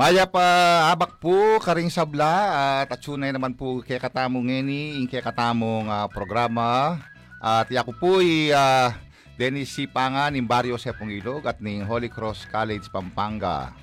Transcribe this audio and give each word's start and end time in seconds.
Maya 0.00 0.24
pa 0.24 0.88
abak 0.96 1.20
po 1.20 1.60
karing 1.60 1.92
sabla 1.92 2.32
at 2.80 2.88
atsunay 2.88 3.36
naman 3.36 3.52
po 3.52 3.84
kay 3.84 4.00
katamong 4.00 4.48
ngeni 4.48 4.96
ing 4.96 5.04
kay 5.04 5.20
katamong 5.20 5.92
ah, 5.92 6.08
programa 6.08 6.96
at 7.36 7.68
ako 7.68 7.92
po 8.00 8.10
ay 8.24 8.48
ah, 8.48 8.96
Dennis 9.36 9.76
Sipangan 9.76 10.32
ng 10.32 10.48
Barrio 10.48 10.80
Sepong 10.80 11.12
Ilog 11.12 11.44
at 11.44 11.60
ning 11.60 11.84
Holy 11.84 12.08
Cross 12.08 12.48
College 12.48 12.88
Pampanga. 12.88 13.76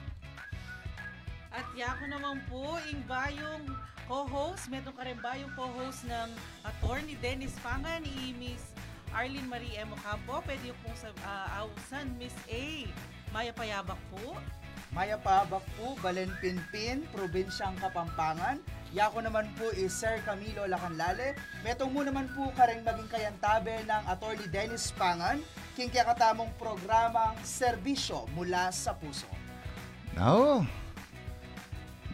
At 1.53 1.69
yako 1.77 2.09
naman 2.09 2.42
po, 2.49 2.81
ing 2.89 3.05
bayong 3.05 3.70
co-host, 4.09 4.73
meron 4.73 4.97
ka 4.97 5.05
rin 5.05 5.22
bayong 5.22 5.53
co-host 5.53 6.02
ng 6.09 6.33
attorney 6.66 7.14
Dennis 7.22 7.53
Pangan, 7.61 8.02
ni 8.02 8.33
Miss 8.42 8.73
Arlene 9.14 9.45
Marie 9.45 9.77
Emo 9.77 9.94
Campo. 10.02 10.42
Pwede 10.42 10.66
yung 10.66 10.97
sa 10.97 11.14
uh, 11.14 11.61
ausan, 11.61 12.09
Miss 12.17 12.33
A. 12.49 12.89
Maya 13.30 13.53
Payabak 13.53 14.02
po. 14.09 14.33
Maya 14.95 15.19
Pabak 15.19 15.63
po, 15.75 15.99
Balen 15.99 16.31
Pinpin, 16.39 17.03
Probinsyang 17.11 17.75
Kapampangan. 17.77 18.59
Yako 18.95 19.19
naman 19.19 19.52
po 19.59 19.67
is 19.75 19.91
Sir 19.91 20.23
Camilo 20.23 20.63
Lacanlale. 20.63 21.35
Metong 21.61 21.91
mo 21.91 22.07
naman 22.07 22.31
po 22.31 22.47
kareng 22.55 22.88
maging 22.88 23.11
kayantabe 23.11 23.83
ng 23.83 24.03
Attorney 24.08 24.47
Dennis 24.47 24.95
Pangan, 24.95 25.43
king 25.75 25.91
katamong 25.91 26.49
programang 26.55 27.35
Serbisyo 27.43 28.25
mula 28.31 28.71
sa 28.71 28.95
Puso. 28.95 29.27
No. 30.15 30.63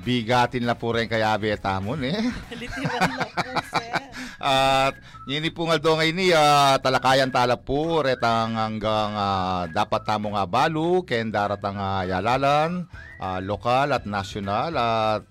Bigatin 0.04 0.68
la 0.68 0.76
po 0.76 0.92
rin 0.92 1.08
kaya 1.08 1.32
betamon 1.40 2.04
eh. 2.04 2.20
Literal 2.60 3.02
na 3.08 3.24
po, 3.32 3.52
sir. 3.72 4.03
At 4.44 4.96
yun 5.26 5.46
po 5.54 5.68
nga 5.68 5.78
do 5.80 5.96
ngayon 5.96 6.16
ni 6.16 6.28
ah, 6.32 6.78
talakayan 6.80 7.32
tala 7.32 7.58
po 7.60 8.02
retang 8.02 8.56
hanggang 8.56 9.12
ah, 9.14 9.64
dapat 9.70 10.02
tamo 10.06 10.34
nga 10.34 10.44
balu 10.48 11.04
ken 11.04 11.30
daratang 11.32 11.78
nga 11.78 12.04
yalalan 12.06 12.86
ah, 13.22 13.40
lokal 13.40 13.92
at 13.92 14.04
nasyonal 14.06 14.74
at 14.76 15.24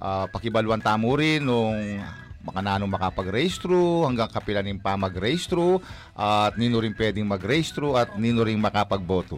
ah, 0.00 0.26
pakibaluan 0.28 0.82
tamo 0.82 1.12
rin 1.14 1.44
nung 1.44 2.00
makanano 2.40 2.88
makapag-race 2.88 3.60
through 3.60 4.08
hanggang 4.08 4.32
kapila 4.32 4.64
nin 4.64 4.80
pa 4.80 4.96
mag-race 4.96 5.44
through 5.44 5.76
at 6.16 6.56
nino 6.56 6.80
rin 6.80 6.96
pwedeng 6.96 7.28
mag-race 7.28 7.68
through 7.72 8.00
at 8.00 8.16
nino 8.16 8.40
rin 8.40 8.56
makapagboto. 8.56 9.36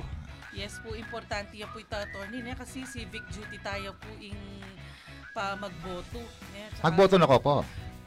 Yes 0.52 0.78
po, 0.84 0.92
importante 0.92 1.56
yan 1.56 1.66
po 1.72 1.80
ito, 1.80 1.96
attorney. 1.96 2.44
Ne? 2.44 2.52
Kasi 2.52 2.84
civic 2.84 3.24
duty 3.32 3.56
tayo 3.64 3.96
po 3.96 4.12
ing 4.20 4.36
pa 5.32 5.56
magboto. 5.56 6.20
Ne? 6.52 6.68
Tsaka- 6.76 6.84
Magboto 6.92 7.14
na 7.16 7.26
ko 7.26 7.36
po. 7.40 7.54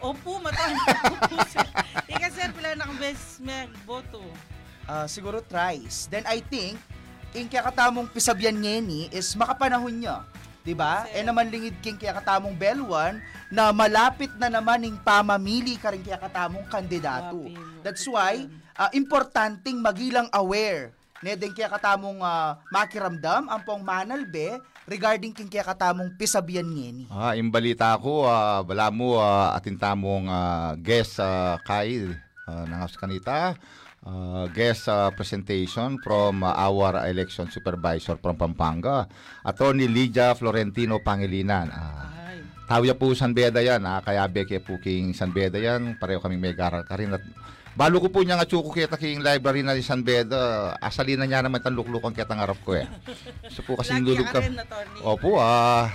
Opo, 0.06 0.38
matanda 0.38 1.18
po, 1.26 1.42
sir. 1.50 1.66
Ika, 2.06 2.30
sir, 2.30 2.54
pila 2.54 2.78
na 2.78 2.86
ang 2.86 2.94
best 3.02 3.42
magboto. 3.42 4.22
Ah, 4.86 5.10
siguro 5.10 5.42
thrice. 5.42 6.06
Then 6.14 6.22
I 6.30 6.46
think, 6.46 6.78
king 7.34 7.50
katamong 7.50 8.14
pisabyan 8.14 8.62
ngeni 8.62 9.10
is 9.10 9.34
makapanahon 9.34 9.98
niya. 9.98 10.22
'di 10.66 10.74
ba? 10.74 11.06
Sir. 11.06 11.22
E 11.22 11.26
naman 11.26 11.50
lingid 11.54 11.78
king 11.84 11.98
katamong 11.98 12.58
Belwan 12.58 13.22
na 13.54 13.70
malapit 13.70 14.34
na 14.42 14.50
naman 14.50 14.82
ning 14.82 14.98
pamamili 15.02 15.78
ka 15.78 15.94
rin 15.94 16.02
katamong 16.02 16.66
kandidato. 16.70 17.46
That's 17.86 18.06
why 18.10 18.50
ah, 18.74 18.90
importanteng 18.94 19.78
magilang 19.78 20.30
aware 20.34 20.95
ne 21.24 21.36
din 21.36 21.56
kaya 21.56 21.72
katamong 21.72 22.20
ah, 22.20 22.60
makiramdam 22.72 23.48
ang 23.48 23.62
pong 23.64 23.84
manalbe 23.84 24.60
regarding 24.86 25.32
king 25.32 25.48
kaya 25.48 25.64
katamong 25.64 26.14
pisabyan 26.20 26.68
ngeni. 26.68 27.06
Ah, 27.08 27.34
yung 27.34 27.50
balita 27.50 27.96
ko, 27.98 28.28
ah, 28.28 28.62
bala 28.62 28.92
mo 28.92 29.18
ah, 29.18 29.56
atin 29.56 29.80
tamong 29.80 30.28
ah, 30.28 30.76
guest 30.76 31.18
sa 31.18 31.60
Kyle 31.64 32.14
uh, 32.46 32.64
ng 32.68 32.80
House 32.80 33.00
Kanita. 33.00 33.56
ah, 34.06 34.46
guest 34.54 34.86
ah, 34.88 35.10
presentation 35.12 35.98
from 36.00 36.46
ah, 36.46 36.54
our 36.70 37.10
election 37.10 37.50
supervisor 37.50 38.16
from 38.22 38.38
Pampanga, 38.38 39.10
Attorney 39.42 39.90
Lydia 39.90 40.38
Florentino 40.38 41.02
Pangilinan. 41.02 41.74
Ay, 41.74 42.40
Tawya 42.66 42.98
po 42.98 43.14
San 43.18 43.34
Beda 43.34 43.62
yan, 43.62 43.82
ah, 43.86 44.02
kaya 44.06 44.26
beke 44.30 44.62
po 44.62 44.78
king 44.78 45.14
San 45.18 45.34
Beda 45.34 45.58
yan, 45.58 45.98
pareho 45.98 46.22
kami 46.22 46.38
may 46.38 46.54
garal 46.54 46.86
ka 46.86 46.98
rin. 46.98 47.14
At 47.14 47.26
balo 47.76 48.00
ko 48.00 48.08
po 48.08 48.24
niya 48.24 48.40
nga 48.40 48.48
tsuko 48.48 48.72
kita 48.72 48.96
king 48.96 49.20
library 49.20 49.60
na 49.60 49.76
ni 49.76 49.84
San 49.84 50.02
Beda, 50.02 50.74
asalina 50.80 51.28
niya 51.28 51.44
naman 51.44 51.60
tan 51.60 51.76
luklukon 51.76 52.16
kita 52.16 52.32
ng 52.32 52.42
harap 52.42 52.60
ko 52.64 52.80
eh. 52.80 52.88
So 53.52 53.62
po 53.68 53.76
kasi 53.76 54.00
lagi 54.00 54.08
lulog 54.08 54.28
ka. 54.32 54.40
Opo, 55.04 55.38
ah... 55.38 55.92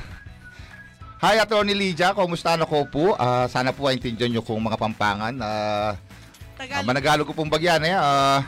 Hi, 1.20 1.36
Attorney 1.36 1.76
Lydia. 1.76 2.16
Kumusta 2.16 2.56
na 2.56 2.64
ko 2.64 2.88
po? 2.88 3.12
Ah, 3.20 3.44
sana 3.44 3.76
po 3.76 3.84
ay 3.84 4.00
intindihan 4.00 4.32
nyo 4.32 4.40
kung 4.40 4.56
mga 4.56 4.80
pampangan. 4.80 5.36
Ah, 5.36 5.92
ah, 5.92 5.92
Tagal, 6.56 6.80
managalog 6.80 7.28
ko 7.28 7.36
pong 7.36 7.52
bagyan 7.52 7.84
eh. 7.84 7.92
Ah, 7.92 8.40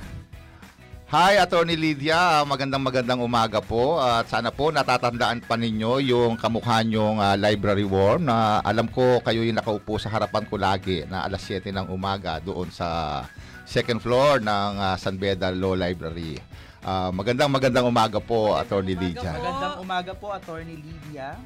hi, 1.13 1.37
Attorney 1.37 1.77
Lydia. 1.77 2.41
Magandang 2.49 2.81
magandang 2.81 3.21
umaga 3.21 3.61
po. 3.61 4.01
At 4.01 4.33
sana 4.33 4.49
po 4.49 4.73
natatandaan 4.73 5.45
pa 5.45 5.61
ninyo 5.61 6.01
yung 6.09 6.41
kamukha 6.41 6.81
nyong 6.81 7.21
ah, 7.21 7.37
library 7.37 7.85
worm 7.85 8.25
na 8.25 8.65
alam 8.65 8.89
ko 8.89 9.21
kayo 9.21 9.45
yung 9.45 9.61
nakaupo 9.61 10.01
sa 10.01 10.09
harapan 10.09 10.49
ko 10.49 10.57
lagi 10.57 11.05
na 11.05 11.29
alas 11.29 11.45
7 11.45 11.69
ng 11.69 11.93
umaga 11.93 12.41
doon 12.41 12.73
sa 12.73 13.21
second 13.69 14.01
floor 14.01 14.41
ng 14.41 14.73
ah, 14.81 14.97
San 14.97 15.21
Beda 15.21 15.53
Law 15.53 15.77
Library. 15.77 16.41
Ah, 16.81 17.13
magandang 17.13 17.53
magandang 17.53 17.87
umaga 17.87 18.17
po, 18.17 18.57
Attorney 18.57 18.97
umaga 18.97 19.05
Lydia. 19.05 19.31
po. 19.31 19.37
Magandang 19.37 19.77
umaga 19.85 20.13
po 20.17 20.27
Attorney 20.33 20.77
Lydia. 20.81 21.37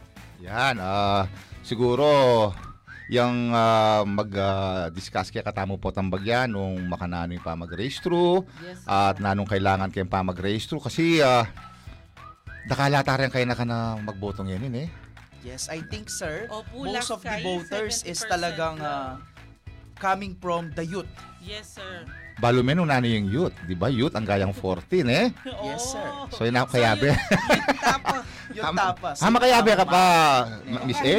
Yan, 0.46 0.78
ah 0.78 1.26
siguro 1.66 2.06
yung 3.06 3.54
ah, 3.54 4.02
mag-discuss 4.02 5.30
kaya 5.30 5.46
katamo 5.46 5.78
po 5.78 5.94
tambagyan 5.94 6.50
nung 6.50 6.74
makanano 6.90 7.38
yung 7.38 7.44
pa 7.44 7.54
mag-race 7.54 8.02
through 8.02 8.42
yes, 8.66 8.82
at 8.82 9.22
nanong 9.22 9.46
kailangan 9.46 9.94
kayong 9.94 10.10
pa 10.10 10.26
mag-race 10.26 10.66
through 10.66 10.82
kasi 10.82 11.22
ah 11.22 11.46
nakalata 12.66 13.14
rin 13.22 13.30
kayo 13.30 13.46
na 13.46 13.54
ka 13.54 13.62
na 13.62 13.94
magbotong 14.02 14.50
yan 14.50 14.66
yun 14.66 14.86
eh. 14.86 14.88
Yes, 15.46 15.70
I 15.70 15.78
think 15.86 16.10
sir, 16.10 16.50
Opo, 16.50 16.82
most 16.82 17.14
of 17.14 17.22
the 17.22 17.38
kay, 17.38 17.46
voters 17.46 18.02
is 18.02 18.18
70% 18.18 18.34
talagang 18.34 18.82
lang. 18.82 19.22
Coming 19.96 20.36
from 20.38 20.70
the 20.76 20.84
youth. 20.84 21.08
yes, 21.40 21.80
sir. 21.80 22.04
Balo 22.36 22.60
men 22.60 22.76
nano 22.84 23.08
yung 23.08 23.32
youth, 23.32 23.56
di 23.64 23.72
ba? 23.72 23.88
Youth 23.88 24.12
ang 24.12 24.28
gayang 24.28 24.52
14 24.52 25.08
eh. 25.08 25.32
Yes, 25.66 25.96
sir. 25.96 26.04
Oh. 26.04 26.28
So 26.28 26.44
yun 26.44 26.60
ako 26.60 26.76
kayabe. 26.76 27.16
yun- 27.16 27.16
yun 27.16 27.80
tapos. 27.80 28.22
Youth 28.52 28.64
Ham- 28.68 28.76
tapas. 28.76 29.16
Ah, 29.24 29.32
makayabe 29.32 29.70
ka 29.72 29.86
pa, 29.88 30.02
Miss 30.84 31.00
A? 31.00 31.16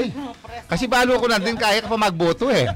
Kasi 0.69 0.85
balo 0.85 1.18
ko 1.18 1.25
nandun 1.25 1.57
kaya 1.57 1.81
ka 1.81 1.89
pa 1.89 1.97
magboto 1.97 2.53
eh. 2.53 2.69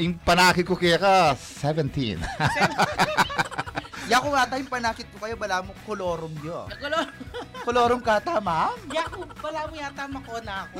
Yung 0.00 0.16
panakit 0.24 0.64
ko 0.64 0.72
kaya 0.72 0.96
ka, 0.96 1.36
17. 1.36 2.16
Yako 4.12 4.30
nga 4.32 4.46
tayong 4.46 4.70
panakit 4.70 5.06
ko 5.10 5.18
kayo, 5.18 5.34
bala 5.34 5.60
mo 5.66 5.74
kolorum 5.82 6.30
yo. 6.40 6.70
Nakulo. 6.70 6.98
Kolorum 7.66 8.00
ka 8.00 8.22
tama? 8.22 8.70
Yaku, 8.88 9.26
pala 9.42 9.66
mo 9.66 9.74
yata 9.74 10.06
makona 10.06 10.70
ako. 10.70 10.78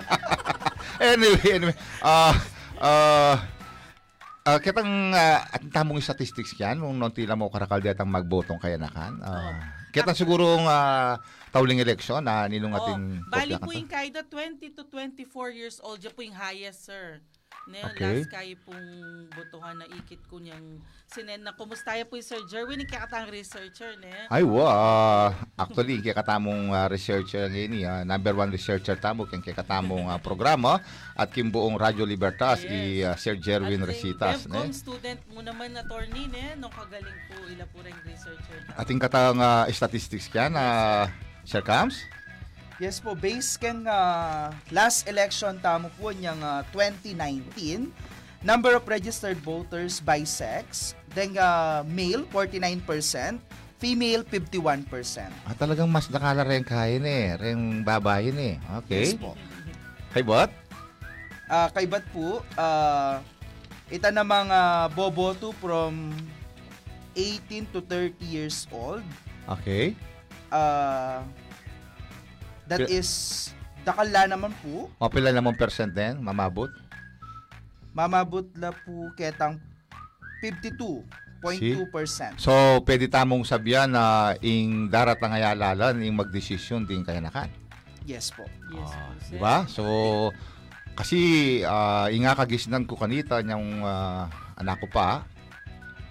anyway, 1.10 1.42
anyway. 1.50 1.76
Ah, 1.98 2.32
ah, 2.80 3.36
ah, 4.44 4.58
kitang 4.58 5.12
uh, 5.12 5.40
at 5.44 5.62
tamong 5.70 6.00
statistics 6.00 6.56
yan 6.56 6.80
nung 6.80 6.96
non 6.96 7.12
tila 7.12 7.36
mo 7.36 7.52
karakal 7.52 7.80
datang 7.80 8.08
magbotong 8.08 8.60
kaya 8.60 8.80
nakan. 8.80 9.20
Oh. 9.20 9.30
Uh, 9.30 9.54
kitang 9.92 10.16
sigurong 10.16 10.64
ah, 10.64 11.20
tauling 11.52 11.82
eleksyon 11.82 12.24
na 12.24 12.46
ninong 12.46 12.74
ating 12.74 13.02
oh, 13.20 13.30
bali 13.30 13.54
po 13.58 13.70
yung 13.74 13.90
kaida 13.90 14.22
20 14.24 14.76
to 14.76 14.82
24 14.88 15.52
years 15.52 15.76
old, 15.84 16.00
dyan 16.00 16.14
po 16.14 16.22
yung 16.24 16.38
highest, 16.38 16.88
sir. 16.88 17.20
Ne, 17.68 17.84
Okay. 17.92 18.24
last 18.24 18.32
kayo 18.32 18.56
pong 18.64 18.88
botohan 19.30 19.76
na 19.78 19.86
ikit 19.86 20.18
ko 20.26 20.40
niyang 20.40 20.80
sinen 21.04 21.44
na 21.44 21.52
kumusta 21.52 21.92
po 22.08 22.16
yung 22.16 22.24
Sir 22.24 22.40
Jerwin, 22.48 22.80
yung 22.82 22.88
kakatang 22.88 23.28
researcher, 23.28 23.94
ne? 24.00 24.26
Ay, 24.32 24.42
wow. 24.42 24.64
ah, 24.64 25.28
actually, 25.60 26.00
kaya 26.00 26.16
katamong 26.16 26.72
ah, 26.72 26.88
researcher 26.88 27.46
ngayon, 27.52 27.84
ah, 27.84 28.02
number 28.02 28.32
one 28.32 28.48
researcher 28.50 28.96
tamo, 28.96 29.28
kaya 29.28 29.44
kaya 29.44 29.60
katamong 29.60 30.08
ah, 30.08 30.16
programa, 30.16 30.80
at 31.12 31.28
kimbuong 31.30 31.76
Radyo 31.76 32.08
Libertas, 32.08 32.64
Yes. 32.64 32.72
i 32.72 32.80
ah, 33.04 33.14
Sir 33.14 33.36
Jerwin 33.36 33.84
At 33.84 33.90
Resitas. 33.92 34.48
Ne? 34.48 34.72
student 34.72 35.20
mo 35.30 35.44
naman, 35.44 35.76
attorney, 35.76 36.26
ne? 36.26 36.56
Nung 36.56 36.72
kagaling 36.72 37.18
po, 37.28 37.36
ila 37.44 37.64
po 37.68 37.84
rin 37.84 37.94
researcher. 38.06 38.58
Ating 38.74 38.98
katang 38.98 39.36
ah, 39.38 39.68
statistics 39.70 40.26
yan, 40.32 40.56
ah, 40.56 41.06
Sir 41.44 41.60
Cams? 41.60 42.00
Yes 42.80 42.96
po, 42.96 43.12
based 43.12 43.60
kang 43.60 43.84
ah, 43.84 44.48
last 44.72 45.04
election 45.04 45.60
tamo 45.60 45.92
po 46.00 46.16
niyang 46.16 46.40
ah, 46.40 46.64
2019, 46.72 47.92
number 48.40 48.72
of 48.72 48.88
registered 48.88 49.36
voters 49.44 50.00
by 50.00 50.24
sex, 50.24 50.96
then 51.12 51.36
ah, 51.36 51.84
male 51.84 52.24
49%, 52.32 52.80
female 53.76 54.24
51%. 54.24 54.88
Ah, 55.44 55.52
talagang 55.52 55.92
mas 55.92 56.08
nakala 56.08 56.40
rin 56.40 56.64
kain 56.64 57.04
eh. 57.04 57.36
Rin 57.36 57.84
babayin 57.84 58.40
eh. 58.40 58.56
Okay. 58.80 59.12
Yes 59.12 59.12
po. 59.12 59.36
Kay 60.16 60.24
what? 60.24 60.48
Ah, 61.52 61.68
kay 61.68 61.84
Bat 61.84 62.08
po, 62.16 62.40
ah, 62.56 63.20
ita 63.92 64.08
namang 64.08 64.48
ah, 64.48 64.88
boboto 64.88 65.52
from 65.60 66.16
18 67.12 67.76
to 67.76 67.84
30 67.84 68.16
years 68.24 68.64
old. 68.72 69.04
Okay. 69.44 69.92
Ah, 70.48 71.20
that 72.70 72.78
Pil- 72.80 72.90
is 72.94 73.10
dakala 73.82 74.30
naman 74.30 74.54
po. 74.62 74.86
Mapila 74.96 75.34
namang 75.34 75.58
percent 75.58 75.90
din, 75.90 76.22
mamabot. 76.22 76.70
Mamabot 77.90 78.46
la 78.54 78.70
po 78.70 79.10
ketang 79.12 79.58
52.2%. 80.40 82.38
So, 82.38 82.52
pwede 82.84 83.08
tamong 83.08 83.42
sabihan 83.42 83.90
na 83.90 84.04
ing 84.38 84.86
daratang 84.86 85.32
ayalalan, 85.32 85.98
ing 86.00 86.14
magdesisyon 86.14 86.86
din 86.86 87.02
kaya 87.02 87.18
nakan. 87.18 87.50
Yes 88.04 88.30
po. 88.30 88.46
Yes 88.72 88.88
Ah, 88.88 88.96
po, 88.96 89.10
sir. 89.18 89.30
di 89.30 89.36
ba? 89.36 89.56
So, 89.66 89.84
kasi 90.94 91.18
uh, 91.62 92.08
inga 92.08 92.32
kagisnan 92.34 92.84
ko 92.84 92.94
kanita 92.94 93.40
niyang 93.40 93.82
ah, 93.82 94.28
anak 94.54 94.80
ko 94.80 94.88
pa, 94.88 95.24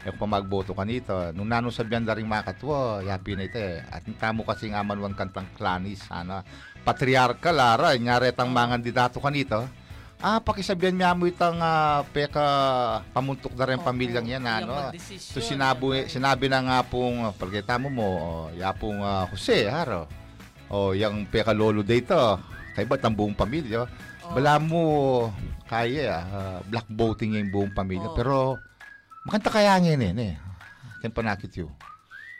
yung 0.08 0.16
pa 0.16 0.28
magboto 0.28 0.72
kanita. 0.72 1.36
Nung 1.36 1.52
nano 1.52 1.68
sabihan 1.76 2.00
na 2.00 2.16
rin 2.16 2.24
makatwa, 2.24 3.04
yapi 3.04 3.36
na 3.36 3.44
ito 3.44 3.60
eh. 3.60 3.84
At 3.92 4.08
kamo 4.08 4.48
kasi 4.48 4.72
nga 4.72 4.80
manuan 4.80 5.12
kantang 5.12 5.48
klanis, 5.60 6.08
sana. 6.08 6.48
Patriarka, 6.88 7.52
Lara, 7.52 7.92
nyaretang 8.00 8.48
mga 8.48 8.80
kandidato 8.80 9.18
kanita. 9.20 9.68
Ah, 10.20 10.44
pakisabihan 10.44 10.92
niya 10.92 11.16
mo 11.16 11.28
itang 11.32 11.60
ah, 11.64 12.04
peka 12.12 12.44
pamuntok 13.16 13.56
na 13.56 13.68
rin 13.72 13.80
Opo, 13.80 13.88
pamilyang 13.88 14.28
yan, 14.28 14.44
ano. 14.44 14.92
So 15.16 15.40
sinabi, 15.40 16.04
ano. 16.04 16.12
sinabi 16.12 16.52
na 16.52 16.60
nga 16.60 16.80
pong, 16.84 17.32
pagkita 17.40 17.80
mo 17.80 17.88
mo, 17.88 18.08
oh, 18.20 18.48
yapong 18.56 19.00
ah, 19.00 19.28
Jose, 19.32 19.68
haro. 19.72 20.12
O, 20.68 20.92
yung 20.92 21.24
peka 21.28 21.56
lolo 21.56 21.88
dito, 21.88 22.36
kay 22.76 22.84
ba't 22.84 23.00
ang 23.04 23.16
buong 23.16 23.32
pamilya? 23.32 23.88
Oh. 24.28 24.36
Wala 24.36 24.60
mo, 24.60 24.84
kaya, 25.72 26.20
ah, 26.20 26.60
black 26.68 26.88
voting 26.92 27.40
yung 27.40 27.52
buong 27.52 27.72
pamilya. 27.72 28.12
Oo. 28.12 28.16
Pero, 28.16 28.36
makanta 29.30 29.54
kaya 29.54 29.78
ngayon 29.78 30.18
eh. 30.18 30.34
Kaya 31.06 31.14
panakit 31.14 31.54
yun. 31.54 31.70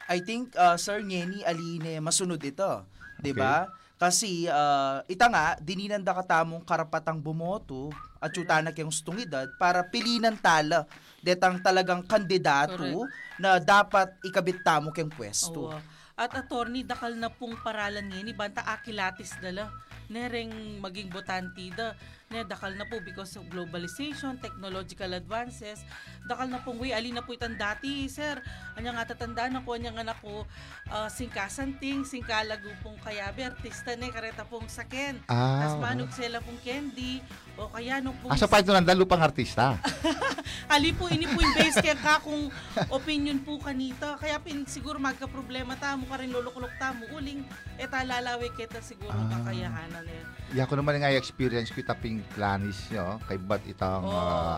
I 0.10 0.26
think 0.26 0.58
uh, 0.58 0.74
Sir 0.74 1.06
Ngeni 1.06 1.46
aline 1.46 2.02
masunod 2.02 2.42
ito, 2.42 2.82
'di 3.22 3.38
ba? 3.38 3.70
Kasi 4.02 4.50
uh, 4.50 5.06
ita 5.06 5.30
nga 5.30 5.54
dininanda 5.62 6.18
ka 6.18 6.26
tamong 6.26 6.66
karapatang 6.66 7.22
bumoto 7.22 7.94
at 8.18 8.34
yutanak 8.34 8.74
yung 8.82 8.90
gustong 8.90 9.22
edad 9.22 9.46
para 9.62 9.86
pilinan 9.86 10.40
tala 10.40 10.90
detang 11.22 11.60
talagang 11.62 12.02
kandidato 12.08 13.06
na 13.38 13.60
dapat 13.62 14.10
ikabit 14.26 14.66
tamo 14.66 14.90
keng 14.90 15.12
pwesto. 15.12 15.70
Oo. 15.70 15.80
At 16.20 16.36
attorney, 16.36 16.84
dakal 16.84 17.16
na 17.16 17.32
pong 17.32 17.56
paralan 17.64 18.12
ngayon, 18.12 18.28
ni 18.28 18.36
banta 18.36 18.60
akilatis 18.68 19.40
dala. 19.40 19.72
Nereng 20.10 20.52
maging 20.82 21.08
botante 21.08 21.70
da. 21.72 21.94
Ne, 22.30 22.46
dakal 22.46 22.78
na 22.78 22.86
po 22.86 23.02
because 23.02 23.34
of 23.38 23.50
globalization, 23.50 24.38
technological 24.38 25.18
advances. 25.18 25.82
Dakal 26.30 26.46
na 26.46 26.62
pong 26.62 26.78
way, 26.78 26.94
alin 26.94 27.18
na 27.18 27.26
po 27.26 27.34
itan 27.34 27.58
dati, 27.58 28.06
sir. 28.06 28.38
Anya 28.78 28.94
nga 28.94 29.10
tatandaan 29.10 29.58
ako, 29.58 29.74
anya 29.74 29.90
nga 29.90 30.14
nako, 30.14 30.46
uh, 30.94 31.10
singkasanting, 31.10 32.06
singkalago 32.06 32.70
pong 32.86 33.02
kayabi, 33.02 33.50
artista 33.50 33.98
ne, 33.98 34.14
kareta 34.14 34.46
pong 34.46 34.70
saken. 34.70 35.18
Ah, 35.26 35.66
Tas 35.66 35.82
manok 35.82 36.14
sila 36.14 36.38
pong 36.38 36.62
candy, 36.62 37.18
o 37.58 37.66
kaya 37.66 37.98
nung 37.98 38.14
pong 38.22 38.30
Asa 38.30 38.46
pa 38.46 38.62
ito 38.62 38.70
nandalo 38.70 39.10
pang 39.10 39.26
artista? 39.26 39.82
Ali 40.74 40.94
po, 40.94 41.10
ini 41.10 41.26
po 41.26 41.42
yung 41.42 41.58
base 41.58 41.82
kaya 41.82 41.98
ka 41.98 42.22
kung 42.22 42.54
opinion 42.94 43.42
po 43.42 43.58
kanita. 43.58 44.22
Kaya 44.22 44.38
pin, 44.38 44.70
siguro 44.70 45.02
magka-problema 45.02 45.74
tamo 45.82 46.06
ka 46.06 46.22
rin 46.22 46.30
lulukulok 46.30 46.78
tamo. 46.78 47.10
Uling, 47.10 47.42
eta 47.74 48.06
lalawi 48.06 48.54
kita 48.54 48.86
siguro 48.86 49.18
Ah. 49.18 49.34
kakayahanan 49.34 49.99
eh. 50.06 50.24
Ya 50.58 50.66
ko 50.66 50.74
naman 50.80 50.98
nga 50.98 51.14
experience 51.14 51.70
ko 51.70 51.82
itaping 51.84 52.26
planis 52.34 52.90
nyo. 52.90 53.22
Kay 53.28 53.38
ba't 53.38 53.64
itang 53.70 54.06
Oo. 54.06 54.14
ah, 54.14 54.58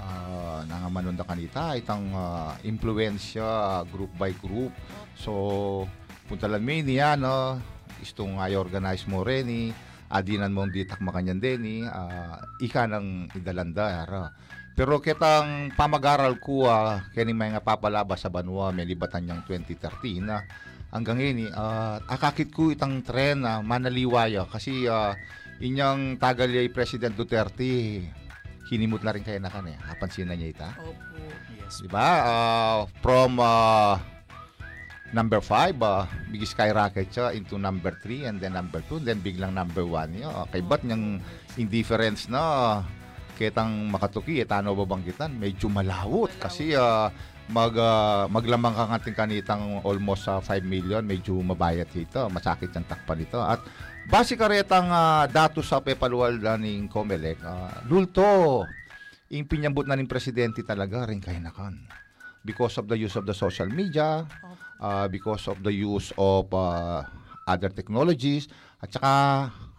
ah, 0.00 0.60
nangamanon 0.64 1.18
da 1.18 1.26
kanita, 1.26 1.74
itang 1.76 2.08
ah, 2.14 2.54
impluensya 2.64 3.82
group 3.90 4.12
by 4.16 4.32
group. 4.38 4.72
So, 5.18 5.84
punta 6.30 6.46
lang 6.46 6.64
may 6.64 6.80
niya, 6.80 7.18
no? 7.18 7.58
Istong 8.00 8.38
ay 8.38 8.54
organize 8.54 9.04
mo 9.10 9.26
rin, 9.26 9.46
eh. 9.50 9.68
adinan 10.08 10.56
mong 10.56 10.72
ditak 10.72 11.04
makanyan 11.04 11.42
din, 11.42 11.60
eh. 11.64 11.82
Ah, 11.84 12.40
ika 12.62 12.88
ng 12.88 13.36
idalanda, 13.36 14.06
ara. 14.06 14.32
Pero 14.78 15.02
kitang 15.02 15.74
pamag-aral 15.74 16.38
ko, 16.38 16.70
ah, 16.70 17.02
kaya 17.12 17.28
may 17.34 17.50
nga 17.50 17.60
papalabas 17.60 18.22
sa 18.22 18.30
Banwa, 18.30 18.70
may 18.70 18.86
libatan 18.86 19.26
niyang 19.26 19.42
2013 19.44 20.22
na 20.22 20.40
hanggang 20.88 21.20
ini, 21.20 21.52
ah, 21.52 22.00
akakit 22.08 22.52
ko 22.52 22.72
itang 22.72 23.04
tren 23.04 23.44
na 23.44 23.60
manaliwaya 23.60 24.48
kasi 24.48 24.88
ah, 24.88 25.16
inyang 25.60 26.16
tagal 26.16 26.48
ay 26.48 26.70
President 26.72 27.14
Duterte, 27.14 28.04
hinimot 28.68 29.00
na 29.00 29.16
rin 29.16 29.24
kaya 29.24 29.40
na 29.40 29.50
kan 29.52 29.64
eh. 29.68 29.76
Napansin 29.88 30.28
na 30.28 30.36
niya 30.36 30.52
ita. 30.52 30.70
Opo. 30.80 31.16
Yes. 31.56 31.80
Di 31.80 31.88
ba? 31.88 32.08
Ah, 32.24 32.78
from 33.00 33.40
ah, 33.40 34.00
number 35.12 35.40
5, 35.40 35.80
uh, 35.80 36.04
big 36.28 36.44
skyrocket 36.44 37.08
siya 37.08 37.32
into 37.32 37.56
number 37.56 37.96
3 38.04 38.28
and 38.28 38.36
then 38.44 38.52
number 38.52 38.84
2 38.84 39.00
then 39.00 39.24
biglang 39.24 39.56
number 39.56 39.84
1. 39.84 40.20
Yeah. 40.20 40.44
Kay 40.52 40.60
ba't 40.64 40.84
niyang 40.84 41.24
indifference 41.56 42.28
na 42.28 42.84
kitang 43.40 43.88
makatuki, 43.88 44.42
eh, 44.42 44.46
tano 44.48 44.74
babanggitan, 44.74 45.32
medyo 45.32 45.70
malawot 45.72 46.32
kasi 46.36 46.76
ah, 46.76 47.08
mag, 47.48 47.72
ah, 47.80 48.28
maglamang 48.28 48.74
kang 48.76 48.92
ating 48.92 49.16
kanitang 49.16 49.62
almost 49.80 50.28
sa 50.28 50.40
5 50.40 50.60
million, 50.64 51.00
medyo 51.00 51.36
mabayat 51.40 51.88
ito, 51.96 52.28
masakit 52.28 52.72
ang 52.76 52.84
takpan 52.84 53.24
ito. 53.24 53.40
At 53.40 53.64
base 54.08 54.36
karetang 54.36 54.88
uh, 54.92 55.24
dato 55.28 55.64
sa 55.64 55.80
pepaluwal 55.80 56.36
na 56.36 56.60
ng 56.60 56.92
Comelec, 56.92 57.40
ah, 57.44 57.80
lulto, 57.88 58.64
yung 59.32 59.48
pinyambot 59.48 59.88
na 59.88 59.96
ng 59.96 60.08
presidente 60.08 60.60
talaga 60.64 61.08
rin 61.08 61.20
kaya 61.20 61.40
nakan. 61.40 61.88
Because 62.44 62.80
of 62.80 62.88
the 62.88 62.96
use 62.96 63.16
of 63.16 63.28
the 63.28 63.36
social 63.36 63.68
media, 63.68 64.24
uh, 64.80 65.08
because 65.10 65.48
of 65.48 65.60
the 65.60 65.72
use 65.72 66.12
of 66.16 66.48
uh, 66.52 67.04
other 67.44 67.68
technologies, 67.72 68.48
at 68.78 68.92
saka 68.94 69.12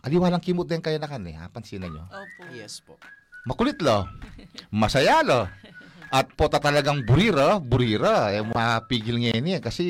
aliwalang 0.05 0.43
kimot 0.43 0.67
din 0.67 0.81
kaya 0.83 0.99
nakan 1.01 1.25
eh, 1.29 1.35
ha? 1.37 1.47
pansinan 1.49 1.89
nyo. 1.93 2.05
Opo. 2.09 2.49
Yes 2.51 2.81
po. 2.83 2.99
Makulit 3.47 3.79
lo, 3.79 4.05
masaya 4.69 5.23
lo, 5.23 5.47
at 6.09 6.27
pota 6.33 6.57
talagang 6.57 7.05
burira, 7.05 7.61
burira, 7.61 8.33
eh 8.33 8.41
mapigil 8.41 9.21
ngayon 9.21 9.57
eh, 9.57 9.59
kasi 9.61 9.85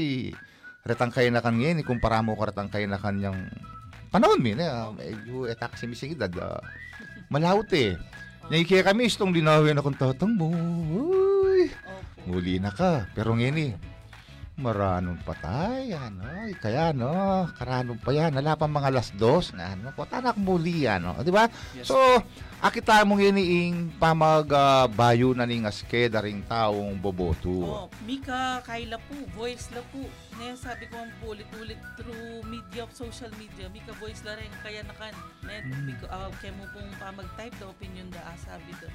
retang 0.83 1.11
kaya 1.11 1.31
nakan 1.31 1.59
ngayon, 1.59 1.79
eh, 1.79 1.85
kumpara 1.87 2.19
mo 2.19 2.35
ka 2.35 2.51
retang 2.51 2.67
kaya 2.67 2.87
nakan 2.87 3.23
yung 3.23 3.39
panahon 4.11 4.39
min, 4.43 4.59
eh, 4.59 4.67
ah, 4.67 4.91
medyo 4.91 5.47
etak 5.47 5.79
si 5.79 5.87
mising 5.87 6.19
edad, 6.19 6.31
ah, 6.39 6.59
malawot 7.31 7.71
eh. 7.71 7.95
Naikaya 8.49 8.81
kami, 8.81 9.05
istong 9.05 9.29
linawin 9.29 9.77
akong 9.77 9.93
tatang 9.93 10.33
mo. 10.33 10.49
Muli 12.25 12.57
na 12.57 12.73
ka. 12.73 13.05
Pero 13.13 13.37
ngayon 13.37 13.57
eh, 13.61 13.71
maranong 14.59 15.23
patay. 15.23 15.95
Ano, 15.95 16.27
kaya 16.59 16.91
no, 16.91 17.47
karanong 17.55 17.97
pa 17.97 18.11
yan. 18.11 18.35
Wala 18.35 18.59
pa 18.59 18.67
mga 18.67 18.91
alas 18.91 19.09
dos. 19.15 19.55
Na, 19.55 19.73
ano, 19.73 19.95
po, 19.95 20.03
tanak 20.03 20.35
muli. 20.35 20.83
Ano, 20.85 21.15
di 21.23 21.31
ba? 21.31 21.47
Yes. 21.73 21.87
So, 21.87 21.97
akita 22.59 23.07
mo 23.07 23.15
ngayon 23.15 23.39
ing 23.39 23.75
pamagbayo 23.95 25.31
na 25.31 25.47
ning 25.47 25.63
aske 25.63 26.11
daring 26.11 26.43
taong 26.45 26.99
boboto. 26.99 27.63
Oh, 27.63 27.87
Mika, 28.03 28.59
Kayla 28.67 28.99
po, 28.99 29.15
voice 29.33 29.71
la 29.71 29.81
po. 29.89 30.03
Ne, 30.39 30.55
sabi 30.55 30.87
ko 30.87 30.95
ang 30.99 31.11
ulit-ulit 31.23 31.79
through 31.99 32.43
media, 32.47 32.87
social 32.95 33.31
media, 33.35 33.67
Mika 33.71 33.91
voice 33.99 34.23
la 34.23 34.39
rin, 34.39 34.51
kaya 34.63 34.83
nakan. 34.83 35.15
Ne, 35.43 35.55
Mm. 35.59 35.83
Mika, 35.91 36.07
uh, 36.07 36.31
kaya 36.39 36.55
mo 36.55 36.63
pong 36.71 36.87
pa 36.95 37.11
mag-type 37.11 37.55
the 37.59 37.67
opinion 37.67 38.07
da, 38.11 38.23
ah, 38.23 38.37
sabi 38.39 38.71
do. 38.79 38.87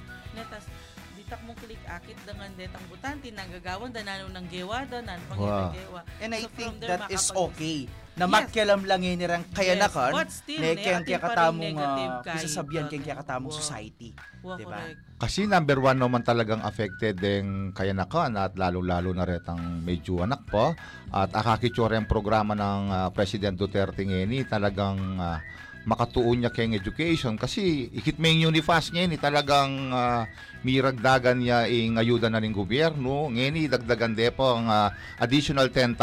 Ditak 1.25 1.41
mong 1.49 1.57
klik 1.57 1.81
akit 1.89 2.21
dangan 2.29 2.53
detang 2.53 2.85
butanti, 2.93 3.33
nagagawan 3.33 3.89
da, 3.89 4.05
nano 4.05 4.29
ng 4.29 4.45
gewa 4.45 4.85
da, 4.85 5.01
nano 5.01 5.25
pang 5.25 5.41
Wow. 5.41 5.73
gewa. 5.73 6.01
And 6.21 6.37
I 6.37 6.45
So, 6.45 6.53
think 6.53 6.85
there, 6.85 7.01
that 7.01 7.09
is 7.09 7.33
okay. 7.33 7.89
Na 8.13 8.29
Yes. 8.29 8.33
makialam 8.37 8.85
lang 8.85 9.01
yun 9.01 9.17
nirang 9.17 9.41
kaya 9.57 9.73
Yes, 9.73 9.81
na 9.81 9.89
kan, 9.89 10.13
na 10.13 10.21
ne, 10.61 10.69
kaya 10.77 11.01
kaya 11.01 11.19
katamong 11.25 11.77
uh, 11.81 12.21
kahit, 12.21 12.45
pisasabihan 12.45 12.93
kaya 12.93 13.01
kaya 13.01 13.17
katamong 13.25 13.49
wow. 13.49 13.57
society. 13.57 14.13
Wa, 14.45 14.61
Diba? 14.61 14.85
Kasi 15.17 15.49
number 15.49 15.81
one 15.81 15.97
naman 15.97 16.21
talagang 16.21 16.61
affected 16.61 17.17
din 17.17 17.73
kaya 17.73 17.97
nakan 17.97 18.37
at 18.37 18.53
lalo-lalo 18.61 19.17
na 19.17 19.25
retang 19.25 19.81
medyo 19.81 20.21
anak 20.21 20.45
po. 20.45 20.77
At 21.09 21.33
akakitsura 21.33 21.97
yung 21.97 22.05
programa 22.05 22.53
ng 22.53 22.81
ah, 22.93 23.09
President 23.17 23.57
Duterte 23.57 24.05
ngayon, 24.05 24.29
eh, 24.29 24.45
talagang 24.45 25.01
ah, 25.17 25.41
makatuon 25.85 26.45
niya 26.45 26.51
kay 26.53 26.69
education 26.73 27.37
kasi 27.37 27.93
ikit 27.93 28.17
may 28.17 28.41
unifast 28.41 28.97
niya 28.97 29.05
ni 29.05 29.21
talagang 29.21 29.93
uh, 29.93 30.25
miragdagan 30.65 31.39
niya 31.39 31.69
ing 31.69 32.01
ayuda 32.01 32.33
na 32.33 32.41
ng 32.41 32.57
gobyerno 32.57 33.29
ngeni 33.29 33.69
dagdagan 33.69 34.17
de 34.17 34.33
po 34.33 34.57
ang 34.57 34.67
ah, 34.67 34.89
additional 35.21 35.69
10,000 35.69 36.01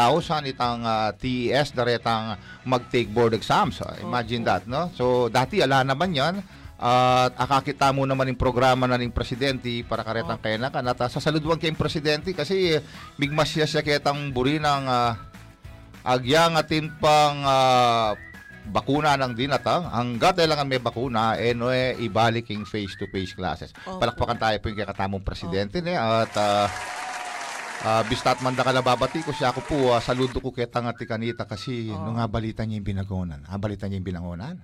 itang 0.53 0.85
ah, 0.85 1.09
TES 1.11 1.73
daretang 1.73 2.37
mag-take 2.63 3.09
board 3.09 3.33
exams. 3.33 3.81
Ah, 3.81 3.97
imagine 3.99 4.45
Opo. 4.45 4.49
that, 4.53 4.63
no? 4.69 4.93
So 4.93 5.27
dati 5.27 5.59
ala 5.59 5.81
naman 5.81 6.13
'yan. 6.13 6.35
At 6.81 7.37
akakita 7.37 7.93
mo 7.93 8.09
naman 8.09 8.33
yung 8.33 8.41
programa 8.41 8.89
na 8.89 8.97
ng 8.97 9.13
presidente 9.13 9.85
para 9.85 10.01
karetang 10.01 10.41
Opo. 10.41 10.45
kaya 10.49 10.57
na 10.57 10.73
kanata 10.73 11.05
sasaludwan 11.05 11.61
kay 11.61 11.69
presidente 11.77 12.33
kasi 12.33 12.81
migmas 13.21 13.53
siya 13.53 13.69
siya 13.69 13.85
ketang 13.85 14.33
buri 14.33 14.57
ng 14.57 14.85
ah, 14.89 15.13
agyang 16.05 16.57
atin 16.57 16.89
pang 16.97 17.37
ah, 17.45 18.17
bakuna 18.69 19.17
ng 19.17 19.33
dinatang 19.33 19.89
hanggat 19.89 20.37
kailangan 20.37 20.69
may 20.69 20.77
bakuna 20.77 21.33
eh 21.35 21.57
no 21.57 21.73
eh 21.73 21.97
ibalik 21.97 22.53
yung 22.53 22.67
face-to-face 22.67 23.33
classes. 23.33 23.71
Opo. 23.83 23.97
Palakpakan 23.97 24.37
tayo 24.37 24.55
po 24.61 24.69
yung 24.69 24.79
kakatamong 24.85 25.23
presidente 25.25 25.81
ni 25.81 25.97
at 25.97 26.29
ah, 26.37 26.69
ah, 27.81 28.03
bistat 28.05 28.37
man 28.45 28.53
da 28.53 28.61
kalababati 28.61 29.25
ko 29.25 29.33
siya 29.33 29.49
ako 29.49 29.59
po 29.65 29.77
ah, 29.91 30.01
saludo 30.03 30.37
ko 30.37 30.53
ketang 30.53 30.85
ati 30.85 31.09
kanita 31.09 31.49
kasi 31.49 31.89
Oo. 31.89 31.97
nung 32.05 32.21
nga 32.21 32.29
balita 32.29 32.61
niya 32.61 32.77
yung 32.77 32.87
binagonan. 32.87 33.41
Ah, 33.49 33.57
balita 33.57 33.89
niya 33.89 33.97
yung 33.97 34.07
binangonan. 34.07 34.55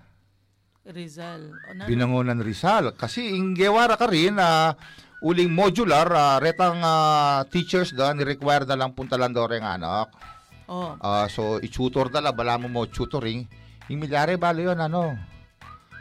Rizal. 0.87 1.51
O, 1.67 1.75
na, 1.75 1.83
Binangonan 1.83 2.39
Rizal. 2.39 2.95
Kasi 2.95 3.35
inggewara 3.35 3.99
ka 3.99 4.07
rin 4.07 4.39
na 4.39 4.71
uling 5.19 5.49
modular, 5.51 6.07
ah, 6.13 6.37
retang 6.39 6.79
ah, 6.79 7.43
teachers 7.49 7.91
da, 7.91 8.13
ni-require 8.13 8.63
na 8.63 8.77
lang 8.79 8.95
puntalan 8.95 9.33
daw 9.33 9.49
rin 9.49 9.65
anak. 9.65 10.07
oh, 10.71 10.95
Ah, 11.03 11.27
so, 11.27 11.59
i-tutor 11.59 12.07
dala, 12.07 12.31
bala 12.31 12.55
mo 12.55 12.71
mo 12.71 12.87
tutoring. 12.87 13.43
Yung 13.87 14.03
milyare, 14.03 14.35
balo 14.35 14.59
yun, 14.59 14.79
ano? 14.79 15.15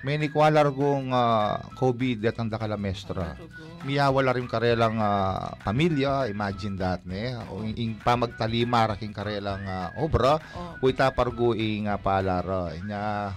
May 0.06 0.22
nikwalar 0.22 0.70
kong 0.70 1.10
ah, 1.10 1.58
COVID 1.74 2.30
at 2.30 2.38
ang 2.38 2.46
dakala 2.46 2.78
mestra. 2.78 3.34
Miyawala 3.82 4.34
rin 4.34 4.46
karelang 4.46 4.98
ah, 5.02 5.54
pamilya, 5.66 6.30
imagine 6.30 6.78
that, 6.78 7.02
ne? 7.02 7.34
O 7.50 7.62
ing 7.62 7.98
pamagtalima 8.02 8.94
raking 8.94 9.10
karelang 9.10 9.66
ah, 9.66 9.90
obra, 9.98 10.38
Oh, 10.54 10.78
Uy 10.86 10.94
tapargo 10.94 11.58
ing 11.58 11.90
uh, 11.90 11.98
paalara. 11.98 12.70
Nya 12.86 13.32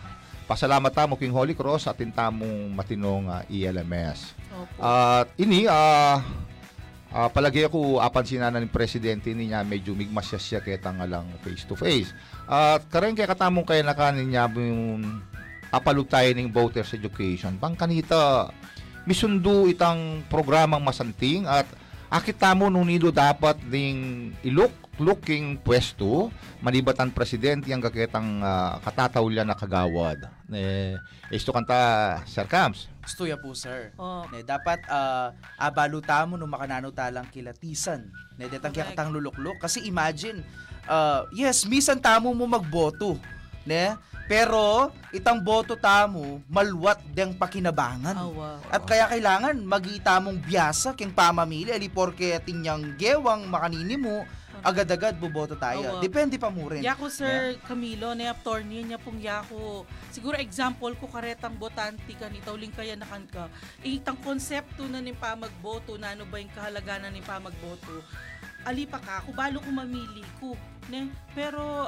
pasalamat 0.46 0.92
tamo 0.94 1.18
king 1.18 1.34
Holy 1.34 1.58
Cross 1.58 1.90
atin 1.90 2.14
tamong 2.14 2.70
matinong 2.74 3.30
ah, 3.30 3.42
ELMS. 3.50 4.38
At 4.78 5.32
ini 5.42 5.66
ah 5.66 6.22
ah, 7.14 7.30
palagi 7.30 7.66
ako 7.66 8.02
apansinan 8.02 8.54
ng 8.58 8.70
presidente 8.70 9.34
niya 9.34 9.66
medyo 9.66 9.94
migmas 9.98 10.30
siya 10.30 10.40
siya 10.40 10.60
ketang 10.62 11.02
lang 11.06 11.26
face 11.42 11.66
to 11.66 11.78
face. 11.78 12.14
At 12.50 12.86
karen 12.90 13.18
kay 13.18 13.30
katamong 13.30 13.66
kay 13.66 13.82
nakanin 13.82 14.30
niya 14.30 14.50
yung 14.50 15.22
apalug 15.70 16.10
tayo 16.10 16.30
ng 16.34 16.50
voters 16.50 16.94
education. 16.98 17.58
Pang 17.62 17.78
kanita 17.78 18.50
misundo 19.06 19.66
itang 19.70 20.22
programang 20.30 20.82
masanting 20.82 21.46
at 21.46 21.66
akit 22.10 22.38
tamo 22.38 22.68
nung 22.68 22.90
nido 22.90 23.14
dapat 23.14 23.58
ding 23.70 24.30
ilok 24.42 24.89
looking 25.00 25.56
pwesto 25.58 26.30
manibatan 26.60 27.10
presidente 27.10 27.72
ang 27.72 27.80
kaketang 27.80 28.44
uh, 28.44 28.78
katatawlyan 28.84 29.48
na 29.48 29.56
kagawad. 29.56 30.28
Eh, 30.52 31.00
isto 31.32 31.56
kanta 31.56 32.20
Sir 32.28 32.46
Camps. 32.46 32.92
Gusto 33.00 33.26
po, 33.42 33.58
sir. 33.58 33.90
oh, 33.98 34.28
Ne, 34.30 34.46
dapat 34.46 34.86
ah, 34.86 35.34
abaluta 35.58 36.22
mo 36.30 36.38
no 36.38 36.46
makanano 36.46 36.94
talang 36.94 37.26
kilatisan. 37.32 38.06
Ne, 38.38 38.46
detang 38.46 38.70
kaya 38.70 38.86
Correct. 38.86 38.98
katang 38.98 39.10
luluklok. 39.10 39.58
Kasi 39.58 39.82
imagine, 39.90 40.46
ah, 40.86 41.26
yes, 41.34 41.66
misan 41.66 41.98
tamo 41.98 42.30
mo 42.38 42.46
magboto. 42.46 43.18
Ne? 43.66 43.98
Pero, 44.30 44.94
itang 45.10 45.42
boto 45.42 45.74
tamo, 45.74 46.38
malwat 46.46 47.02
deng 47.18 47.34
pakinabangan. 47.34 48.14
awa. 48.14 48.62
At 48.70 48.86
kaya 48.86 49.10
kailangan 49.10 49.58
magita 49.66 50.22
mong 50.22 50.46
biyasa 50.46 50.94
king 50.94 51.10
pamamili 51.10 51.74
ali 51.74 51.90
porke 51.90 52.38
tinyang 52.46 52.94
gewang 52.94 53.50
makanini 53.50 53.98
mo 53.98 54.22
agad-agad 54.64 55.16
boboto 55.18 55.56
tayo. 55.56 55.98
Awa. 55.98 56.02
Depende 56.04 56.36
pa 56.36 56.50
mo 56.52 56.68
rin. 56.70 56.84
Yako 56.84 57.08
Sir 57.08 57.58
Camilo, 57.66 58.14
na 58.14 58.32
attorney 58.34 58.84
niya 58.84 59.00
pong 59.00 59.20
yako. 59.22 59.84
Siguro 60.12 60.36
example 60.38 60.94
ko 60.98 61.08
karetang 61.08 61.56
botante 61.56 62.14
ka 62.16 62.28
ni 62.28 62.44
Tauling 62.44 62.74
kaya 62.74 62.96
nakan 62.96 63.26
ka. 63.30 63.48
Itang 63.84 64.20
konsepto 64.20 64.86
na 64.88 65.00
ni 65.00 65.16
pa 65.16 65.36
magboto 65.36 65.96
na 65.96 66.14
ano 66.14 66.28
ba 66.28 66.40
yung 66.42 66.52
kahalagan 66.52 67.08
na 67.08 67.10
ni 67.12 67.24
pa 67.24 67.40
magboto. 67.40 68.04
Ali 68.68 68.84
pa 68.84 69.00
ka, 69.00 69.24
ako 69.24 69.32
balo 69.32 69.58
ko 69.64 69.70
mamili 69.72 70.24
ko. 70.44 70.54
Ne? 70.92 71.08
Pero 71.32 71.88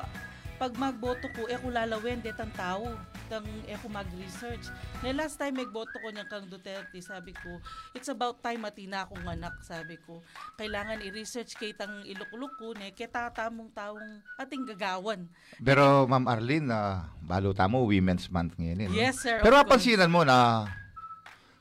pag 0.61 0.77
magboto 0.77 1.25
ko, 1.33 1.49
eh 1.49 1.57
ko 1.57 1.73
lalawin, 1.73 2.21
detang 2.21 2.53
tao. 2.53 2.85
Tang 3.25 3.41
eh 3.65 3.73
ko 3.81 3.89
mag-research. 3.89 4.69
Na 5.01 5.09
last 5.09 5.41
time 5.41 5.57
magboto 5.57 5.97
ko 5.97 6.13
niya 6.13 6.29
kang 6.29 6.45
Duterte, 6.45 7.01
sabi 7.01 7.33
ko, 7.33 7.57
it's 7.97 8.13
about 8.13 8.45
time 8.45 8.61
matina 8.61 9.09
akong 9.09 9.25
anak, 9.25 9.57
sabi 9.65 9.97
ko. 10.05 10.21
Kailangan 10.61 11.01
i-research 11.01 11.57
kay 11.57 11.73
tang 11.73 12.05
ilukluk 12.05 12.53
ko, 12.61 12.77
ne, 12.77 12.93
kay 12.93 13.09
tatamong 13.09 13.73
taong 13.73 14.21
ating 14.37 14.69
gagawan. 14.69 15.25
Pero 15.57 16.05
Ma'am 16.05 16.29
Arlene, 16.29 16.69
na 16.69 17.09
balo 17.25 17.57
tamo 17.57 17.81
Women's 17.81 18.29
Month 18.29 18.61
ngayon. 18.61 18.85
eh, 18.85 18.87
no? 18.87 18.93
Yes, 18.93 19.17
sir. 19.17 19.41
Pero 19.41 19.57
of 19.57 19.65
course. 19.65 19.81
apansinan 19.81 20.13
mo 20.13 20.21
na 20.21 20.69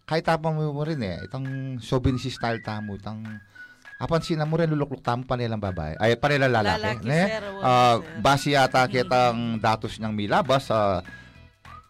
kahit 0.04 0.28
tapang 0.28 0.61
mo 0.61 0.76
mo 0.76 0.85
rin 0.85 1.00
eh, 1.00 1.25
itang 1.25 1.80
chauvinist 1.80 2.28
style 2.28 2.61
tamo, 2.61 3.00
itang 3.00 3.25
apansinan 4.00 4.49
mo 4.49 4.57
rin 4.57 4.73
luluklok 4.73 5.04
tamo 5.04 5.28
panilang 5.28 5.61
babae. 5.61 5.92
Ay, 6.00 6.16
panilang 6.16 6.49
lalaki. 6.49 7.04
Lalaki, 7.04 7.04
ne? 7.04 7.23
sir. 7.28 7.45
Ah, 7.61 8.00
sir. 8.00 8.21
base 8.25 8.49
yata 8.57 8.83
kitang 8.88 9.61
datos 9.61 10.00
niyang 10.00 10.16
milabas, 10.16 10.73
ah, 10.73 11.04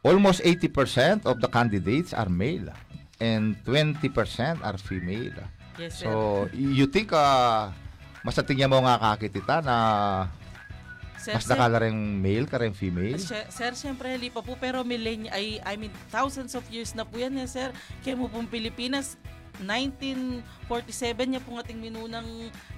almost 0.02 0.43
80% 0.43 1.23
of 1.23 1.38
the 1.38 1.47
candidates 1.47 2.11
are 2.11 2.26
male 2.26 2.75
and 3.23 3.55
20% 3.62 4.11
are 4.59 4.75
female. 4.83 5.38
Yes, 5.79 6.02
sir. 6.02 6.11
So, 6.11 6.12
you 6.52 6.90
think 6.90 7.14
uh, 7.14 7.71
mas 8.26 8.37
tingnan 8.43 8.69
mo 8.75 8.83
nga 8.85 8.99
kakitita 9.14 9.62
na 9.62 9.76
sir, 11.14 11.37
mas 11.37 11.47
nakala 11.47 11.85
rin 11.85 11.95
male 12.19 12.49
ka 12.50 12.59
rin 12.59 12.75
female? 12.75 13.21
Sir, 13.23 13.47
sir, 13.52 13.73
syempre, 13.76 14.12
hindi 14.17 14.33
pa 14.33 14.43
po, 14.43 14.57
pero 14.59 14.83
millennia, 14.83 15.31
ay, 15.31 15.62
I 15.62 15.79
mean, 15.79 15.93
thousands 16.11 16.59
of 16.59 16.67
years 16.73 16.97
na 16.97 17.07
po 17.07 17.21
yan, 17.21 17.37
eh, 17.38 17.47
sir. 17.47 17.71
Kaya 18.02 18.17
mo 18.19 18.26
pong 18.26 18.49
Pilipinas, 18.49 19.14
1947 19.62 21.31
niya 21.31 21.40
pong 21.45 21.61
ating 21.61 21.76
minunang 21.76 22.26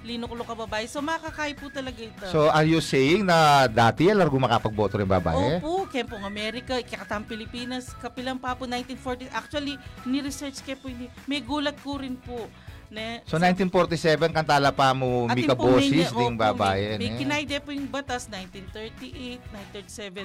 linukulo 0.03 0.43
ka 0.43 0.53
babae. 0.53 0.85
So, 0.85 0.99
makakay 0.99 1.55
po 1.55 1.71
talaga 1.71 1.99
ito. 2.03 2.25
So, 2.29 2.51
are 2.51 2.67
you 2.67 2.83
saying 2.83 3.23
na 3.23 3.65
dati 3.71 4.11
largo 4.11 4.35
makapagboto 4.35 4.99
rin 4.99 5.07
babae? 5.07 5.63
Opo, 5.63 5.87
kaya 5.87 6.03
pong 6.03 6.27
Amerika, 6.27 6.77
kakatang 6.83 7.23
Pilipinas, 7.23 7.95
kapilang 7.97 8.37
pa 8.37 8.53
po 8.53 8.67
1940. 8.67 9.31
Actually, 9.31 9.79
ni-research 10.03 10.59
kaya 10.61 10.77
po, 10.77 10.91
hindi. 10.91 11.07
may 11.25 11.39
gulat 11.39 11.79
ko 11.79 11.97
rin 11.97 12.19
po. 12.19 12.47
Ne, 12.93 13.25
So 13.25 13.41
1947 13.41 14.29
kantala 14.29 14.69
pa 14.69 14.93
mo 14.93 15.25
Atin 15.25 15.49
Mika 15.49 15.57
po, 15.57 15.81
ding 15.81 16.37
babae. 16.37 17.01
May, 17.01 17.09
may 17.09 17.09
ne? 17.09 17.17
kinayde 17.17 17.57
po 17.65 17.73
yung 17.73 17.89
batas 17.89 18.29
1938, 18.29 19.41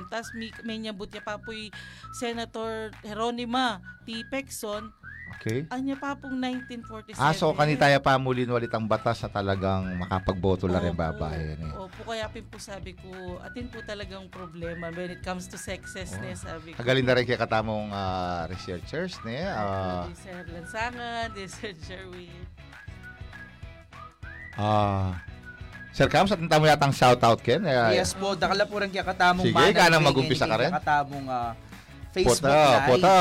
1937. 0.04 0.12
Tapos 0.12 0.28
may, 0.36 0.52
may 0.68 0.76
niya 0.76 0.92
pa 1.24 1.40
po 1.40 1.56
yung 1.56 1.72
Senator 2.12 2.92
Heronima 3.00 3.80
T. 4.04 4.20
Pexon. 4.28 4.92
Okay. 5.38 5.62
Anya 5.70 5.94
pa 5.94 6.12
pong 6.12 6.34
1947. 6.34 7.14
Ah, 7.14 7.30
so 7.30 7.54
kanitaya 7.54 7.96
pa 7.96 8.18
muli 8.18 8.42
walit 8.42 8.68
ang 8.68 8.84
batas 8.84 9.22
sa 9.22 9.30
talagang 9.30 9.86
makapagboto 9.96 10.66
la 10.66 10.82
rin 10.82 10.90
Opo. 10.90 10.98
babae. 10.98 11.54
Ne? 11.54 11.70
Opo, 11.78 12.00
kaya 12.04 12.26
pin 12.26 12.42
po 12.42 12.58
sabi 12.58 12.92
ko, 12.92 13.06
atin 13.40 13.70
po 13.70 13.78
talagang 13.80 14.26
problema 14.28 14.90
when 14.90 15.08
it 15.08 15.22
comes 15.22 15.46
to 15.46 15.54
sexes, 15.54 16.10
Oh. 16.10 16.20
ne, 16.20 16.34
sabi 16.34 16.74
ko. 16.74 16.82
Kagaling 16.82 17.06
na 17.06 17.14
rin 17.14 17.24
kaya 17.24 17.38
katamong 17.38 17.86
ah, 17.88 18.50
researchers. 18.50 19.14
Ne? 19.22 19.46
Ah, 19.46 20.10
Di 20.10 20.18
Sir 20.18 20.42
Lansangan, 20.44 21.30
Sir 21.54 21.72
Jerwin. 21.78 22.34
ah, 24.54 25.14
Sir 25.90 26.06
Cam, 26.06 26.26
sa 26.26 26.34
tinta 26.34 26.58
mo 26.58 26.66
yatang 26.66 26.90
shoutout, 26.90 27.38
Ken? 27.38 27.62
Eh, 27.62 27.94
Yes 27.96 28.10
po, 28.12 28.34
dakala 28.34 28.66
po 28.66 28.78
rin 28.78 28.86
kaya 28.88 29.02
katamong 29.02 29.46
Sige, 29.46 29.54
manang 29.54 29.74
ka 29.76 29.86
nang 29.88 30.02
mag-umpisa 30.04 30.44
eh, 30.44 30.50
ka 30.50 30.56
rin. 30.56 30.70
kaya 30.70 30.78
katamong 30.78 31.26
ah, 31.26 31.54
Facebook 32.18 32.50
Pota, 32.50 32.58
Live. 32.58 32.88
pota, 32.90 33.16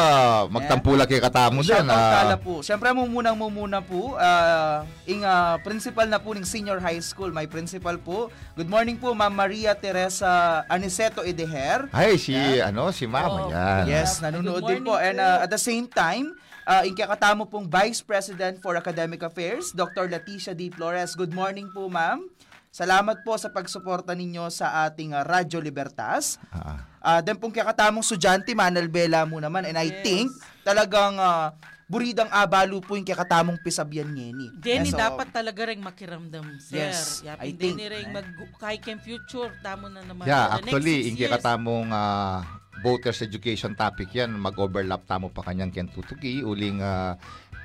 magtampula 0.50 1.04
kay 1.06 1.22
katamo 1.22 1.62
Shout 1.62 1.86
dyan. 1.86 1.86
out 1.86 2.01
ah. 2.01 2.13
kala 2.18 2.36
po. 2.42 2.54
Siyempre 2.66 2.89
mo 2.98 3.06
munang 3.06 3.38
mumuna 3.38 3.80
po, 3.80 4.18
ah, 4.18 4.82
ing 5.06 5.22
ah, 5.22 5.62
principal 5.62 6.10
na 6.10 6.18
po 6.18 6.34
ng 6.34 6.42
senior 6.42 6.82
high 6.82 6.98
school, 6.98 7.30
my 7.30 7.46
principal 7.46 7.96
po. 8.01 8.34
Good 8.58 8.68
morning 8.68 8.98
po, 8.98 9.13
Ma'am 9.13 9.30
Maria 9.30 9.77
Teresa 9.77 10.66
Aniceto 10.66 11.22
Edeher. 11.22 11.86
Ay, 11.94 12.18
si, 12.18 12.34
ano, 12.58 12.89
si 12.89 13.06
Mama 13.06 13.30
Oh, 13.38 13.54
yan. 13.54 13.86
Yes, 13.86 14.18
nanonood 14.18 14.66
din 14.66 14.82
po. 14.82 14.98
And 14.98 15.22
uh, 15.22 15.46
at 15.46 15.51
the 15.51 15.62
same 15.62 15.86
time, 15.86 16.34
uh, 16.63 16.82
ikakatamo 16.82 17.46
pong 17.46 17.70
Vice 17.70 18.01
President 18.01 18.58
for 18.60 18.74
Academic 18.74 19.22
Affairs, 19.22 19.70
Dr. 19.72 20.10
Leticia 20.10 20.58
D. 20.58 20.74
Flores. 20.74 21.13
Good 21.13 21.32
morning 21.32 21.70
po, 21.70 21.86
ma'am. 21.86 22.25
Salamat 22.68 23.25
po 23.25 23.34
sa 23.39 23.50
pagsuporta 23.50 24.13
ninyo 24.13 24.54
sa 24.54 24.86
ating 24.86 25.10
uh, 25.10 25.25
Radyo 25.25 25.58
Libertas. 25.58 26.38
Ah, 26.54 26.86
Uh, 27.08 27.24
then 27.24 27.40
pong 27.40 27.56
kakatamong 27.56 28.04
sudyante, 28.04 28.52
Manal 28.52 28.92
Bela 28.92 29.24
mo 29.24 29.40
naman. 29.40 29.64
And 29.64 29.80
I 29.80 29.88
Yes. 29.88 30.04
think 30.04 30.28
talagang 30.68 31.16
uh, 31.16 31.56
buridang 31.88 32.28
abalo 32.28 32.84
po 32.84 33.00
yung 33.00 33.08
kakatamong 33.08 33.64
pisabyan 33.64 34.12
ngeni. 34.12 34.52
Jenny, 34.60 34.92
so, 34.92 35.00
dapat 35.00 35.32
talaga 35.32 35.72
rin 35.72 35.80
makiramdam, 35.80 36.60
sir. 36.60 36.92
Yes, 36.92 37.24
I 37.24 37.56
Yapin 37.56 37.56
think, 37.56 37.76
Jenny 37.80 37.88
rin 37.88 38.06
eh. 38.12 38.16
mag 38.20 38.28
kahit 38.60 38.84
kem 38.84 39.00
future, 39.00 39.56
tamo 39.64 39.88
na 39.88 40.04
naman. 40.04 40.28
yeah, 40.28 40.60
next 40.60 40.68
actually, 40.68 40.96
six 41.00 41.08
hindi 41.16 41.24
years. 41.24 41.34
katamong 41.40 41.88
ah, 41.96 42.44
voters 42.84 43.24
education 43.24 43.72
topic 43.72 44.12
yan, 44.12 44.36
mag-overlap 44.36 45.08
tamo 45.08 45.32
pa 45.32 45.48
kanyang 45.48 45.72
ken 45.72 45.88
tutuki, 45.88 46.44
uling 46.44 46.84
uh, 46.84 47.16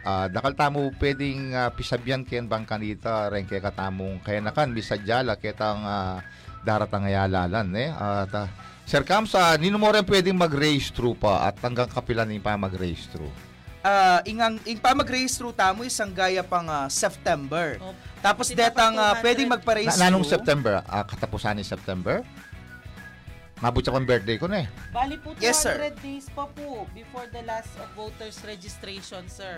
uh, 0.06 0.26
dakal 0.30 0.54
tamo 0.54 0.94
pwedeng 1.02 1.50
uh, 1.50 1.74
pisabyan 1.74 2.22
ken 2.22 2.46
bang 2.46 2.62
kanita, 2.62 3.26
ren 3.26 3.42
kaya 3.42 3.58
katamong 3.58 4.22
kaya 4.22 4.38
nakan, 4.38 4.70
bisadyala, 4.70 5.34
ketang 5.34 5.82
uh, 5.82 6.22
daratang 6.62 7.10
ayalalan, 7.10 7.74
eh. 7.74 7.90
At, 7.90 8.30
uh, 8.30 8.46
Sir 8.92 9.08
Kamsa, 9.08 9.56
nino 9.56 9.80
mo 9.80 9.88
rin 9.88 10.04
pwedeng 10.04 10.36
mag-raise 10.36 10.92
through 10.92 11.16
pa 11.16 11.48
at 11.48 11.56
hanggang 11.64 11.88
kapilan 11.88 12.28
ni 12.28 12.36
pa 12.36 12.60
mag-raise 12.60 13.08
through? 13.08 13.32
Ah, 13.80 14.20
ingang 14.28 14.60
ing 14.68 14.76
pa 14.76 14.92
mag-raise 14.92 15.32
through 15.32 15.56
tamo 15.56 15.80
isang 15.80 16.12
gaya 16.12 16.44
pang 16.44 16.68
ah, 16.68 16.92
September. 16.92 17.80
Oh, 17.80 17.96
Tapos 18.20 18.52
detang 18.52 18.92
200? 18.92 19.24
pwedeng 19.24 19.48
mag-raise 19.48 19.96
Na, 19.96 20.12
nanong 20.12 20.28
through. 20.28 20.36
September? 20.36 20.84
Ah, 20.84 21.08
katapusan 21.08 21.56
ni 21.56 21.64
September? 21.64 22.20
Mabot 23.64 23.80
sa 23.80 23.96
birthday 23.96 24.36
ko 24.36 24.44
na 24.44 24.60
eh. 24.60 24.68
Bali 24.92 25.16
po 25.16 25.32
200 25.32 25.40
Yes, 25.40 25.64
sir. 25.64 25.80
days 26.04 26.28
pa 26.28 26.44
po 26.52 26.84
before 26.92 27.24
the 27.32 27.40
last 27.48 27.72
of 27.80 27.88
voters 27.96 28.44
registration, 28.44 29.24
sir. 29.24 29.56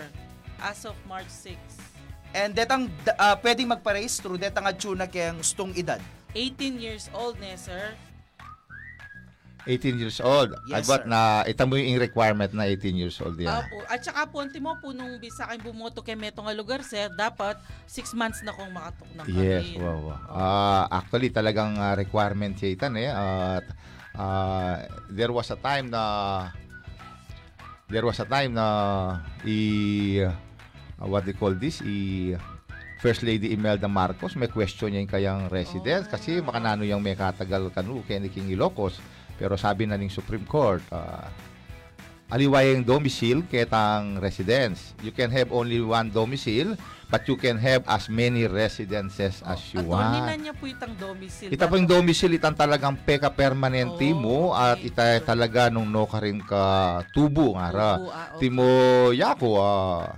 As 0.62 0.86
of 0.86 0.94
March 1.10 1.26
6. 1.26 1.58
And 2.38 2.54
detang 2.54 2.86
ah, 3.18 3.34
pwedeng 3.42 3.66
mag-raise 3.66 4.14
through 4.22 4.38
detang 4.38 4.70
adsuna 4.70 5.10
kayang 5.10 5.42
stong 5.42 5.74
edad. 5.74 5.98
18 6.38 6.78
years 6.78 7.10
old 7.10 7.34
ne, 7.42 7.58
sir. 7.58 7.98
18 9.64 9.96
years 9.96 10.20
old. 10.20 10.52
Yes, 10.68 10.84
but 10.84 11.04
sir. 11.04 11.08
na, 11.08 11.20
ita 11.44 11.64
mo 11.64 11.76
yung 11.76 11.96
requirement 11.96 12.52
na 12.52 12.68
18 12.68 12.94
years 12.94 13.16
old 13.20 13.36
yan. 13.36 13.64
Apo. 13.64 13.80
At 13.88 14.04
saka 14.04 14.28
po, 14.28 14.44
anti 14.44 14.60
mo 14.60 14.76
po 14.76 14.92
nung 14.92 15.16
bisa 15.16 15.48
kayong 15.48 15.64
bumoto 15.64 16.04
kay 16.04 16.12
Meto 16.14 16.44
nga 16.44 16.52
lugar, 16.52 16.84
sir, 16.84 17.08
dapat 17.12 17.56
6 17.88 18.12
months 18.12 18.44
na 18.44 18.52
kong 18.52 18.70
makatok 18.70 19.08
ng 19.16 19.26
Yes, 19.32 19.64
karin. 19.72 19.80
wow, 19.80 19.98
wow. 20.04 20.18
Ah, 20.28 20.84
actually, 20.92 21.32
talagang 21.32 21.76
ah, 21.76 21.96
requirement 21.96 22.52
siya 22.52 22.76
itan 22.76 22.92
eh. 22.94 23.08
At 23.08 23.64
ah, 24.14 24.84
there 25.08 25.32
was 25.32 25.48
a 25.48 25.56
time 25.56 25.88
na 25.88 26.02
there 27.86 28.04
was 28.04 28.16
a 28.16 28.24
time 28.24 28.56
na 28.56 28.66
i 29.44 29.58
ah, 30.24 30.32
what 31.04 31.24
they 31.24 31.32
call 31.32 31.52
this 31.52 31.80
i 31.80 32.32
First 32.96 33.20
Lady 33.20 33.52
Imelda 33.52 33.84
Marcos 33.84 34.32
may 34.32 34.48
question 34.48 34.88
niya 34.88 35.04
yung 35.04 35.12
kayang 35.12 35.42
residence 35.52 36.08
Oh. 36.08 36.16
kasi 36.16 36.40
makanano 36.40 36.88
yung 36.88 37.04
may 37.04 37.12
katagal 37.12 37.68
kanu 37.68 38.00
kay 38.00 38.16
ni 38.16 38.32
King 38.32 38.48
Ilocos 38.48 38.96
pero 39.40 39.58
sabi 39.58 39.86
na 39.88 39.98
ng 39.98 40.10
Supreme 40.10 40.46
Court 40.46 40.82
ah, 40.94 41.28
aliway 42.32 42.74
yung 42.74 42.82
domicile 42.82 43.44
ketang 43.46 44.18
residence 44.18 44.96
you 45.04 45.12
can 45.12 45.28
have 45.30 45.52
only 45.54 45.78
one 45.78 46.08
domicile 46.10 46.74
but 47.14 47.22
you 47.30 47.38
can 47.38 47.54
have 47.60 47.84
as 47.86 48.10
many 48.10 48.48
residences 48.50 49.38
as 49.46 49.60
you 49.70 49.84
At 49.84 49.86
want 49.86 50.26
na 50.26 50.34
niya 50.34 50.54
po 50.56 50.66
itang 50.66 50.98
domicile. 50.98 51.52
Ita 51.54 51.70
po 51.70 51.78
yung 51.78 51.86
domicile, 51.86 52.34
itang 52.34 52.58
talagang 52.58 52.98
peka 53.06 53.30
permanente 53.30 54.10
Oh, 54.10 54.18
mo 54.18 54.38
at 54.50 54.82
okay. 54.82 54.90
ita 54.90 55.06
talaga 55.22 55.70
nung 55.70 55.86
no 55.86 56.10
ka 56.10 56.18
rin 56.18 56.42
ka 56.42 57.06
tubo 57.14 57.54
nga 57.54 57.68
ra. 57.70 57.90
Opo, 58.02 58.10
ah, 58.10 58.34
okay. 58.34 58.40
Timo 58.42 58.68
yako 59.14 59.48
ah 59.62 60.10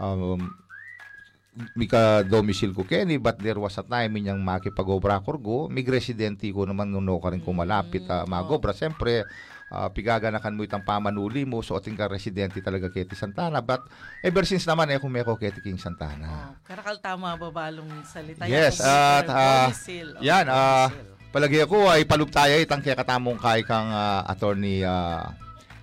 um, 0.00 0.50
mi 1.78 1.86
ka 1.86 2.26
domicile 2.26 2.74
ko 2.74 2.82
keni 2.82 3.14
but 3.22 3.38
there 3.38 3.58
was 3.62 3.78
a 3.78 3.84
time 3.86 4.18
inyang 4.18 4.42
makipag-obra 4.42 5.22
ko 5.22 5.70
mig 5.70 5.86
residente 5.86 6.50
ko 6.50 6.66
naman 6.66 6.90
nung 6.90 7.06
no 7.06 7.22
ka 7.22 7.30
rin 7.30 7.38
kumalapit 7.38 8.02
uh, 8.10 8.26
magobra 8.26 8.74
siyempre 8.74 9.22
ah, 9.70 9.86
pigaganakan 9.86 10.54
mo 10.54 10.66
itang 10.66 10.82
pamanuli 10.82 11.46
mo 11.46 11.62
so 11.62 11.78
ating 11.78 11.94
ka 11.94 12.10
residente 12.10 12.58
talaga 12.58 12.90
keti 12.90 13.14
Santana 13.14 13.62
but 13.62 13.86
ever 14.26 14.42
since 14.42 14.66
naman 14.66 14.90
eh 14.90 14.98
kumeko 14.98 15.38
keti 15.38 15.62
King 15.62 15.78
Santana 15.78 16.50
Oh, 16.50 16.58
karakal 16.66 16.98
tama 16.98 17.38
babalong 17.38 18.02
salita. 18.02 18.50
Yes, 18.50 18.82
at, 18.82 19.30
ah, 19.30 19.70
domicile. 19.70 20.10
Oh, 20.18 20.22
yan, 20.22 20.44
domicile. 20.50 21.14
Palagi 21.34 21.58
ako 21.66 21.90
ay 21.90 22.06
palugtaya 22.06 22.62
itang 22.62 22.78
kaya 22.78 22.94
katamong 22.94 23.38
kay 23.38 23.66
kang 23.66 23.90
ah, 23.90 24.22
attorney 24.26 24.82
ah, 24.86 25.34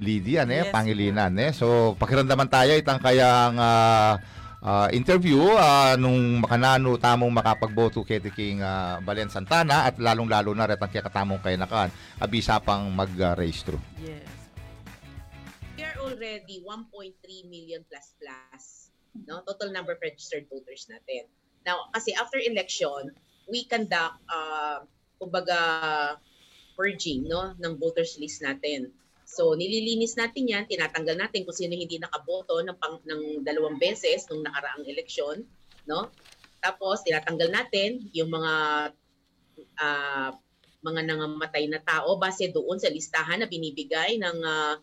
Lydia 0.02 0.48
ne, 0.48 0.68
Yes, 0.68 0.74
Pangilinan 0.74 1.32
ne. 1.32 1.52
So 1.52 1.94
pakiramdaman 2.00 2.48
tayo 2.48 2.74
itang 2.76 3.04
kayang 3.04 3.60
ah, 3.60 4.16
ah, 4.62 4.88
interview 4.94 5.42
ah, 5.58 5.98
nung 5.98 6.42
makanano 6.46 6.96
tamong 7.02 7.34
makapagboto 7.34 8.06
kay 8.06 8.22
King 8.32 8.62
ah, 8.62 9.02
Balen 9.02 9.30
Santana 9.30 9.90
at 9.90 9.98
lalong-lalo 9.98 10.54
na 10.54 10.70
retang 10.70 10.90
kaya 10.90 11.06
katamong 11.06 11.42
kay 11.42 11.58
nakan 11.58 11.90
abisa 12.22 12.62
pang 12.62 12.88
mag-raise 12.94 13.66
through. 13.66 13.82
Yes. 14.02 14.42
we 15.82 15.90
are 15.90 15.98
already 15.98 16.62
1.3 16.62 17.18
million 17.50 17.82
plus 17.90 18.14
plus 18.22 18.94
no 19.26 19.42
total 19.42 19.74
number 19.74 19.98
of 19.98 20.02
registered 20.06 20.46
voters 20.46 20.86
natin. 20.86 21.26
Now, 21.66 21.90
kasi 21.90 22.14
after 22.14 22.38
election, 22.38 23.18
we 23.50 23.66
conduct 23.66 24.22
uh, 24.30 24.86
kumbaga 25.18 25.60
purging 26.78 27.26
no 27.26 27.58
ng 27.58 27.82
voters 27.82 28.22
list 28.22 28.46
natin. 28.46 28.94
So 29.32 29.56
nililinis 29.56 30.20
natin 30.20 30.52
'yan, 30.52 30.64
tinatanggal 30.68 31.16
natin 31.16 31.48
kung 31.48 31.56
sino 31.56 31.72
hindi 31.72 31.96
nakaboto 31.96 32.60
ng 32.60 32.76
pang, 32.76 33.00
ng 33.08 33.48
dalawang 33.48 33.80
beses 33.80 34.28
nung 34.28 34.44
nakaraang 34.44 34.84
eleksyon, 34.84 35.48
no? 35.88 36.12
Tapos 36.60 37.02
tinatanggal 37.08 37.48
natin 37.48 38.12
yung 38.12 38.28
mga 38.28 38.54
ah, 39.80 40.32
mga 40.82 41.02
nangamatay 41.08 41.70
na 41.72 41.80
tao 41.80 42.20
base 42.20 42.52
doon 42.52 42.76
sa 42.76 42.92
listahan 42.92 43.40
na 43.40 43.48
binibigay 43.48 44.20
ng 44.20 44.38
ah, 44.44 44.76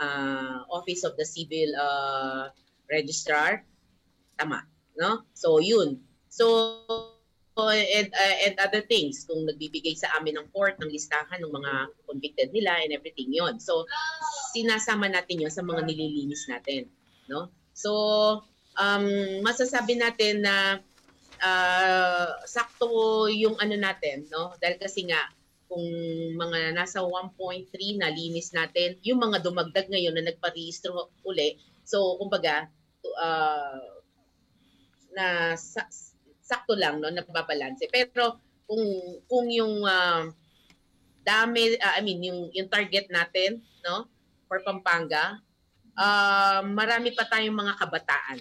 uh, 0.00 0.58
Office 0.70 1.06
of 1.06 1.14
the 1.14 1.26
Civil 1.26 1.70
uh, 1.78 2.50
Registrar. 2.90 3.62
Tama, 4.34 4.66
no? 4.98 5.22
So, 5.34 5.62
yun. 5.62 6.02
So, 6.26 6.74
and, 7.62 8.10
uh, 8.10 8.36
and 8.42 8.54
other 8.58 8.82
things, 8.82 9.22
kung 9.22 9.46
nagbibigay 9.46 9.94
sa 9.94 10.10
amin 10.18 10.34
ng 10.42 10.50
court 10.50 10.74
ng 10.82 10.90
listahan 10.90 11.38
ng 11.38 11.54
mga 11.54 11.72
convicted 12.02 12.48
nila 12.50 12.82
and 12.82 12.90
everything 12.90 13.30
yon 13.30 13.62
So, 13.62 13.86
sinasama 14.50 15.06
natin 15.06 15.46
yon 15.46 15.54
sa 15.54 15.62
mga 15.62 15.86
nililinis 15.86 16.50
natin, 16.50 16.90
no? 17.30 17.54
So, 17.70 17.90
um, 18.74 19.06
masasabi 19.46 19.94
natin 19.94 20.42
na 20.42 20.82
uh, 21.38 22.26
sakto 22.42 23.30
yung 23.30 23.54
ano 23.62 23.78
natin, 23.78 24.26
no? 24.34 24.58
Dahil 24.58 24.74
kasi 24.82 25.06
nga, 25.06 25.22
kung 25.70 25.86
mga 26.34 26.74
nasa 26.74 27.06
1.3 27.06 27.70
na 27.98 28.10
linis 28.10 28.50
natin, 28.50 28.98
yung 29.06 29.22
mga 29.22 29.46
dumagdag 29.46 29.86
ngayon 29.90 30.14
na 30.18 30.26
nagparehistro 30.26 31.14
uli, 31.22 31.54
so 31.86 32.18
kumbaga, 32.18 32.66
uh, 33.14 33.82
na 35.14 35.54
sa- 35.54 36.13
sakto 36.44 36.76
lang, 36.76 37.00
no, 37.00 37.08
nababalanse. 37.08 37.88
Pero 37.88 38.36
kung 38.68 38.84
kung 39.24 39.48
yung 39.48 39.80
uh, 39.82 40.28
dami, 41.24 41.80
uh, 41.80 41.94
I 41.96 42.00
mean, 42.04 42.20
yung, 42.20 42.52
yung 42.52 42.68
target 42.68 43.08
natin, 43.08 43.64
no, 43.80 44.04
for 44.44 44.60
Pampanga, 44.60 45.40
uh, 45.96 46.60
marami 46.60 47.16
pa 47.16 47.24
tayong 47.24 47.56
mga 47.56 47.74
kabataan 47.80 48.38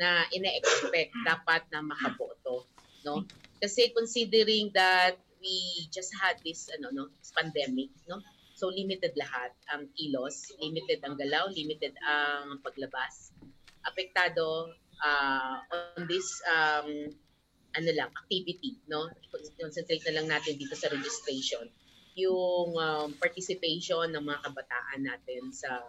na 0.00 0.24
ina-expect 0.32 1.12
dapat 1.28 1.62
na 1.68 1.84
makaboto, 1.84 2.64
no? 3.04 3.28
Kasi 3.60 3.92
considering 3.92 4.72
that 4.72 5.20
we 5.40 5.86
just 5.92 6.10
had 6.16 6.36
this 6.42 6.68
ano 6.74 6.90
no 6.90 7.04
this 7.22 7.30
pandemic 7.30 7.92
no 8.10 8.18
so 8.56 8.66
limited 8.72 9.12
lahat 9.14 9.52
ang 9.70 9.86
kilos 9.94 10.50
limited 10.58 10.98
ang 11.04 11.14
galaw 11.14 11.46
limited 11.52 11.92
ang 12.02 12.58
paglabas 12.64 13.30
apektado 13.86 14.74
ah, 15.04 15.62
on 15.70 16.08
this 16.10 16.42
um, 16.50 17.12
ano 17.76 17.90
lang 17.92 18.10
activity 18.16 18.80
no 18.88 19.12
concentrate 19.60 20.02
na 20.08 20.20
lang 20.20 20.26
natin 20.32 20.56
dito 20.56 20.74
sa 20.74 20.88
registration 20.88 21.68
yung 22.16 22.72
um, 22.72 23.08
participation 23.20 24.08
ng 24.08 24.24
mga 24.24 24.40
kabataan 24.48 25.00
natin 25.04 25.52
sa 25.52 25.84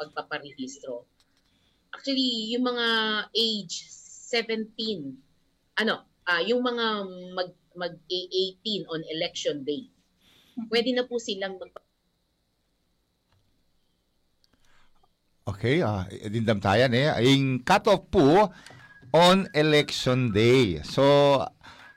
pagpaparehistro 0.00 1.04
actually 1.92 2.56
yung 2.56 2.64
mga 2.64 2.88
age 3.36 3.84
17 4.32 4.72
ano 5.80 6.08
ah 6.24 6.40
yung 6.40 6.64
mga 6.64 6.86
mag 7.36 7.50
mag 7.74 7.94
18 8.08 8.90
on 8.90 9.02
election 9.10 9.62
day. 9.62 9.86
Pwede 10.68 10.90
na 10.92 11.06
po 11.06 11.16
silang 11.16 11.58
mag 11.58 11.70
Okay, 15.50 15.82
ah, 15.82 16.06
dindam 16.30 16.62
tayo 16.62 16.86
eh. 16.86 17.10
Yung 17.26 17.66
cut-off 17.66 18.06
po 18.06 18.54
on 19.12 19.50
election 19.54 20.30
day. 20.30 20.82
So, 20.86 21.38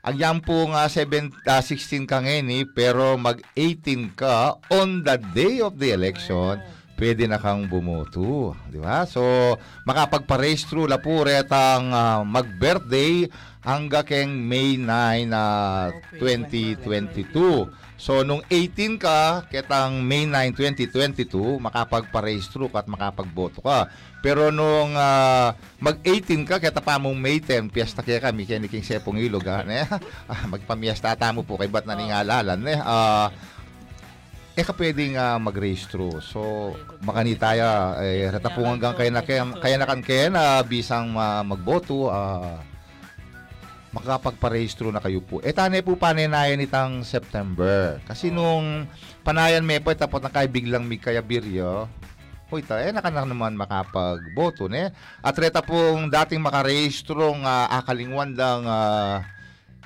ang 0.04 0.16
yan 0.20 0.38
po 0.44 0.68
nga 0.68 0.84
7, 0.90 1.32
ah, 1.48 1.64
16 1.64 2.04
ka 2.04 2.20
ngayon 2.20 2.48
eh, 2.52 2.64
pero 2.68 3.16
mag-18 3.16 4.12
ka 4.12 4.60
on 4.68 5.00
the 5.00 5.16
day 5.32 5.64
of 5.64 5.80
the 5.80 5.96
election, 5.96 6.60
pwede 7.00 7.24
na 7.26 7.40
kang 7.40 7.66
bumoto. 7.66 8.52
Di 8.68 8.78
ba? 8.78 9.08
So, 9.08 9.56
makapagpa-race 9.88 10.68
through 10.68 10.92
la 10.92 11.00
po 11.00 11.24
retang 11.24 11.90
ah, 11.94 12.20
mag-birthday 12.20 13.26
hangga 13.64 14.04
keng 14.04 14.44
May 14.44 14.76
9 14.76 15.24
na 15.24 15.44
Okay, 15.88 16.20
2022. 16.84 17.83
So, 18.04 18.20
nung 18.20 18.44
18 18.52 19.00
ka, 19.00 19.48
ketang 19.48 20.04
May 20.04 20.28
9, 20.28 20.52
2022, 20.92 21.56
makapagpa-race 21.56 22.52
through 22.52 22.68
ka 22.68 22.84
at 22.84 22.88
makapagboto 22.92 23.64
ka. 23.64 23.88
Pero 24.20 24.52
nung 24.52 24.92
ah, 24.92 25.56
mag-18 25.80 26.44
ka, 26.44 26.60
keta 26.60 26.84
pa 26.84 27.00
mong 27.00 27.16
May 27.16 27.40
10, 27.40 27.72
piyesta 27.72 28.04
kaya 28.04 28.20
kami, 28.20 28.44
kaya 28.44 28.60
ni 28.60 28.68
King 28.68 28.84
Sepong 28.84 29.16
Ilog, 29.16 29.48
ha? 29.48 29.64
Ne? 29.64 29.88
Ah, 30.28 30.44
magpamiesta 30.44 31.16
tamo 31.16 31.48
po 31.48 31.56
kay 31.56 31.72
ba't 31.72 31.88
naningalalan, 31.88 32.60
ne? 32.60 32.76
Ah, 32.76 33.32
eh 34.52 34.60
ka 34.60 34.76
pwedeng 34.76 35.16
ah, 35.16 35.40
mag-rehistro. 35.40 36.20
So, 36.20 36.76
makanitaya, 37.08 38.04
eh, 38.04 38.28
rata 38.28 38.52
po 38.52 38.68
hanggang 38.68 38.92
kaya 39.00 39.08
na 39.08 39.24
kaya, 39.24 39.48
kaya 39.56 39.80
na 39.80 39.88
kan 39.88 40.04
kaya 40.04 40.28
na 40.28 40.60
bisang 40.60 41.16
ah, 41.16 41.40
magboto, 41.40 42.12
ah, 42.12 42.60
makakapagparehistro 43.94 44.90
na 44.90 44.98
kayo 44.98 45.22
po. 45.22 45.38
Eh, 45.46 45.54
tanay 45.54 45.86
po 45.86 45.94
paninayan 45.94 46.58
itang 46.58 47.06
September. 47.06 48.02
Kasi 48.04 48.34
nung 48.34 48.90
panayan 49.22 49.62
may 49.62 49.78
po, 49.78 49.94
tapos 49.94 50.18
na 50.18 50.34
kay 50.34 50.50
biglang 50.50 50.82
may 50.82 50.98
kaya 50.98 51.22
biryo, 51.22 51.86
Hoy, 52.52 52.60
ta, 52.60 52.76
eh, 52.76 52.92
naka 52.92 53.08
na 53.08 53.24
naman 53.24 53.56
makapagboto, 53.56 54.68
ne? 54.68 54.92
At 55.24 55.34
reta 55.40 55.64
pong 55.64 56.12
dating 56.12 56.44
makarehistro 56.44 57.32
nga 57.40 57.72
akalingwan 57.72 58.36
lang 58.36 58.68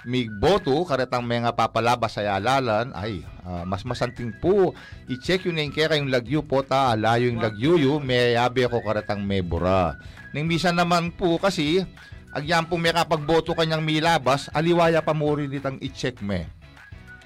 may 0.09 0.27
boto, 0.27 0.75
karetang 0.87 1.23
may 1.23 1.43
nga 1.43 1.55
papalabas 1.55 2.19
sa 2.19 2.23
yalalan, 2.27 2.95
ay, 2.95 3.23
ah, 3.47 3.63
mas 3.67 3.83
masanting 3.83 4.35
po, 4.37 4.75
i-check 5.11 5.47
yun 5.47 5.59
yung 5.59 5.75
kaya 5.75 5.91
kayong 5.91 6.13
lagyo 6.13 6.41
po 6.45 6.63
ta, 6.63 6.95
alayo 6.95 7.31
yung 7.31 7.43
lagyo 7.43 7.75
yu, 7.79 7.93
may 7.99 8.39
yabi 8.39 8.67
ako 8.67 8.85
karetang 8.85 9.23
may 9.25 9.43
bura. 9.43 9.99
Ning 10.35 10.47
bisan 10.47 10.77
naman 10.77 11.15
po 11.15 11.41
kasi, 11.41 11.83
agyan 12.33 12.65
po 12.69 12.77
may 12.77 12.93
kapagboto 12.93 13.57
kanyang 13.57 13.85
milabas, 13.85 14.49
aliwaya 14.53 15.01
pa 15.05 15.13
mo 15.17 15.33
rin 15.37 15.51
ditang 15.51 15.81
i-check 15.81 16.21
me. 16.21 16.49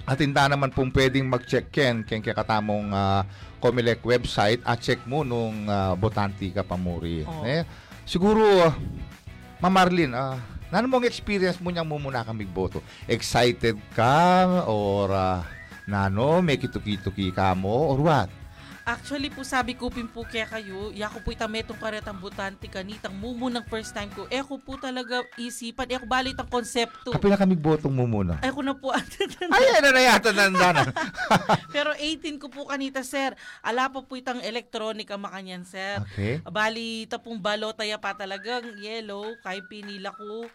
At 0.03 0.19
hindi 0.19 0.35
naman 0.35 0.75
pong 0.75 0.91
pwedeng 0.91 1.31
mag-check 1.31 1.71
ken, 1.71 2.03
ken 2.03 2.19
kaya 2.19 2.35
katamong 2.35 2.91
ah, 2.91 3.23
Comelec 3.63 4.03
website 4.03 4.59
at 4.67 4.83
check 4.83 4.99
mo 5.07 5.23
nung 5.23 5.63
ah, 5.71 5.95
botante 5.95 6.51
ka 6.51 6.67
pa 6.67 6.75
mo 6.75 6.99
rin. 6.99 7.23
Oo. 7.23 7.47
Eh, 7.47 7.63
siguro, 8.03 8.43
uh, 8.67 8.73
Mamarlin, 9.63 10.11
ah, 10.11 10.35
Nano 10.73 10.89
mong 10.89 11.05
experience 11.05 11.61
mo 11.61 11.69
niyang 11.69 11.85
mumuna 11.85 12.25
kang 12.25 12.41
boto? 12.49 12.81
Excited 13.05 13.77
ka 13.93 14.65
or 14.65 15.13
ah, 15.13 15.45
nano 15.85 16.41
may 16.41 16.57
kituki-tuki 16.57 17.29
ka 17.29 17.53
mo 17.53 17.93
or 17.93 18.01
what? 18.01 18.42
Actually 18.83 19.31
po 19.31 19.47
sabi 19.47 19.79
ko 19.79 19.87
pin 19.87 20.11
po 20.11 20.27
kaya 20.27 20.43
kayo, 20.43 20.91
yako 20.91 21.23
po 21.23 21.31
itametong 21.31 21.79
karetang 21.79 22.19
butante 22.19 22.67
kanitang 22.67 23.15
mumu 23.15 23.47
ng 23.47 23.63
first 23.71 23.95
time 23.95 24.11
ko. 24.11 24.27
Eh 24.27 24.43
ako 24.43 24.59
po 24.59 24.75
talaga 24.75 25.23
isipan, 25.39 25.87
eh 25.87 25.95
ako 25.95 26.03
balit 26.03 26.35
ang 26.35 26.51
konsepto. 26.51 27.15
Kapila 27.15 27.39
kami 27.39 27.55
botong 27.55 27.95
mumuna. 27.95 28.43
Ay 28.43 28.51
ako 28.51 28.59
na 28.59 28.75
po. 28.75 28.91
Ay, 29.55 29.65
ano 29.79 29.89
na 29.95 30.01
yata 30.03 30.35
nanda 30.35 30.69
na. 30.75 30.83
Pero 31.75 31.95
18 31.95 32.43
ko 32.43 32.51
po 32.51 32.67
kanita 32.67 33.07
sir. 33.07 33.31
Ala 33.63 33.87
pa 33.87 34.03
po 34.03 34.19
itang 34.19 34.43
elektronika 34.43 35.15
makanyan 35.15 35.63
sir. 35.63 36.03
Okay. 36.11 36.43
Bali, 36.43 37.07
tapong 37.07 37.39
balota 37.39 37.87
ya 37.87 37.95
pa 37.95 38.11
talagang 38.11 38.67
yellow, 38.83 39.39
kay 39.47 39.63
pinila 39.63 40.11
ko. 40.11 40.51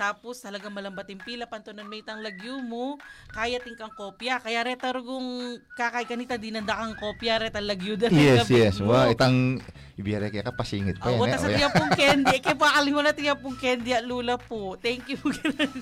Tapos 0.00 0.40
talagang 0.40 0.72
malambating 0.72 1.20
pila 1.20 1.44
pantunan 1.44 1.84
may 1.84 2.00
tang 2.00 2.24
lagyo 2.24 2.56
mo, 2.58 2.96
kaya 3.28 3.60
tingkang 3.60 3.92
kopya. 3.92 4.40
Kaya 4.40 4.64
retarugong 4.64 5.28
kakay 5.76 6.08
kanita 6.08 6.40
dinanda 6.40 6.72
kang 6.72 6.96
kopya 6.96 7.36
retal 7.38 7.60
lagyo 7.62 8.00
dahil 8.00 8.16
Yes, 8.16 8.48
yes. 8.48 8.80
Wow, 8.80 9.12
itang 9.12 9.60
ibiyare 9.94 10.32
kaya 10.32 10.40
ka 10.40 10.56
pasingit 10.56 10.96
pa 10.96 11.12
Oh, 11.12 11.20
yan. 11.20 11.20
wata 11.20 11.36
sa 11.36 11.52
tiya 11.52 11.68
pong 11.68 11.92
candy. 12.00 12.40
Kaya 12.40 12.56
pakalim 12.56 12.92
mo 12.94 13.02
na 13.04 13.12
tiya 13.12 13.36
pong 13.36 13.60
candy 13.60 13.92
at 13.92 14.00
lula 14.02 14.40
po. 14.40 14.80
Thank 14.80 15.12
you. 15.12 15.20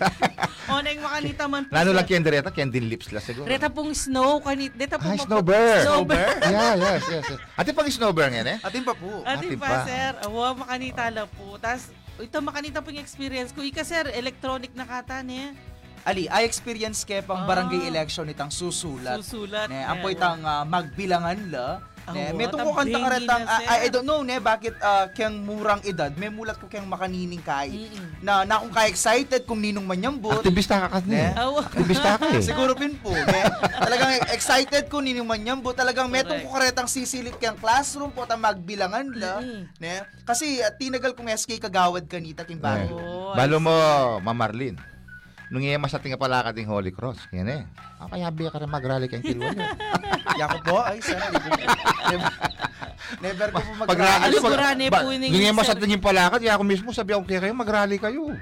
o, 0.67 0.83
na 0.83 0.91
yung 0.91 1.05
makanita 1.05 1.47
man 1.47 1.63
po. 1.63 1.73
Sir. 1.73 1.95
lang 1.95 2.03
kendi 2.05 2.29
reta, 2.29 2.51
kendi 2.51 2.81
lips 2.83 3.15
la 3.15 3.23
siguro. 3.23 3.47
Reta 3.47 3.71
pong 3.71 3.95
snow. 3.95 4.43
Kanit, 4.43 4.75
deta 4.75 4.99
Ah, 4.99 5.07
pong 5.07 5.23
snowbird. 5.23 5.83
Snowbird. 5.87 6.39
yeah, 6.51 6.75
yes, 6.75 7.03
yes, 7.07 7.25
yes. 7.29 7.41
Ate 7.55 7.71
pag 7.71 7.87
snowbird 7.87 8.35
ngayon 8.35 8.49
eh? 8.51 8.59
Atin 8.61 8.83
pa 8.83 8.93
po. 8.93 9.23
Ati 9.23 9.47
Ati 9.47 9.55
pa, 9.55 9.63
pa. 9.63 9.87
sir. 9.87 10.11
Awa, 10.27 10.47
makanita 10.57 11.07
lang 11.07 11.31
po. 11.31 11.55
Tapos, 11.57 11.87
ito 12.21 12.39
makanita 12.39 12.79
po 12.81 12.91
yung 12.91 13.01
experience 13.01 13.51
ko. 13.51 13.63
Ika, 13.63 13.83
sir, 13.83 14.11
electronic 14.11 14.73
na 14.73 14.85
kata 14.85 15.21
niya. 15.21 15.55
Ali, 16.03 16.25
I 16.27 16.43
experience 16.43 17.03
kaya 17.03 17.21
pang 17.21 17.45
Ah. 17.45 17.47
barangay 17.47 17.85
election 17.85 18.25
itang 18.27 18.49
susulat. 18.49 19.21
Susulat. 19.21 19.69
Ne, 19.69 19.83
ang 19.83 20.01
po 20.01 20.09
itang 20.09 20.41
ah, 20.41 20.65
magbilangan 20.65 21.39
la. 21.51 21.69
Ne, 22.15 22.33
may 22.35 22.47
what 22.49 22.55
ko 22.57 22.71
a 22.73 22.77
kanta 22.81 22.89
blingy 22.89 23.05
karatang, 23.05 23.43
na, 23.45 23.53
ah. 23.53 23.73
I, 23.73 23.77
I 23.85 23.89
don't 23.93 24.07
know 24.07 24.21
ne, 24.25 24.37
bakit 24.41 24.75
ah, 24.81 25.07
kayang 25.13 25.37
murang 25.45 25.81
edad, 25.85 26.13
may 26.17 26.31
mulat 26.33 26.57
ko 26.57 26.67
kayang 26.67 26.89
makanining 26.89 27.43
kay. 27.43 27.89
Mm-mm. 27.89 28.25
Na, 28.25 28.43
na 28.43 28.61
kung 28.61 28.73
ka-excited 28.73 29.45
kung 29.45 29.61
ninong 29.61 29.85
manyambot. 29.85 30.41
Aktivista 30.41 30.89
ka 30.89 31.01
kasi. 31.01 31.15
Ne? 31.15 31.33
Awa. 31.37 31.63
Aktivista 31.65 32.11
ka 32.17 32.27
eh. 32.33 32.43
Siguro 32.43 32.73
pin 32.75 32.95
po. 32.99 33.13
Ne? 33.13 33.43
talagang 33.79 34.11
excited 34.35 34.85
ko 34.91 35.01
ninong 35.01 35.29
manyambot. 35.29 35.75
Talagang 35.77 36.09
metong 36.11 36.43
ko 36.45 36.51
Correct. 36.53 36.75
karetang 36.75 36.89
sisilit 36.91 37.37
kayang 37.37 37.59
classroom 37.61 38.11
po 38.11 38.25
ta 38.27 38.37
magbilangan 38.37 39.07
la. 39.15 39.41
Mm-mm. 39.41 39.63
Ne? 39.79 40.05
Kasi 40.27 40.61
ah, 40.61 40.73
tinagal 40.75 41.15
kong 41.15 41.31
SK 41.33 41.63
kagawad 41.63 42.05
kanita 42.05 42.45
king 42.45 42.61
bago. 42.61 42.99
Oh, 42.99 43.33
Balo 43.37 43.63
mo, 43.63 43.73
Mamarlin. 44.21 44.98
Nung 45.49 45.65
iya 45.65 45.81
masating 45.81 46.13
nga 46.13 46.21
pala 46.21 46.45
ka 46.45 46.53
ding 46.53 46.69
Holy 46.69 46.93
Cross. 46.93 47.25
Yan 47.33 47.49
eh. 47.49 47.63
Ah, 47.97 48.05
kaya 48.07 48.29
biya 48.29 48.53
ka 48.53 48.61
rin 48.61 48.69
mag-rally 48.69 49.09
kayong 49.09 49.25
kilwa 49.25 49.49
niyo. 49.57 49.65
Yako 50.37 50.57
po, 50.61 50.77
ay 50.85 51.01
sir. 51.01 51.17
Never, 51.17 52.29
never 53.25 53.49
ko 53.51 53.59
po 53.65 53.71
mag 53.75 53.87
Pag 53.89 53.99
ko 53.99 54.49
ba, 54.93 55.01
po 55.01 55.11
yun 55.11 55.21
nung 55.25 55.33
iya 55.33 55.49
yung 55.49 55.57
masating 55.57 55.91
yung 55.97 56.05
palakad, 56.05 56.41
kaya 56.41 56.53
ako 56.53 56.65
mismo 56.69 56.89
sabi 56.93 57.17
ako 57.17 57.25
kaya 57.25 57.41
kayo 57.41 57.55
mag-rally 57.57 57.97
kayo. 57.97 58.37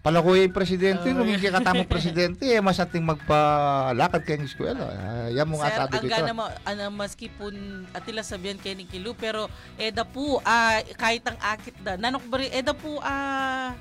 Pala 0.00 0.24
ko 0.24 0.32
yung 0.32 0.50
presidente, 0.50 1.12
Oh. 1.12 1.14
nung 1.14 1.28
hindi 1.28 1.44
katamang 1.44 1.84
presidente, 1.84 2.48
eh, 2.48 2.56
masating 2.58 3.04
magpalakad 3.04 4.24
kayong 4.24 4.48
eskwela. 4.48 4.88
Ah, 4.90 5.28
yan 5.28 5.44
mo 5.44 5.60
nga 5.60 5.68
Sir, 5.68 5.76
sabi 5.76 5.92
ko 5.92 5.96
ang 6.00 6.08
ito. 6.08 6.14
gana 6.16 6.32
mo, 6.32 6.44
ano, 6.48 6.82
maski 6.90 7.28
po 7.28 7.52
atila 7.92 8.24
sabihan 8.24 8.56
kay 8.56 8.72
ni 8.72 8.88
Kilu, 8.88 9.12
pero 9.12 9.46
eda 9.76 10.02
po, 10.02 10.40
ah, 10.42 10.80
kahit 10.96 11.20
ang 11.28 11.36
akit 11.38 11.76
da, 11.78 11.94
nanok 11.94 12.24
bari, 12.26 12.48
eda 12.48 12.72
po, 12.72 12.96
ah, 13.04 13.76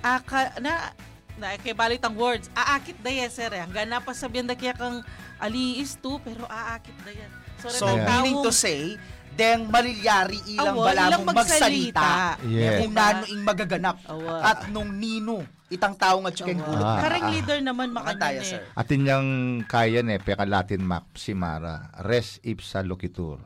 ah, 0.00 0.20
ka, 0.24 0.56
na, 0.58 0.96
na, 1.36 1.54
kay 1.56 1.70
balit 1.70 2.00
ang 2.00 2.14
words, 2.14 2.48
aakit 2.52 2.96
da 2.98 3.10
yan, 3.10 3.30
sir, 3.30 3.50
eh. 3.50 3.60
Hanggang 3.60 4.00
pa 4.00 4.10
sabihan 4.10 4.46
da 4.46 4.54
kaya 4.54 4.72
kang 4.72 5.04
aliis 5.36 5.94
to, 5.96 6.18
pero 6.20 6.46
aakit 6.46 6.96
da 7.02 7.12
yan. 7.12 7.30
So, 7.60 7.68
retang 7.68 8.00
meaning 8.00 8.36
taong- 8.40 8.46
to 8.46 8.52
say, 8.52 8.96
deng 9.30 9.68
malilyari 9.68 10.40
ilang 10.48 10.74
Awa, 10.74 10.84
bala 10.90 11.02
ilang 11.06 11.22
mong 11.22 11.36
magsalita. 11.38 12.36
Yes. 12.44 12.82
Kung 12.82 12.92
nano 12.92 13.24
ing 13.24 13.40
magaganap. 13.40 13.96
Awa. 14.04 14.34
At 14.42 14.60
nung 14.68 14.90
nino, 14.92 15.40
itang 15.70 15.94
tao 15.94 16.18
nga 16.20 16.32
chicken 16.34 16.60
Awa. 16.60 16.66
gulot. 16.66 16.84
Ah, 16.84 16.98
Karang 17.00 17.24
ah. 17.24 17.30
leader 17.30 17.58
naman 17.62 17.88
makanyan 17.88 18.42
sir. 18.42 18.60
eh. 18.60 18.80
Atin 18.80 19.00
yang 19.06 19.26
kaya 19.64 20.02
ne, 20.02 20.18
peka 20.18 20.44
Latin 20.44 20.82
map 20.82 21.14
si 21.14 21.32
Mara, 21.32 21.88
res 22.02 22.36
ipsa 22.42 22.82
loquitur. 22.82 23.38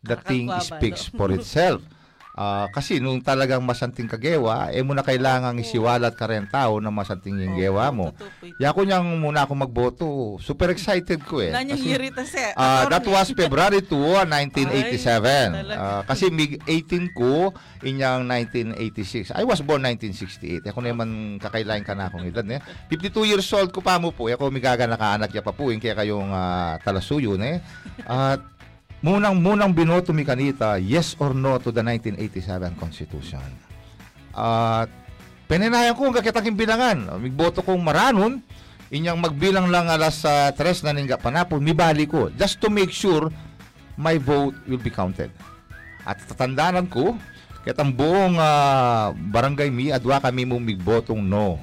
The 0.00 0.16
thing 0.16 0.48
Nakakagwaba, 0.48 0.78
speaks 0.80 1.02
no? 1.12 1.16
for 1.20 1.28
itself. 1.30 1.82
Ah, 2.40 2.72
kasi 2.72 3.04
nung 3.04 3.20
talagang 3.20 3.60
masanting 3.60 4.08
kagewa, 4.08 4.72
eh 4.72 4.80
muna 4.80 5.04
kailangang 5.04 5.60
Oo. 5.60 5.64
isiwalat 5.64 6.16
ka 6.16 6.24
rin 6.24 6.48
tao 6.48 6.80
na 6.80 6.88
masanting 6.88 7.36
yung 7.36 7.52
gewa 7.52 7.92
mo. 7.92 8.16
Yako 8.56 8.88
niyang 8.88 9.20
muna 9.20 9.44
ako 9.44 9.52
magboto. 9.60 10.08
Super 10.40 10.72
excited 10.72 11.20
ko 11.20 11.44
eh. 11.44 11.52
Nanyang 11.52 11.76
Kasi, 12.16 12.56
ah, 12.56 12.88
that 12.88 13.04
was 13.04 13.36
February 13.36 13.84
2, 13.84 14.24
1987. 14.24 14.32
Ay, 14.72 15.52
talaga. 15.52 15.76
Ah, 15.76 16.02
kasi 16.08 16.32
mig 16.32 16.56
18 16.64 17.12
ko 17.12 17.52
inyang 17.84 18.24
1986. 18.24 19.36
I 19.36 19.44
was 19.44 19.60
born 19.60 19.84
1968. 19.84 20.64
Ako 20.72 20.80
naman 20.80 21.36
kakailain 21.36 21.84
ka 21.84 21.92
na 21.92 22.08
akong 22.08 22.24
edad. 22.24 22.48
Eh. 22.48 22.60
52 22.88 23.36
years 23.36 23.52
old 23.52 23.68
ko 23.68 23.84
pa 23.84 24.00
mo 24.00 24.16
po. 24.16 24.32
Ako 24.32 24.48
migaga 24.48 24.88
nakaanak 24.88 25.28
ya 25.28 25.44
pa 25.44 25.52
po. 25.52 25.68
Yung 25.68 25.82
kaya 25.84 25.92
kayong 25.92 26.32
ah, 26.32 26.80
talasuyo. 26.80 27.36
Eh. 27.36 27.60
At 28.08 28.40
munang 28.40 28.59
munang 29.00 29.72
binoto 29.72 30.12
mi 30.12 30.24
kanita 30.24 30.76
yes 30.76 31.16
or 31.16 31.32
no 31.32 31.56
to 31.56 31.72
the 31.72 31.80
1987 31.84 32.76
Constitution. 32.76 33.48
At 34.36 34.88
Pininayan 35.50 35.98
ko 35.98 36.06
ang 36.06 36.14
kakitaking 36.14 36.54
bilangan. 36.54 37.18
Migboto 37.18 37.58
kong 37.58 37.82
maranon, 37.82 38.38
inyang 38.94 39.18
magbilang 39.18 39.66
lang 39.66 39.90
alas 39.90 40.22
sa 40.22 40.54
tres 40.54 40.86
na 40.86 40.94
ningga 40.94 41.18
panapon, 41.18 41.58
mibali 41.58 42.06
ko. 42.06 42.30
Just 42.38 42.62
to 42.62 42.70
make 42.70 42.94
sure 42.94 43.34
my 43.98 44.14
vote 44.14 44.54
will 44.70 44.78
be 44.78 44.94
counted. 44.94 45.34
At 46.06 46.22
tatandaanan 46.22 46.86
ko, 46.86 47.18
kahit 47.66 47.74
ang 47.82 47.90
buong 47.90 48.38
ah, 48.38 49.10
barangay 49.10 49.74
mi, 49.74 49.90
adwa 49.90 50.22
kami 50.22 50.46
mong 50.46 50.62
migbotong 50.62 51.18
no 51.18 51.58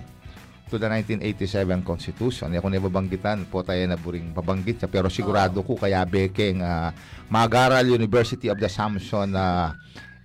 to 0.67 0.75
the 0.75 0.87
1987 0.91 1.83
Constitution. 1.83 2.51
Ako 2.51 2.67
na 2.67 2.83
babanggitan 2.83 3.47
po 3.47 3.63
tayo 3.63 3.79
na 3.87 3.95
buring 3.95 4.35
babanggit 4.35 4.83
siya. 4.83 4.89
Pero 4.91 5.07
sigurado 5.07 5.63
ko 5.63 5.79
kaya 5.79 6.03
bekeng 6.03 6.59
uh, 6.59 6.91
Magaral 7.31 7.87
University 7.87 8.51
of 8.51 8.59
the 8.59 8.67
Samson 8.67 9.31
na 9.31 9.75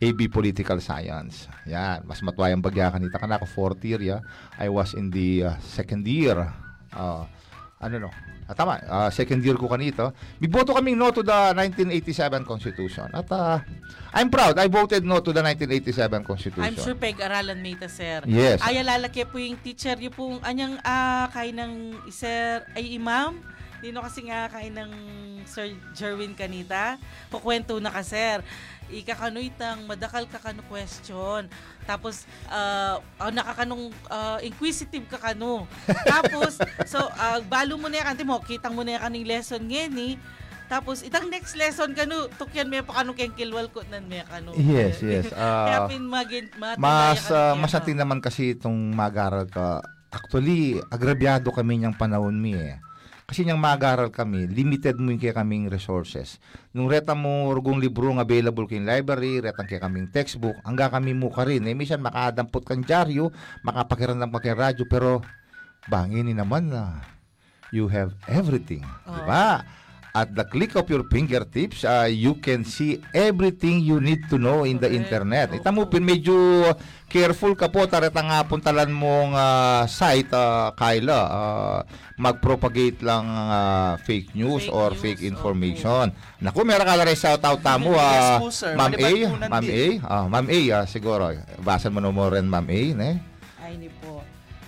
AB 0.03 0.27
Political 0.27 0.83
Science. 0.83 1.47
Yan. 1.71 2.03
Mas 2.03 2.19
matwayang 2.27 2.59
bagya 2.59 2.91
kanita 2.91 3.23
ka 3.23 3.27
na 3.31 3.39
ako 3.39 3.47
fourth 3.47 3.83
year. 3.87 4.03
Ya. 4.03 4.19
I 4.59 4.67
was 4.67 4.99
in 4.99 5.15
the 5.15 5.47
uh, 5.47 5.59
second 5.63 6.03
year. 6.03 6.51
Uh, 6.91 7.23
ano 7.83 8.09
no? 8.09 8.11
Ah, 8.47 8.55
tama. 8.59 8.75
ah, 8.91 9.09
second 9.09 9.41
year 9.41 9.55
ko 9.57 9.71
kanito. 9.71 10.13
Biboto 10.37 10.75
kaming 10.75 10.99
no 10.99 11.09
to 11.15 11.23
the 11.23 11.57
1987 11.57 12.45
Constitution. 12.45 13.09
At 13.15 13.31
ah, 13.33 13.63
I'm 14.13 14.29
proud. 14.29 14.59
I 14.59 14.67
voted 14.69 15.07
no 15.07 15.23
to 15.25 15.31
the 15.33 15.41
1987 15.41 16.23
Constitution. 16.27 16.67
I'm 16.67 16.77
sure 16.77 16.99
peg-aralan 16.99 17.59
may 17.63 17.79
ta, 17.79 17.89
sir. 17.89 18.21
Yes. 18.29 18.61
Ay, 18.61 18.83
lalaki 18.83 19.25
po 19.25 19.39
yung 19.41 19.57
teacher, 19.63 19.97
yung 19.97 20.13
pong 20.13 20.39
anyang 20.45 20.77
ah, 20.85 21.31
kay 21.33 21.55
ng 21.55 21.97
sir, 22.13 22.67
ay 22.77 22.99
imam. 22.99 23.41
Dino 23.83 23.99
kasi 23.99 24.23
nga 24.23 24.47
kay 24.47 24.71
ng 24.71 24.91
Sir 25.43 25.75
Jerwin 25.91 26.39
kanita. 26.39 27.03
Kukwento 27.29 27.83
na 27.83 27.91
ka, 27.91 28.07
sir. 28.07 28.39
Ikakano 28.87 29.43
itang 29.43 29.91
madakal 29.91 30.31
ka 30.31 30.39
kano 30.39 30.63
question. 30.71 31.51
Tapos, 31.83 32.23
ah, 32.47 33.03
ah, 33.19 33.35
nakakanong 33.35 33.91
ah, 34.07 34.39
inquisitive 34.39 35.11
ka 35.11 35.19
kano. 35.19 35.67
Tapos, 36.07 36.63
so, 36.87 37.03
ah, 37.19 37.43
balo 37.43 37.75
mo 37.75 37.91
na 37.91 37.99
yan, 37.99 38.15
kanti 38.15 38.23
mo, 38.23 38.39
kitang 38.39 38.79
mo 38.79 38.87
na 38.87 38.95
yan 38.95 39.03
kaning 39.03 39.27
lesson 39.27 39.67
ngayon 39.67 39.95
eh. 39.99 40.15
Tapos, 40.71 41.03
itang 41.03 41.27
next 41.27 41.59
lesson 41.59 41.91
kanu, 41.93 42.31
tukyan 42.39 42.71
may 42.71 42.81
pa 42.81 43.03
kanu 43.03 43.13
keng 43.13 43.35
kilwal 43.35 43.67
ko 43.69 43.83
nan 43.91 44.07
may 44.07 44.23
kanu. 44.25 44.55
Yes, 44.55 45.03
yes. 45.03 45.27
Kaya 45.35 45.85
Ah, 45.85 45.91
pin 45.91 46.07
magin, 46.07 46.47
mas 46.57 46.79
uh, 47.29 47.53
mas 47.59 47.75
kaya. 47.75 47.83
natin 47.83 47.97
naman 47.99 48.23
kasi 48.23 48.55
itong 48.55 48.95
mag-aral 48.95 49.45
ka. 49.51 49.83
Actually, 50.09 50.79
agrabyado 50.87 51.51
kami 51.51 51.83
niyang 51.83 51.99
panahon 51.99 52.33
mi 52.33 52.55
eh. 52.55 52.79
Kasi 53.33 53.49
niyang 53.49 53.65
mag-aral 53.65 54.13
kami, 54.13 54.45
limited 54.45 55.01
mo 55.01 55.09
yung 55.09 55.17
kaya 55.17 55.33
kaming 55.33 55.73
resources. 55.73 56.37
Nung 56.77 56.85
reta 56.85 57.17
mo 57.17 57.49
rugong 57.57 57.81
libro 57.81 58.13
nga 58.13 58.29
available 58.29 58.69
kay 58.69 58.77
library, 58.77 59.41
retang 59.41 59.65
kaya 59.65 59.81
kaming 59.81 60.13
textbook, 60.13 60.53
hangga 60.69 60.93
kami 60.93 61.17
mo 61.17 61.33
ka 61.33 61.49
rin. 61.49 61.65
Eh, 61.65 61.73
minsan 61.73 62.05
makadampot 62.05 62.61
kang 62.61 62.85
dyaryo, 62.85 63.33
makapakirandam 63.65 64.29
ka 64.37 64.37
kay 64.37 64.53
radyo, 64.53 64.85
pero 64.85 65.25
bangini 65.89 66.37
naman 66.37 66.77
na 66.77 67.01
you 67.73 67.89
have 67.89 68.13
everything. 68.29 68.85
Oo. 69.09 69.17
Di 69.17 69.21
ba? 69.25 69.65
At 70.13 70.37
the 70.37 70.45
click 70.45 70.77
of 70.77 70.85
your 70.93 71.09
fingertips, 71.09 71.89
uh, 71.89 72.05
you 72.05 72.37
can 72.37 72.69
see 72.69 73.01
everything 73.17 73.81
you 73.81 73.97
need 73.97 74.29
to 74.29 74.37
know 74.37 74.69
in 74.69 74.77
the 74.77 74.93
Correct. 74.93 75.01
internet. 75.09 75.47
Ita 75.57 75.73
mo, 75.73 75.89
pin 75.89 76.05
medyo 76.05 76.69
careful 77.09 77.57
ka 77.57 77.73
po, 77.73 77.89
tarat 77.89 78.13
nga 78.13 78.45
puntalan 78.45 78.93
mong 78.93 79.33
ah, 79.33 79.89
site, 79.89 80.29
ah, 80.37 80.77
Kyla, 80.77 81.21
ah, 81.33 81.79
mag-propagate 82.21 83.01
lang 83.01 83.25
ah, 83.25 83.97
fake 84.05 84.37
news 84.37 84.69
Fake 84.69 84.77
or 84.77 84.93
news, 84.93 85.01
fake 85.01 85.23
information. 85.25 86.13
Naku, 86.45 86.61
meron 86.61 86.85
ka 86.85 86.93
na 86.93 87.09
rin 87.09 87.17
shout 87.17 87.41
out 87.49 87.65
tamo, 87.65 87.97
ah, 87.97 88.37
Yes 88.37 88.61
po. 88.61 88.77
Ma'am 88.77 88.93
A, 88.93 89.09
po 89.09 89.37
Ma'am 89.49 89.49
A, 89.49 89.49
nandito. 89.49 90.05
ah, 90.05 90.25
Ma'am 90.29 90.47
A, 90.53 90.61
ah, 90.77 90.85
siguro, 90.85 91.25
basan 91.65 91.89
mo 91.89 92.05
na 92.05 92.13
mo 92.13 92.29
rin, 92.29 92.45
Ma'am 92.45 92.69
A, 92.69 92.81
ne? 92.93 93.11
Ay, 93.65 93.81
ni 93.81 93.89
po. 93.97 94.21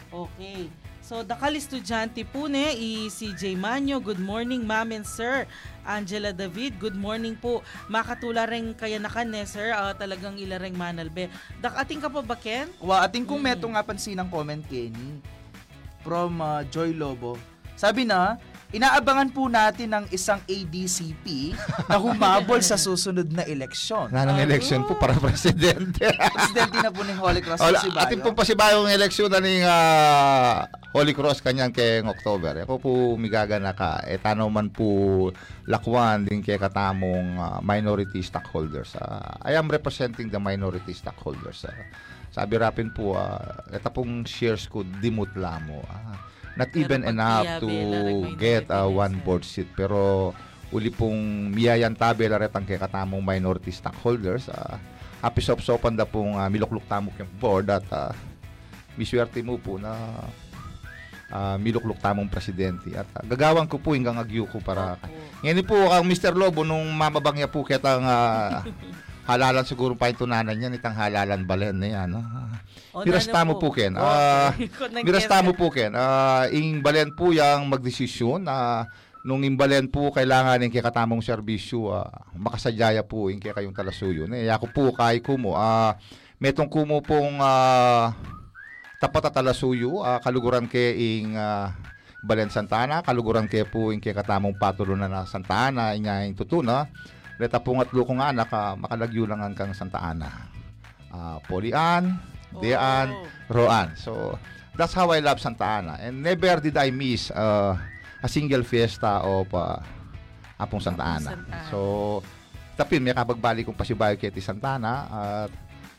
Okay. 0.08 0.72
So, 1.14 1.22
dakal 1.22 1.54
estudyante 1.54 2.26
po 2.26 2.50
ne, 2.50 2.74
i 2.74 3.06
CJ 3.06 3.54
Manyo, 3.54 4.02
good 4.02 4.18
morning 4.18 4.66
ma'am 4.66 4.90
and 4.90 5.06
sir. 5.06 5.46
Angela 5.86 6.34
David, 6.34 6.82
good 6.82 6.98
morning 6.98 7.38
po. 7.38 7.62
Makatula 7.86 8.50
rin 8.50 8.74
kaya 8.74 8.98
na 8.98 9.06
kan 9.06 9.30
ne, 9.30 9.46
sir, 9.46 9.70
ah, 9.70 9.94
talagang 9.94 10.34
ilareng 10.34 10.74
manalbe. 10.74 11.30
Dak 11.62 11.78
ating 11.78 12.02
ka 12.02 12.10
pa 12.10 12.18
ba, 12.18 12.34
Ken? 12.34 12.66
Wa 12.82 13.06
ating 13.06 13.30
kung 13.30 13.38
Mm. 13.38 13.46
meto 13.46 13.70
nga 13.70 13.86
pansin 13.86 14.18
ng 14.18 14.26
comment 14.26 14.58
Kenny 14.66 15.22
from 16.02 16.42
uh, 16.42 16.66
Joy 16.66 16.90
Lobo. 16.90 17.38
Sabi 17.78 18.02
na, 18.02 18.34
inaabangan 18.74 19.30
po 19.30 19.46
natin 19.46 19.94
ng 19.94 20.04
isang 20.10 20.42
ADCP 20.50 21.54
na 21.86 21.94
humabol 21.94 22.58
sa 22.58 22.74
susunod 22.74 23.30
na 23.30 23.46
eleksyon. 23.46 24.10
Na 24.10 24.26
ng 24.26 24.42
election 24.42 24.82
po 24.82 24.98
para 24.98 25.14
presidente. 25.14 26.02
Presidente 26.34 26.82
na 26.82 26.90
po 26.90 27.06
ng 27.06 27.14
Holy 27.14 27.38
Cross 27.38 27.62
Wala, 27.62 27.78
si 27.78 27.88
ating 27.94 28.20
pong 28.20 28.34
pasibayong 28.34 28.90
eleksyon 28.90 29.30
na 29.30 29.38
ning 29.38 29.62
ah, 29.62 30.66
Holy 30.90 31.14
Cross 31.14 31.38
kanyang 31.38 31.70
kay 31.70 32.02
October. 32.02 32.66
Ako 32.66 32.82
po 32.82 32.90
migaga 33.14 33.62
na 33.62 33.78
ka. 33.78 34.02
E 34.10 34.18
tanaw 34.18 34.50
man 34.50 34.74
po 34.74 35.30
lakwan 35.70 36.26
din 36.26 36.42
kay 36.42 36.58
katamong 36.58 37.38
ah, 37.38 37.58
minority 37.62 38.26
stockholders. 38.26 38.98
Ah, 38.98 39.38
I 39.46 39.54
am 39.54 39.70
representing 39.70 40.34
the 40.34 40.42
minority 40.42 40.90
stockholders. 40.90 41.62
Ah, 41.70 41.78
sabi 42.34 42.58
rapin 42.58 42.90
po, 42.90 43.14
uh, 43.14 43.62
ito 43.70 43.86
pong 43.94 44.26
shares 44.26 44.66
ko 44.66 44.82
dimut 44.82 45.30
lamo. 45.38 45.86
Ah, 45.86 46.18
not 46.54 46.70
Pero 46.70 46.80
even 46.80 47.02
enough 47.06 47.46
to 47.62 47.70
get 48.38 48.70
ah, 48.70 48.86
minority 48.86 48.90
one 48.90 49.18
board 49.22 49.42
seat. 49.42 49.68
Pero 49.74 50.32
uli 50.74 50.90
pong 50.90 51.50
miyayan 51.54 51.94
tabi 51.94 52.26
laretang 52.26 52.66
kay 52.66 52.78
katamong 52.78 53.22
minority 53.22 53.70
stockholders. 53.70 54.50
Ah, 54.50 54.78
happy 55.24 55.40
sop-sopan 55.40 55.96
da 55.96 56.04
pong 56.04 56.36
ah, 56.36 56.50
milukluk 56.50 56.84
tamo 56.84 57.08
yung 57.16 57.30
board 57.40 57.70
at 57.72 57.86
uh, 57.90 58.12
miswerte 58.94 59.42
mo 59.42 59.58
po 59.58 59.80
na 59.80 59.92
ah, 61.32 61.56
milukluk 61.58 61.98
tamong 61.98 62.30
presidente. 62.30 62.94
At 62.94 63.08
ah, 63.18 63.24
gagawang 63.26 63.66
ko 63.66 63.80
po 63.82 63.96
hanggang 63.96 64.18
agyo 64.20 64.46
ko 64.46 64.62
para... 64.62 64.98
Opo. 65.00 65.08
Ngayon 65.42 65.66
po 65.66 65.76
ang 65.90 66.04
Mr. 66.06 66.32
Lobo 66.32 66.62
nung 66.62 66.86
mamabang 66.94 67.36
niya 67.36 67.50
po 67.50 67.66
kitang 67.66 68.04
ah, 68.06 68.62
halalan 69.30 69.64
siguro 69.64 69.96
pa 69.96 70.12
yung 70.12 70.28
tunanan 70.28 70.54
niya 70.54 70.68
itang 70.70 70.94
halalan 70.94 71.42
balen 71.48 71.80
na 71.80 71.88
yan. 71.88 72.08
ah. 72.14 72.52
O, 72.94 73.02
Mirasta 73.02 73.42
nano 73.42 73.50
mo 73.50 73.54
po, 73.58 73.74
Ken. 73.74 73.90
Okay. 73.98 74.06
Ah, 74.06 74.50
Kung 74.78 74.90
nag- 74.94 75.02
Mirasta 75.02 75.42
mo 75.42 75.50
po 75.50 75.66
Ken. 75.74 75.90
Ah, 75.98 76.46
ing 76.54 76.78
balen 76.78 77.10
po 77.10 77.34
yang 77.34 77.66
magdesisyon 77.66 78.46
na 78.46 78.86
nung 79.26 79.42
imbalen 79.42 79.90
po 79.90 80.14
kailangan 80.14 80.62
ng 80.62 80.70
katamong 80.70 81.18
serbisyo 81.18 81.90
ah, 81.90 82.06
makasadyaya 82.38 83.02
po 83.02 83.34
yung 83.34 83.42
kaya 83.42 83.58
kayong 83.58 83.74
talasuyo. 83.74 84.30
Eh, 84.30 84.46
ako 84.46 84.70
po 84.70 84.84
kay 84.94 85.18
kumo. 85.18 85.58
Ah, 85.58 85.98
metong 86.38 86.70
kumo 86.70 87.02
pong 87.02 87.42
ah, 87.42 88.14
tapat 89.02 89.26
at 89.26 89.34
talasuyo, 89.42 90.06
ah, 90.06 90.22
kaluguran 90.22 90.70
kay 90.70 90.94
ing 91.18 91.34
ah, 91.34 91.74
Balen 92.24 92.48
Santana, 92.48 93.02
kaluguran 93.04 93.50
kay 93.50 93.66
po 93.66 93.90
ing 93.90 94.00
kay 94.00 94.14
katamong 94.14 94.56
patulunan 94.56 95.10
na 95.10 95.26
Santa 95.26 95.68
Ana, 95.68 95.92
inya 95.92 96.22
ing 96.22 96.32
tutuna. 96.32 96.88
Leta 97.36 97.58
po 97.58 97.74
nga 97.74 97.84
kong 97.90 98.22
anak, 98.22 98.48
ah, 98.54 98.78
makalagyo 98.78 99.26
lang 99.26 99.42
ang 99.42 99.52
kang 99.58 99.74
Santa 99.74 99.98
Ana. 99.98 100.30
Ah, 101.10 101.42
Polian, 101.42 102.33
Oh. 102.58 103.26
Roan. 103.50 103.88
So, 103.98 104.38
that's 104.74 104.94
how 104.94 105.10
I 105.10 105.22
love 105.22 105.38
Santa 105.38 105.64
Ana. 105.64 105.94
And 106.02 106.22
never 106.22 106.58
did 106.58 106.76
I 106.76 106.90
miss 106.90 107.30
uh, 107.30 107.78
a 108.22 108.28
single 108.28 108.62
fiesta 108.62 109.22
of 109.22 109.50
uh, 109.54 109.78
Apong 110.58 110.82
Santa 110.82 111.02
Ana. 111.02 111.30
Santa 111.34 111.50
Ana. 111.50 111.70
So, 111.70 111.78
tapin, 112.74 113.02
may 113.02 113.14
kapagbalik 113.14 113.66
kong 113.66 113.78
pasibayo 113.78 114.18
kay 114.18 114.34
ti 114.34 114.42
Santa 114.42 114.78
Ana. 114.78 114.94
At 115.10 115.50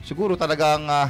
siguro 0.03 0.35
talagang 0.35 0.87
uh, 0.87 1.07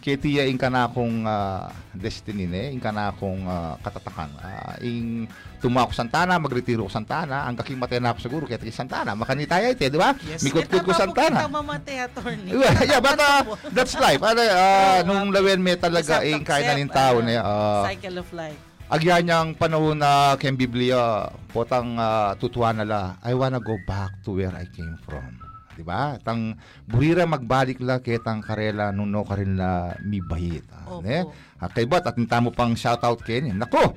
kay 0.00 0.16
tiya 0.16 0.48
ing 0.48 0.56
ka 0.56 0.72
na 0.72 0.88
akong 0.88 1.28
uh, 1.28 1.68
destiny 1.92 2.48
ne, 2.48 2.72
ing 2.72 2.80
ka 2.80 2.88
na 2.88 3.12
akong 3.12 3.44
uh, 3.44 3.76
katatakan. 3.84 4.32
Uh, 4.40 4.74
ing 4.80 5.28
tumako 5.60 5.92
Santana, 5.92 6.40
magretiro 6.40 6.88
ko 6.88 6.90
Santana, 6.90 7.44
ang 7.44 7.52
kaking 7.52 7.76
matay 7.76 8.00
na 8.00 8.16
ako 8.16 8.18
siguro 8.24 8.44
kay 8.48 8.56
ti 8.56 8.72
Santana. 8.72 9.12
Makanitaya 9.12 9.68
ite, 9.68 9.92
di 9.92 10.00
ba? 10.00 10.16
Yes. 10.24 10.40
Mikot-kot 10.40 10.88
ko 10.88 10.92
Santana. 10.96 11.44
Kita 11.44 11.52
mamatay, 11.52 11.96
attorney. 12.08 12.50
yeah, 12.56 12.96
yeah, 12.96 13.00
but 13.04 13.20
uh, 13.20 13.44
that's 13.76 13.92
life. 14.00 14.24
Ano, 14.24 14.40
uh, 14.40 14.98
nung 15.06 15.28
lawen 15.30 15.60
may 15.60 15.76
talaga 15.76 16.24
kaya 16.24 16.40
na 16.40 16.40
accept, 16.40 16.78
ning 16.80 16.90
tao 16.90 17.16
na 17.20 17.32
uh, 17.44 17.84
Cycle 17.84 18.24
of 18.24 18.30
life. 18.32 18.60
agyan 18.90 19.22
niyang 19.22 19.48
panahon 19.54 19.94
na 19.94 20.34
ken 20.34 20.58
Biblia 20.58 21.30
potang 21.54 21.94
uh, 21.94 22.34
tutuwa 22.34 22.74
nala 22.74 23.22
I 23.22 23.38
wanna 23.38 23.62
go 23.62 23.78
back 23.86 24.18
to 24.26 24.34
where 24.34 24.50
I 24.50 24.66
came 24.66 24.98
from. 25.06 25.39
Di 25.80 25.84
ba? 25.88 26.20
Tang 26.20 26.60
burira 26.84 27.24
magbalik 27.24 27.80
la 27.80 28.04
ketang 28.04 28.44
karela 28.44 28.92
nung 28.92 29.08
no 29.08 29.24
karin 29.24 29.56
la 29.56 29.96
mi 30.04 30.20
bahit. 30.20 30.68
Ah, 30.68 31.00
Opo. 31.00 31.08
ne? 31.08 31.24
Ah, 31.56 31.72
kay 31.72 31.88
bat 31.88 32.04
at 32.04 32.20
mo 32.44 32.52
pang 32.52 32.76
shoutout 32.76 33.24
ken. 33.24 33.48
Nako. 33.56 33.96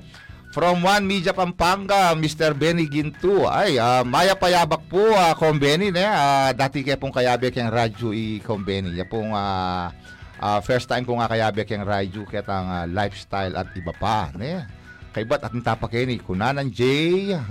From 0.54 0.86
One 0.86 1.02
Media 1.02 1.34
Pampanga, 1.34 2.14
Mr. 2.14 2.54
Benny 2.54 2.86
Ginto. 2.86 3.50
Ay, 3.50 3.74
ah, 3.76 4.06
maya 4.06 4.38
payabak 4.38 4.86
po, 4.86 5.02
uh, 5.02 5.34
kong 5.34 5.58
Benny, 5.58 5.90
ne? 5.90 6.06
Ah, 6.06 6.54
dati 6.54 6.86
kaya 6.86 6.94
pong 6.94 7.10
kayabe 7.10 7.50
kayang 7.50 7.74
radyo 7.74 8.14
i 8.14 8.38
kong 8.38 8.62
Benny. 8.62 8.94
Ya 8.94 9.02
pong 9.02 9.34
ah, 9.34 9.90
ah, 10.38 10.62
first 10.62 10.86
time 10.86 11.02
ko 11.02 11.18
nga 11.18 11.26
kayabe 11.26 11.66
kayang 11.66 11.82
radyo 11.82 12.22
ketang 12.24 12.70
ah, 12.70 12.86
lifestyle 12.86 13.58
at 13.58 13.66
iba 13.74 13.90
pa, 13.98 14.30
ne? 14.38 14.62
Kay 15.10 15.26
bat 15.26 15.42
at 15.42 15.50
nitapa 15.50 15.90
kayo 15.90 16.06
ni 16.06 16.22
Kunanan 16.22 16.70
J. 16.70 16.80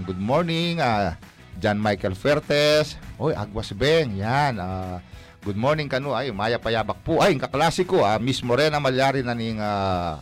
Good 0.07 0.17
morning. 0.23 0.79
ah, 0.79 1.19
John 1.59 1.77
Michael 1.77 2.15
Fertes. 2.15 2.97
Oy, 3.17 3.33
Agwas 3.33 3.71
Beng. 3.73 4.13
Yan. 4.17 4.57
ah, 4.57 4.97
good 5.41 5.57
morning 5.57 5.87
kanu. 5.87 6.11
Ay, 6.11 6.31
maya 6.31 6.57
payabak 6.57 6.99
po. 7.01 7.19
Ay, 7.21 7.37
kaklasiko. 7.37 8.01
ah, 8.01 8.17
Miss 8.17 8.41
Morena 8.41 8.79
Malyari 8.79 9.21
na 9.21 9.35
ning 9.35 9.59
ah, 9.59 10.17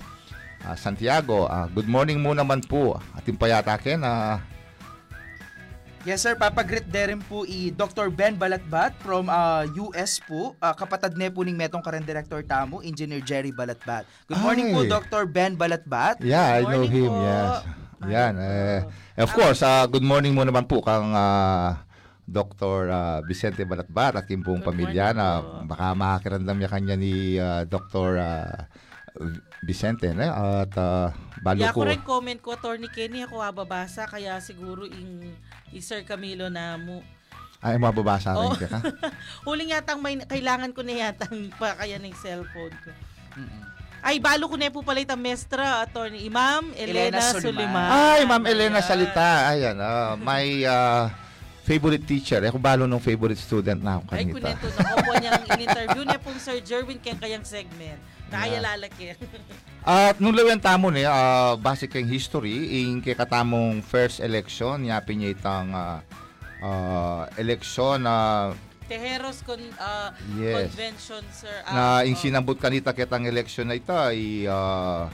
ah, 0.61 0.75
Santiago. 0.75 1.47
Ah, 1.47 1.67
good 1.71 1.87
morning 1.87 2.19
mo 2.19 2.35
naman 2.35 2.61
po. 2.61 2.97
Ating 3.15 3.37
payatakin. 3.37 4.01
ah, 4.01 4.41
Yes 6.01 6.25
sir, 6.25 6.33
papagrit 6.33 6.89
rin 6.89 7.21
po 7.21 7.45
i 7.45 7.69
Dr. 7.69 8.09
Ben 8.09 8.33
Balatbat 8.33 8.97
from 9.05 9.29
uh, 9.29 9.69
US 9.85 10.17
po. 10.17 10.57
Uh, 10.57 10.73
kapatad 10.73 11.13
ne 11.13 11.29
po 11.29 11.45
ning 11.45 11.53
metong 11.53 11.85
karen 11.85 12.01
director 12.01 12.41
tamo, 12.41 12.81
Engineer 12.81 13.21
Jerry 13.21 13.53
Balatbat. 13.53 14.09
Good 14.25 14.41
morning 14.41 14.73
po 14.73 14.81
Ay. 14.81 14.89
Dr. 14.89 15.29
Ben 15.29 15.53
Balatbat. 15.53 16.25
yeah, 16.25 16.57
I 16.57 16.65
know 16.65 16.89
him. 16.89 17.05
po. 17.05 17.21
Yes. 17.21 17.53
Yan. 18.03 18.33
Eh, 18.35 18.79
of 19.17 19.29
course, 19.31 19.61
ah, 19.61 19.85
good 19.85 20.01
morning 20.01 20.31
mo 20.31 20.41
naman 20.41 20.65
po 20.65 20.81
kang 20.81 21.11
ah, 21.11 21.85
Dr. 22.23 22.87
ah, 22.87 23.19
Vicente 23.21 23.61
Balatbat 23.61 24.17
at 24.17 24.25
yung 24.27 24.41
Good 24.41 24.63
pamilya 24.63 25.11
na 25.11 25.27
po. 25.37 25.67
baka 25.67 25.93
makakiramdam 25.93 26.57
niya 26.57 26.69
kanya 26.69 26.95
ni 26.95 27.13
ah, 27.37 27.61
Dr. 27.63 28.17
ah, 28.17 28.65
Vicente 29.61 30.09
ne? 30.11 30.25
at 30.25 30.73
ah, 30.73 31.11
balo 31.37 31.61
Ya 31.61 31.69
ko. 31.69 31.83
ko 31.83 31.89
rin 31.89 32.01
comment 32.01 32.39
ko, 32.39 32.55
Attorney 32.55 32.87
Kenny, 32.87 33.21
ako 33.21 33.37
ababasa, 33.37 34.07
kaya 34.07 34.39
siguro 34.39 34.87
ing, 34.87 35.35
i 35.69 35.79
Sir 35.79 36.01
Camilo 36.01 36.47
na 36.47 36.75
mo. 36.75 37.03
Ay, 37.61 37.77
mababasa 37.77 38.33
rin 38.33 38.49
Oh. 38.49 38.57
ka. 38.57 38.81
Huling 39.45 39.69
yatang 39.69 40.01
may, 40.01 40.17
kailangan 40.17 40.73
ko 40.73 40.81
na 40.81 40.97
yatang 40.97 41.51
pa 41.61 41.77
kaya 41.77 42.01
ng 42.01 42.15
cellphone 42.15 42.73
ko. 42.81 42.89
Mm-mm. 43.37 43.63
Ay, 44.01 44.17
balo 44.17 44.49
ko 44.49 44.57
na 44.57 44.73
po 44.73 44.81
pala 44.81 44.97
itang 44.97 45.21
mestra, 45.21 45.85
Attorney 45.85 46.25
Imam 46.25 46.73
Elena, 46.73 47.21
Elena 47.21 47.21
Suliman. 47.21 47.53
Suliman. 47.53 47.89
Ay, 47.93 48.21
Ma'am 48.25 48.43
Elena 48.43 48.79
Ayan. 48.81 48.87
Salita. 48.89 49.29
Ayan, 49.47 49.77
ah, 49.77 50.17
my 50.17 50.45
ah, 50.65 51.05
favorite 51.61 52.01
teacher. 52.03 52.41
Ako 52.41 52.57
balo 52.57 52.89
nung 52.89 52.97
favorite 52.99 53.37
student 53.37 53.77
na 53.77 54.01
ako 54.01 54.05
Ay, 54.09 54.25
kanita. 54.25 54.57
kunento 54.57 54.67
na 54.73 54.81
ko 54.83 54.95
po 55.05 55.13
niyang 55.15 55.43
in-interview 55.47 56.01
niya 56.01 56.17
pong 56.17 56.39
Sir 56.41 56.57
Jerwin 56.59 56.97
kaya 56.97 57.13
kayang 57.15 57.45
segment. 57.45 58.01
Kaya 58.27 58.57
Yeah. 58.57 58.63
lalaki. 58.73 59.13
At 59.85 60.17
nung 60.17 60.33
lawan 60.33 60.57
tamo 60.57 60.89
ni, 60.89 61.05
ah, 61.05 61.53
basic 61.53 61.93
kang 61.93 62.09
history, 62.09 62.81
ing 62.81 63.05
kay 63.05 63.13
katamong 63.13 63.85
first 63.85 64.17
election, 64.17 64.81
yapin 64.81 65.21
niya 65.21 65.37
itang 65.37 65.69
ah, 65.71 66.01
ah, 66.57 67.29
eleksyon 67.37 68.01
na 68.01 68.15
Tejeros 68.91 69.39
con, 69.41 69.55
ah, 69.77 70.11
yes 70.35 70.67
Convention, 70.67 71.23
sir. 71.31 71.55
na 71.63 71.79
Ah, 71.95 72.01
ing 72.03 72.11
oh, 72.11 72.19
sinambut 72.19 72.59
kanita 72.59 72.91
kitang 72.91 73.23
eleksyon 73.23 73.71
na 73.71 73.79
ita 73.79 74.11
i 74.11 74.43
ah, 74.43 75.07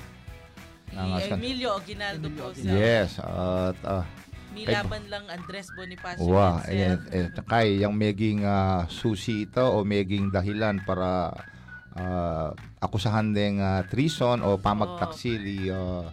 ni 0.90 1.30
Emilio 1.30 1.78
Aguinaldo 1.78 2.26
po, 2.34 2.50
sir. 2.58 2.74
yes 2.74 3.22
at 3.22 3.78
ah, 3.86 4.02
May 4.50 4.66
Kay- 4.66 4.74
laban 4.74 5.06
lang 5.06 5.30
Andres 5.30 5.70
Bonifacio. 5.70 6.26
Wa, 6.26 6.66
yan, 6.66 6.98
eh, 7.14 7.30
sir. 7.30 7.38
eh, 7.38 7.46
kay 7.46 7.68
yung 7.78 7.94
meging 7.94 8.42
ah, 8.42 8.90
susi 8.90 9.46
ito 9.46 9.62
o 9.62 9.86
meging 9.86 10.34
dahilan 10.34 10.82
para 10.82 11.30
ah, 11.94 12.50
akusahan 12.82 13.30
ding 13.30 13.62
ah, 13.62 13.86
treason 13.86 14.42
o 14.42 14.58
pamagtaksili 14.58 15.70
ah, 15.70 16.10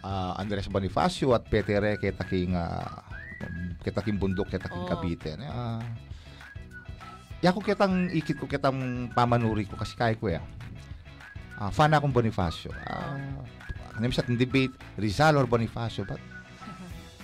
ah, 0.00 0.32
Andres 0.40 0.72
Bonifacio 0.72 1.36
at 1.36 1.44
Petere 1.44 2.00
kitaking 2.00 2.56
uh, 2.56 3.04
kitaking 3.80 4.16
bundok 4.16 4.48
kitaking 4.48 4.80
Oo. 4.80 4.88
Cavite. 4.88 5.36
Ah, 5.42 5.84
ya 7.40 7.56
ko 7.56 7.60
kitang 7.64 8.12
ikit 8.12 8.36
ko 8.36 8.44
kitang 8.44 9.08
pamanuri 9.16 9.64
ko 9.64 9.76
kasi 9.76 9.96
kay 9.96 10.16
ko 10.16 10.28
ya. 10.28 10.44
Ah, 11.60 11.68
fan 11.68 11.92
akong 11.92 12.12
Bonifacio. 12.12 12.72
Ah, 12.88 13.16
ano 13.96 14.08
sa 14.12 14.24
debate 14.24 14.72
Rizal 14.96 15.36
or 15.36 15.44
Bonifacio 15.44 16.08
but 16.08 16.20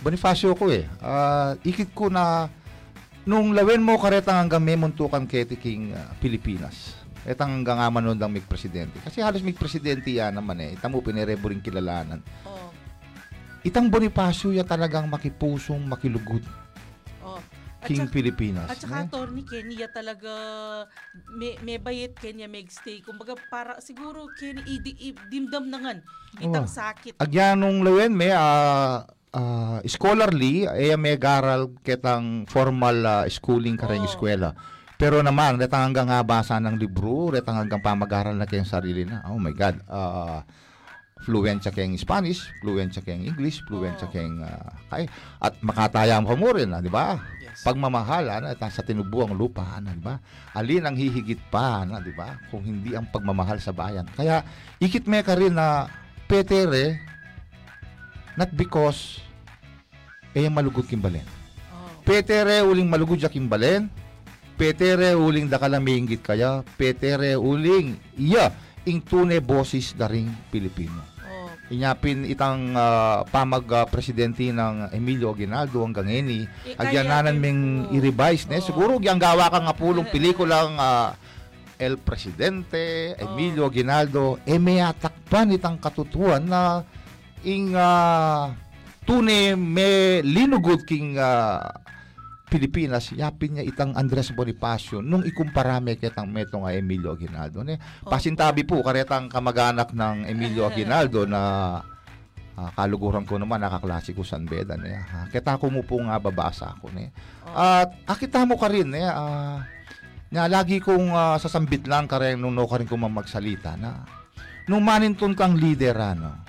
Bonifacio 0.01 0.53
ko 0.57 0.69
eh. 0.73 0.85
Ah, 1.01 1.57
ikit 1.65 1.93
ko 1.97 2.13
na 2.13 2.49
nung 3.25 3.57
lawen 3.57 3.81
mo 3.81 3.97
karetang 3.97 4.45
hanggang 4.45 4.61
may 4.65 4.77
muntukan 4.77 5.25
ketiking 5.25 5.93
ah, 5.97 6.13
Pilipinas. 6.21 6.97
Etang 7.27 7.59
hanggang 7.61 7.81
nga 7.83 7.91
manundang 7.91 8.31
mig 8.31 8.47
presidente. 8.47 9.03
Kasi 9.03 9.19
halos 9.19 9.43
mig 9.43 9.59
presidente 9.59 10.15
yan 10.15 10.37
naman 10.37 10.63
eh. 10.63 10.79
Itang 10.79 10.95
mo 10.95 11.03
pinirebo 11.03 11.51
rin 11.51 11.59
kilalanan. 11.65 12.23
Oh, 12.47 12.71
Itang 13.67 13.91
Bonifacio 13.91 14.55
ya 14.55 14.63
talagang 14.63 15.11
makipusong 15.11 15.91
makilugod 15.91 16.45
oh. 17.87 17.89
At 17.89 17.91
king 17.95 18.03
saka, 18.03 18.13
Pilipinas. 18.13 18.67
at 18.67 18.79
saka 18.83 18.97
eh. 18.99 19.05
attorney 19.07 19.45
Kenya 19.47 19.87
talaga 19.87 20.33
may, 21.31 21.55
may 21.63 21.79
bayit 21.79 22.19
Kenya 22.19 22.45
may 22.45 22.67
stay. 22.67 22.99
Kumbaga 22.99 23.39
para 23.47 23.79
siguro 23.79 24.27
Kenya 24.35 24.67
dimdam 25.31 25.71
na 25.71 25.79
ngan. 25.79 25.99
Itang 26.37 26.67
Oh. 26.67 26.69
sakit. 26.69 27.17
Agyan 27.17 27.63
nung 27.63 27.81
lawen 27.81 28.13
may 28.13 28.35
ah, 28.35 29.07
ah, 29.31 29.79
scholarly 29.87 30.67
eh 30.67 30.99
may 30.99 31.15
garal 31.17 31.71
ketang 31.81 32.45
formal 32.45 32.97
ah, 33.01 33.25
schooling 33.27 33.79
kareng 33.79 34.03
Oo. 34.03 34.11
eskwela. 34.11 34.51
Pero 34.97 35.21
naman 35.21 35.61
retang 35.61 35.93
hanggang 35.93 36.09
nga 36.09 36.25
basa 36.25 36.57
ng 36.57 36.75
libro, 36.75 37.29
retang 37.29 37.61
hanggang 37.61 37.85
pamag-aral 37.85 38.33
na 38.33 38.49
kayong 38.49 38.65
sarili 38.65 39.05
na. 39.05 39.21
Oh 39.29 39.37
my 39.37 39.53
god. 39.53 39.77
Ah, 39.87 40.41
fluent 41.17 41.61
siya 41.61 41.73
kayong 41.73 41.97
Spanish, 41.97 42.49
fluent 42.61 42.93
siya 42.93 43.01
kayong 43.01 43.25
English, 43.29 43.61
fluent 43.65 43.97
siya 43.97 44.09
Oo. 44.09 44.15
kayong 44.15 44.37
ah, 44.41 44.73
kay 44.89 45.05
at 45.37 45.53
makatayam 45.61 46.25
ka 46.25 46.33
mo 46.33 46.49
rin, 46.53 46.73
ah, 46.73 46.81
di 46.81 46.89
ba? 46.89 47.17
Yes. 47.41 47.46
Pagmamahal, 47.67 48.31
ano, 48.31 48.47
at 48.55 48.63
sa 48.71 48.87
tinubuang 48.87 49.35
lupa, 49.35 49.67
ano, 49.75 49.91
di 49.91 49.99
ba? 49.99 50.15
Alin 50.55 50.87
ang 50.87 50.95
hihigit 50.95 51.51
pa, 51.51 51.83
ano, 51.83 51.99
di 51.99 52.15
ba? 52.15 52.39
Kung 52.47 52.63
hindi 52.63 52.95
ang 52.95 53.11
pagmamahal 53.11 53.59
sa 53.59 53.75
bayan. 53.75 54.07
Kaya, 54.15 54.47
ikit 54.79 55.11
me 55.11 55.19
ka 55.27 55.35
rin 55.35 55.59
na 55.59 55.91
petere, 56.31 57.03
not 58.39 58.55
because, 58.55 59.19
eh, 60.31 60.47
malugod 60.47 60.87
kimbalen. 60.87 61.27
Oh. 61.75 62.07
Petere, 62.07 62.63
uling 62.63 62.87
malugod 62.87 63.19
siya 63.19 63.35
kimbalen. 63.35 63.91
Petere, 64.55 65.19
uling 65.19 65.51
dakalamingit 65.51 66.23
kaya. 66.23 66.63
Petere, 66.79 67.35
uling, 67.35 67.99
iya, 68.15 68.55
ing 68.87 69.03
tune 69.03 69.43
boses 69.43 69.91
da 69.91 70.07
ring 70.07 70.31
Pilipino. 70.55 71.16
Inyapin 71.67 72.23
itang 72.25 72.73
ah, 72.73 73.27
pamag 73.27 73.67
ah, 73.71 73.85
presidente 73.85 74.47
ng 74.47 74.95
Emilio 74.95 75.35
Aguinaldo 75.35 75.83
hanggang 75.83 76.07
eni 76.07 76.47
Eh, 76.63 76.79
Agyananan 76.79 77.35
kaya- 77.35 77.43
ming 77.43 77.61
i-revise 77.91 78.47
ne. 78.47 78.63
Siguro 78.63 78.97
gyang 78.97 79.19
gawa 79.19 79.51
ka 79.51 79.59
nga 79.59 79.75
pulong 79.75 80.07
pelikulang 80.15 80.79
ah, 80.79 81.19
El 81.77 82.01
Presidente, 82.01 83.13
Emilio 83.19 83.69
Aguinaldo, 83.69 84.41
e 84.49 84.57
may 84.57 84.81
atakpan 84.81 85.53
itang 85.53 85.77
katutuan 85.77 86.41
na 86.41 86.87
ing 87.43 87.75
ah, 87.75 88.55
tune 89.03 89.53
me 89.55 90.23
linugod 90.23 90.87
king 90.87 91.19
ah, 91.19 91.67
Pilipinas, 92.47 93.11
yapin 93.11 93.59
niya 93.59 93.65
itang 93.67 93.91
Andres 93.99 94.31
Bonifacio 94.31 95.03
nung 95.03 95.27
ikumpara 95.27 95.83
me 95.83 95.99
kitang 95.99 96.31
meto 96.31 96.63
nga 96.63 96.71
Emilio 96.71 97.19
Aguinaldo. 97.19 97.67
Ne? 97.67 97.75
Oo. 98.07 98.11
Pasintabi 98.11 98.63
po, 98.63 98.79
karetang 98.87 99.27
kamag-anak 99.27 99.91
ng 99.91 100.31
Emilio 100.31 100.63
Aguinaldo 100.71 101.27
na 101.27 101.41
ah, 102.55 102.71
kaluguran 102.79 103.27
ko 103.27 103.43
naman, 103.43 103.59
nakaklase 103.59 104.15
ko 104.15 104.23
San 104.23 104.47
Beda. 104.47 104.79
Ne? 104.79 104.95
Ah, 104.95 105.27
kita 105.27 105.59
ko 105.59 105.75
mo 105.75 105.83
po 105.83 105.99
nga 105.99 106.23
babasa 106.23 106.71
ako. 106.71 106.95
Ne? 106.95 107.11
Oh. 107.51 107.83
At 107.83 107.91
akita 108.07 108.47
mo 108.47 108.55
ka 108.55 108.71
rin, 108.71 108.95
eh, 108.95 109.11
ah, 109.11 109.67
na 110.31 110.47
lagi 110.47 110.79
kong 110.79 111.11
ah, 111.11 111.37
sasambit 111.43 111.83
lang 111.91 112.07
ka 112.07 112.23
rin 112.23 112.39
nung 112.39 112.55
no 112.55 112.71
ka 112.71 112.79
rin 112.79 112.87
ko 112.87 112.95
magsalita 112.95 113.75
na 113.75 114.07
nung 114.67 114.83
manintun 114.83 115.35
kang 115.35 115.55
leader, 115.55 115.95
ano, 115.95 116.43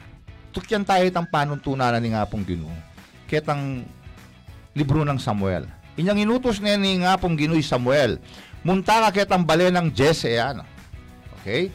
tukyan 0.50 0.82
tayo 0.82 1.06
itang 1.06 1.30
panuntunan 1.30 1.94
ni 2.02 2.14
nga 2.14 2.26
pong 2.26 2.46
gino. 2.46 2.70
Ketang 3.30 3.86
libro 4.74 5.06
ng 5.06 5.22
Samuel. 5.22 5.77
Inyang 5.98 6.30
inutos 6.30 6.62
niya 6.62 6.78
ni 6.78 7.02
nga 7.02 7.18
pong 7.18 7.34
gino'y 7.34 7.66
Samuel. 7.66 8.22
Munta 8.62 9.02
ka 9.02 9.10
ketang 9.10 9.44
bale 9.44 9.74
ng 9.74 9.90
Jesse, 9.90 10.38
ano. 10.38 10.62
Okay? 11.42 11.74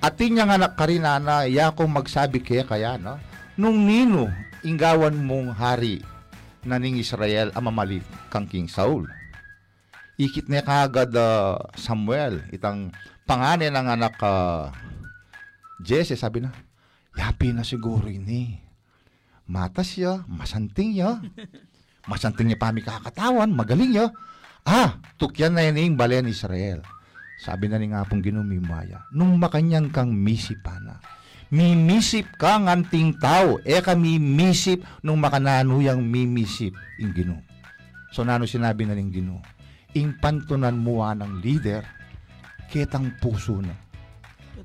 At 0.00 0.16
niya 0.16 0.48
nga 0.48 0.58
nakarina 0.58 1.20
na 1.20 1.44
iya 1.44 1.70
kong 1.70 1.92
magsabi 1.92 2.40
kaya 2.40 2.64
kaya, 2.64 2.96
no? 2.96 3.20
Nung 3.54 3.84
nino, 3.84 4.32
inggawan 4.64 5.14
mong 5.14 5.52
hari 5.52 6.00
na 6.64 6.80
ning 6.80 6.96
Israel 6.96 7.52
ang 7.52 7.68
mamalit 7.68 8.02
kang 8.32 8.48
King 8.48 8.66
Saul. 8.66 9.06
Ikit 10.16 10.48
niya 10.48 10.64
kagad 10.64 11.12
ah, 11.14 11.60
Samuel, 11.76 12.48
itang 12.48 12.90
pangane 13.28 13.68
ng 13.68 13.86
anak 13.92 14.16
ka 14.16 14.34
Jesse, 15.82 16.14
sabi 16.14 16.40
na, 16.40 16.54
yapi 17.18 17.52
na 17.52 17.66
siguro 17.66 18.06
ini. 18.06 18.62
Matas 19.50 19.98
ya, 19.98 20.22
masanting 20.30 20.96
ya. 20.96 21.18
Masanting 22.10 22.50
niya 22.50 22.58
pa 22.58 22.74
mi 22.74 22.82
kakatawan, 22.82 23.50
magaling 23.54 23.94
ya. 23.94 24.10
Ah, 24.62 24.98
tukyan 25.18 25.54
na 25.54 25.66
yung 25.66 25.98
balen 25.98 26.30
Israel. 26.30 26.82
Sabi 27.42 27.66
na 27.66 27.78
ni 27.78 27.90
nga 27.90 28.06
pong 28.06 28.22
ginumimaya, 28.22 29.02
nung 29.10 29.34
makanyang 29.34 29.90
kang 29.90 30.14
misipana, 30.14 31.02
mimisip 31.50 32.38
ka 32.38 32.62
nganting 32.62 33.18
tao, 33.18 33.58
e 33.66 33.82
ka 33.82 33.98
mimisip 33.98 34.86
nung 35.02 35.18
makananuyang 35.18 35.98
mimisip 35.98 36.70
ing 37.02 37.10
gino. 37.10 37.42
So 38.14 38.22
nano 38.22 38.46
sinabi 38.46 38.86
na 38.86 38.94
ning 38.94 39.10
gino, 39.10 39.42
ing 39.98 40.22
pantunan 40.22 40.78
mo 40.78 41.02
ng 41.02 41.42
leader, 41.42 41.82
ketang 42.70 43.18
puso 43.18 43.58
na. 43.58 43.74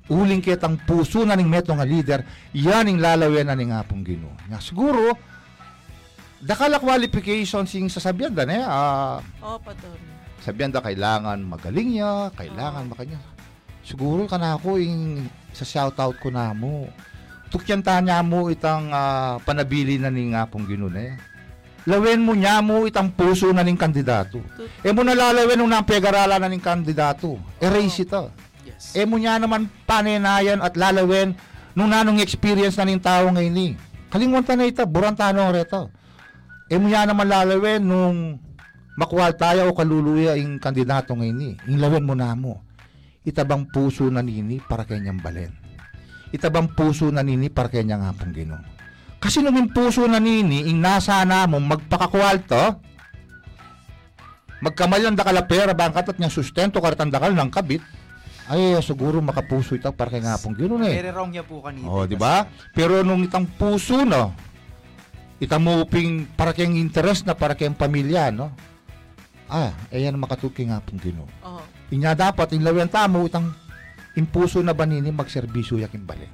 Uling 0.08 0.40
ketang 0.40 0.80
puso 0.86 1.26
na 1.26 1.34
ning 1.34 1.50
meto 1.50 1.74
nga 1.74 1.84
leader, 1.84 2.22
yan 2.54 2.88
ing 2.88 3.02
lalawin 3.02 3.50
na 3.50 3.58
ning 3.58 3.74
apong 3.74 4.06
gino. 4.06 4.38
Nga 4.48 4.62
siguro, 4.62 5.18
dakala 6.42 6.78
qualifications 6.78 7.70
sing 7.70 7.90
sasabihan 7.90 8.34
da 8.34 8.46
ne, 8.46 8.62
ah, 8.62 9.20
attorney. 9.42 10.12
sabihan 10.42 10.70
da 10.72 10.80
kailangan 10.82 11.40
magaling 11.42 11.98
niya, 11.98 12.30
kailangan 12.38 12.86
makanya. 12.88 13.20
Siguro 13.82 14.28
ka 14.28 14.36
na 14.36 14.60
ako 14.60 14.78
yung 14.84 15.26
sa 15.56 15.64
shoutout 15.64 16.20
ko 16.20 16.28
na 16.28 16.52
mo. 16.52 16.92
Tukyan 17.48 17.80
ta 17.80 18.04
niya 18.04 18.20
mo 18.22 18.52
itang 18.52 18.92
ah, 18.92 19.40
panabili 19.42 19.96
na 19.98 20.12
ni 20.12 20.30
nga 20.36 20.46
pong 20.46 20.68
ginuna. 20.68 21.16
Lawin 21.88 22.20
mo 22.20 22.36
niya 22.36 22.60
mo 22.60 22.84
itang 22.84 23.08
puso 23.16 23.48
na 23.56 23.64
ning 23.64 23.80
kandidato. 23.80 24.44
Tut- 24.60 24.68
E 24.84 24.92
mo 24.92 25.08
nalalawin 25.08 25.56
nung 25.56 25.72
napegaralan 25.72 26.36
na 26.44 26.52
ning 26.52 26.60
kandidato. 26.60 27.40
Erase 27.64 28.04
ito. 28.04 28.28
Yes. 28.68 28.92
E 28.92 29.08
mo 29.08 29.16
niya 29.16 29.40
naman 29.40 29.72
paninayan 29.88 30.60
at 30.60 30.76
lalawin 30.76 31.32
nung 31.72 31.88
nanong 31.88 32.20
experience 32.20 32.76
na 32.76 32.84
ning 32.84 33.00
tao 33.00 33.32
ngayon 33.32 33.56
ni. 33.56 33.68
Kalimutan 34.12 34.60
na 34.60 34.68
ito, 34.68 34.84
burantano 34.84 35.48
reto. 35.48 35.88
E 36.68 36.76
mo 36.76 36.92
niya 36.92 37.08
naman 37.08 37.32
lalawin 37.32 37.80
nung 37.80 38.44
makuha 39.00 39.32
tayo 39.32 39.72
o 39.72 39.76
kaluluya 39.76 40.36
yung 40.36 40.60
kandidato 40.60 41.16
ngayon 41.16 41.38
ni. 41.38 41.52
Inlawin 41.72 42.04
mo 42.04 42.12
na 42.12 42.36
mo. 42.36 42.60
Itabang 43.24 43.72
puso 43.72 44.08
na 44.12 44.20
nini 44.20 44.60
para 44.60 44.84
kanyang 44.84 45.24
balen. 45.24 45.52
Itabang 46.36 46.76
puso 46.76 47.08
na 47.08 47.24
nini 47.24 47.48
para 47.48 47.72
kanyang 47.72 48.04
hapong 48.04 48.36
gino. 48.36 48.60
Kasi 49.18 49.40
nung 49.40 49.56
yung 49.56 49.72
puso 49.72 50.06
na 50.06 50.20
nini, 50.20 50.68
ing 50.68 50.78
nasa 50.78 51.24
na 51.24 51.48
mo 51.48 51.58
magpakakwalto, 51.58 52.84
magkamalan 54.62 55.16
da 55.16 55.26
kalapera 55.26 55.74
bangkat 55.74 56.14
at 56.14 56.18
niya 56.20 56.30
sustento 56.30 56.84
karatandakal 56.84 57.34
ng 57.34 57.50
kabit, 57.50 57.82
ay 58.48 58.80
siguro 58.80 59.20
makapuso 59.20 59.76
ito 59.76 59.92
para 59.92 60.08
kay 60.08 60.24
nga 60.24 60.40
hapong 60.40 60.56
gino 60.56 60.80
na 60.80 60.88
eh. 60.88 61.04
Very 61.04 61.12
wrong 61.12 61.32
niya 61.32 61.44
po 61.44 61.60
kanina. 61.60 61.88
Oh, 61.88 62.08
di 62.08 62.16
ba? 62.16 62.48
Pero 62.72 63.04
nung 63.04 63.20
itang 63.24 63.44
puso 63.44 64.08
no, 64.08 64.32
itang 65.38 65.62
muping 65.62 66.26
para 66.34 66.54
kayong 66.54 66.78
interest 66.78 67.26
na 67.26 67.38
para 67.38 67.54
kayong 67.54 67.78
pamilya, 67.78 68.34
no? 68.34 68.50
Ah, 69.48 69.72
ayan 69.94 70.18
makatuking 70.20 70.74
nga 70.74 70.84
pong 70.84 71.00
gino. 71.00 71.24
Oh. 71.40 71.64
Inya 71.94 72.12
dapat 72.18 72.52
inlawen 72.52 72.92
tamo 72.92 73.24
itang 73.24 73.56
impuso 74.20 74.60
na 74.60 74.76
banini 74.76 75.14
magserbisyo 75.14 75.80
yakin 75.80 76.04
bale. 76.04 76.28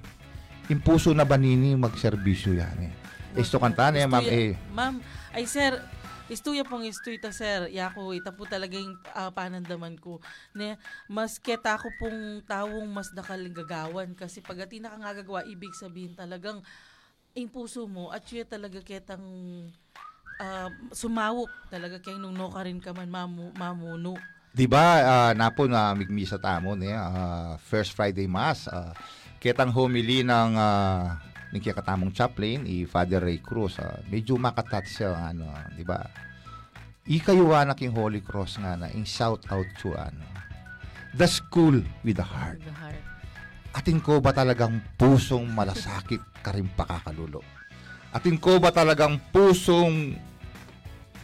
Impuso 0.72 1.14
na 1.14 1.28
banini 1.28 1.76
magserbisyo 1.78 2.58
yan 2.58 2.90
eh. 2.90 2.94
Isto 3.38 3.62
kanta 3.62 3.94
eh, 3.94 4.08
ma'am 4.08 4.26
eh. 4.26 4.56
Ma'am, 4.74 4.98
ay 5.36 5.46
sir, 5.46 5.78
istuya 6.32 6.64
pong 6.64 6.88
istuy 6.88 7.20
ta 7.20 7.30
sir, 7.30 7.68
yako 7.70 8.16
ita 8.16 8.32
po 8.34 8.48
talaga 8.48 8.80
yung 8.80 8.98
ah, 9.14 9.30
panandaman 9.30 10.00
ko. 10.00 10.24
Ne, 10.58 10.80
mas 11.12 11.38
keta 11.38 11.76
ako 11.76 11.92
pong 12.00 12.42
tawong 12.48 12.88
mas 12.90 13.12
nakalingagawan 13.12 14.16
kasi 14.16 14.40
pag 14.40 14.64
ati 14.64 14.80
nakangagagawa, 14.80 15.46
ibig 15.46 15.76
sabihin 15.76 16.16
talagang 16.16 16.64
yung 17.34 17.50
puso 17.50 17.90
mo 17.90 18.14
at 18.14 18.22
siya 18.26 18.46
talaga 18.46 18.78
ketang 18.86 19.26
ah, 20.38 20.70
sumawok 20.94 21.50
talaga 21.74 21.98
kay 21.98 22.18
nung 22.18 22.38
no 22.38 22.54
ka 22.54 22.62
rin 22.66 22.78
ka 22.78 22.94
man 22.94 23.10
mamu, 23.10 23.54
mamuno. 23.58 24.14
Di 24.54 24.70
ba, 24.70 25.02
ah, 25.02 25.32
napo 25.34 25.66
na 25.66 25.98
migmisa 25.98 26.38
tamo 26.38 26.78
ne, 26.78 26.94
ah, 26.94 27.58
First 27.58 27.98
Friday 27.98 28.30
Mass, 28.30 28.70
ah, 28.70 28.94
kitang 29.42 29.74
homily 29.74 30.22
ng 30.22 30.54
uh, 30.56 31.20
ng 31.54 31.62
kakatamong 31.62 32.16
chaplain, 32.16 32.66
i 32.66 32.86
Father 32.86 33.22
Ray 33.22 33.42
Cruz, 33.42 33.76
ah, 33.82 34.00
medyo 34.08 34.38
makatat 34.38 34.86
siya, 34.86 35.12
ano, 35.14 35.50
di 35.74 35.84
ba? 35.86 36.00
Ikayuwa 37.04 37.68
na 37.68 37.76
king 37.76 37.92
Holy 37.92 38.24
Cross 38.24 38.64
nga 38.64 38.80
na, 38.80 38.88
in 38.94 39.04
shout 39.04 39.44
out 39.52 39.68
to, 39.82 39.92
ano, 39.98 40.24
the 41.18 41.28
school 41.28 41.78
with 42.02 42.18
the 42.18 42.26
heart. 42.26 42.64
The 42.64 42.72
heart. 42.72 43.03
Atin 43.74 43.98
ko 43.98 44.22
ba 44.22 44.30
talagang 44.30 44.78
pusong 45.02 45.50
malasakit 45.50 46.22
ka 46.46 46.54
rin 46.54 46.70
pakakalulo? 46.70 47.42
Atin 48.14 48.38
ko 48.38 48.62
ba 48.62 48.70
talagang 48.70 49.18
pusong 49.34 50.14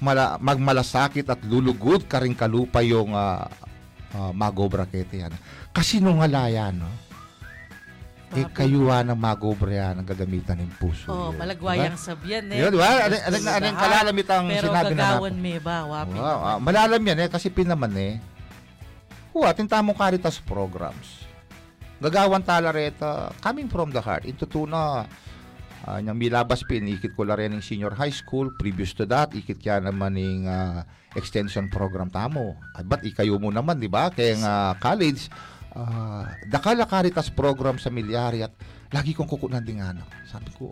mala, 0.01 0.41
magmalasakit 0.41 1.29
at 1.29 1.45
lulugod 1.45 2.09
ka 2.09 2.25
rin 2.25 2.33
kalupa 2.33 2.81
yung 2.81 3.13
uh, 3.13 3.45
uh, 4.17 4.33
magobra 4.33 4.89
kete 4.89 5.21
yan? 5.21 5.33
Kasi 5.69 6.01
nung 6.01 6.25
halaya, 6.25 6.73
no? 6.73 6.89
Eh, 8.29 8.45
Bakit? 8.45 8.53
kayuwa 8.53 9.01
ng 9.05 9.17
magobra 9.17 9.73
yan 9.73 10.01
ang 10.01 10.07
gagamitan 10.09 10.57
ng 10.61 10.73
puso. 10.77 11.09
Oh, 11.09 11.29
yun. 11.29 11.41
malagwayang 11.41 11.97
sabyan 11.97 12.45
eh. 12.49 12.61
Diba? 12.61 12.65
Yun, 12.65 12.69
di 12.73 12.77
ba? 12.77 12.89
Ano, 12.89 13.15
ano, 13.17 13.37
ano, 13.37 13.45
Lahat. 13.45 13.81
kalalamit 13.81 14.27
ang 14.29 14.45
Pero 14.49 14.65
sinabi 14.69 14.93
na 14.93 15.01
gagawan 15.01 15.33
napo. 15.33 15.45
me 15.45 15.55
ba, 15.57 15.77
wapi. 15.85 16.17
Wow, 16.17 16.39
ah, 16.45 16.57
malalam 16.61 17.01
yan 17.01 17.19
eh, 17.25 17.29
kasi 17.29 17.47
pinaman 17.49 17.93
eh. 17.97 18.13
Huwa, 19.33 19.53
ating 19.53 19.69
tamong 19.69 19.97
Caritas 19.97 20.41
programs. 20.41 21.28
Gagawan 21.99 22.47
tala 22.47 22.71
reta, 22.71 23.35
coming 23.43 23.67
from 23.67 23.91
the 23.91 23.99
heart. 23.99 24.23
Ito 24.23 24.47
to 24.47 24.63
na, 24.63 25.03
uh, 25.83 25.99
niyang 25.99 26.15
milabas 26.15 26.63
pin, 26.63 26.87
ikit 26.87 27.11
ko 27.11 27.27
rin 27.27 27.51
ng 27.51 27.63
senior 27.63 27.91
high 27.91 28.13
school. 28.13 28.55
Previous 28.55 28.95
to 28.95 29.03
that, 29.03 29.35
ikit 29.35 29.59
kaya 29.59 29.83
naman 29.83 30.15
ng 30.15 30.47
ah, 30.47 30.87
extension 31.19 31.67
program 31.67 32.07
tamo. 32.07 32.55
At 32.71 32.87
ba't 32.87 33.03
ikayo 33.03 33.35
mo 33.35 33.51
naman, 33.51 33.83
di 33.83 33.91
ba? 33.91 34.07
Kaya 34.15 34.39
nga 34.39 34.53
college, 34.79 35.27
uh, 35.75 36.23
dakala 36.47 36.87
Caritas 36.87 37.27
program 37.27 37.75
sa 37.75 37.91
milyari 37.91 38.47
at 38.47 38.55
lagi 38.95 39.11
kong 39.11 39.27
kukunan 39.27 39.61
din 39.61 39.83
ano. 39.83 40.07
Sabi 40.23 40.55
ko, 40.55 40.71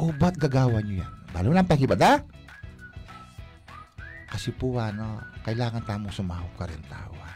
oh, 0.00 0.12
ba't 0.16 0.40
gagawan 0.40 0.80
niyo 0.80 1.04
yan? 1.04 1.12
Balo 1.36 1.52
lang 1.52 1.68
pangibada? 1.68 2.24
Kasi 4.32 4.48
po, 4.56 4.80
ano, 4.80 5.20
kailangan 5.44 5.84
tamong 5.84 6.12
sumahog 6.12 6.56
ka 6.56 6.64
rin 6.64 6.80
tawa. 6.88 7.28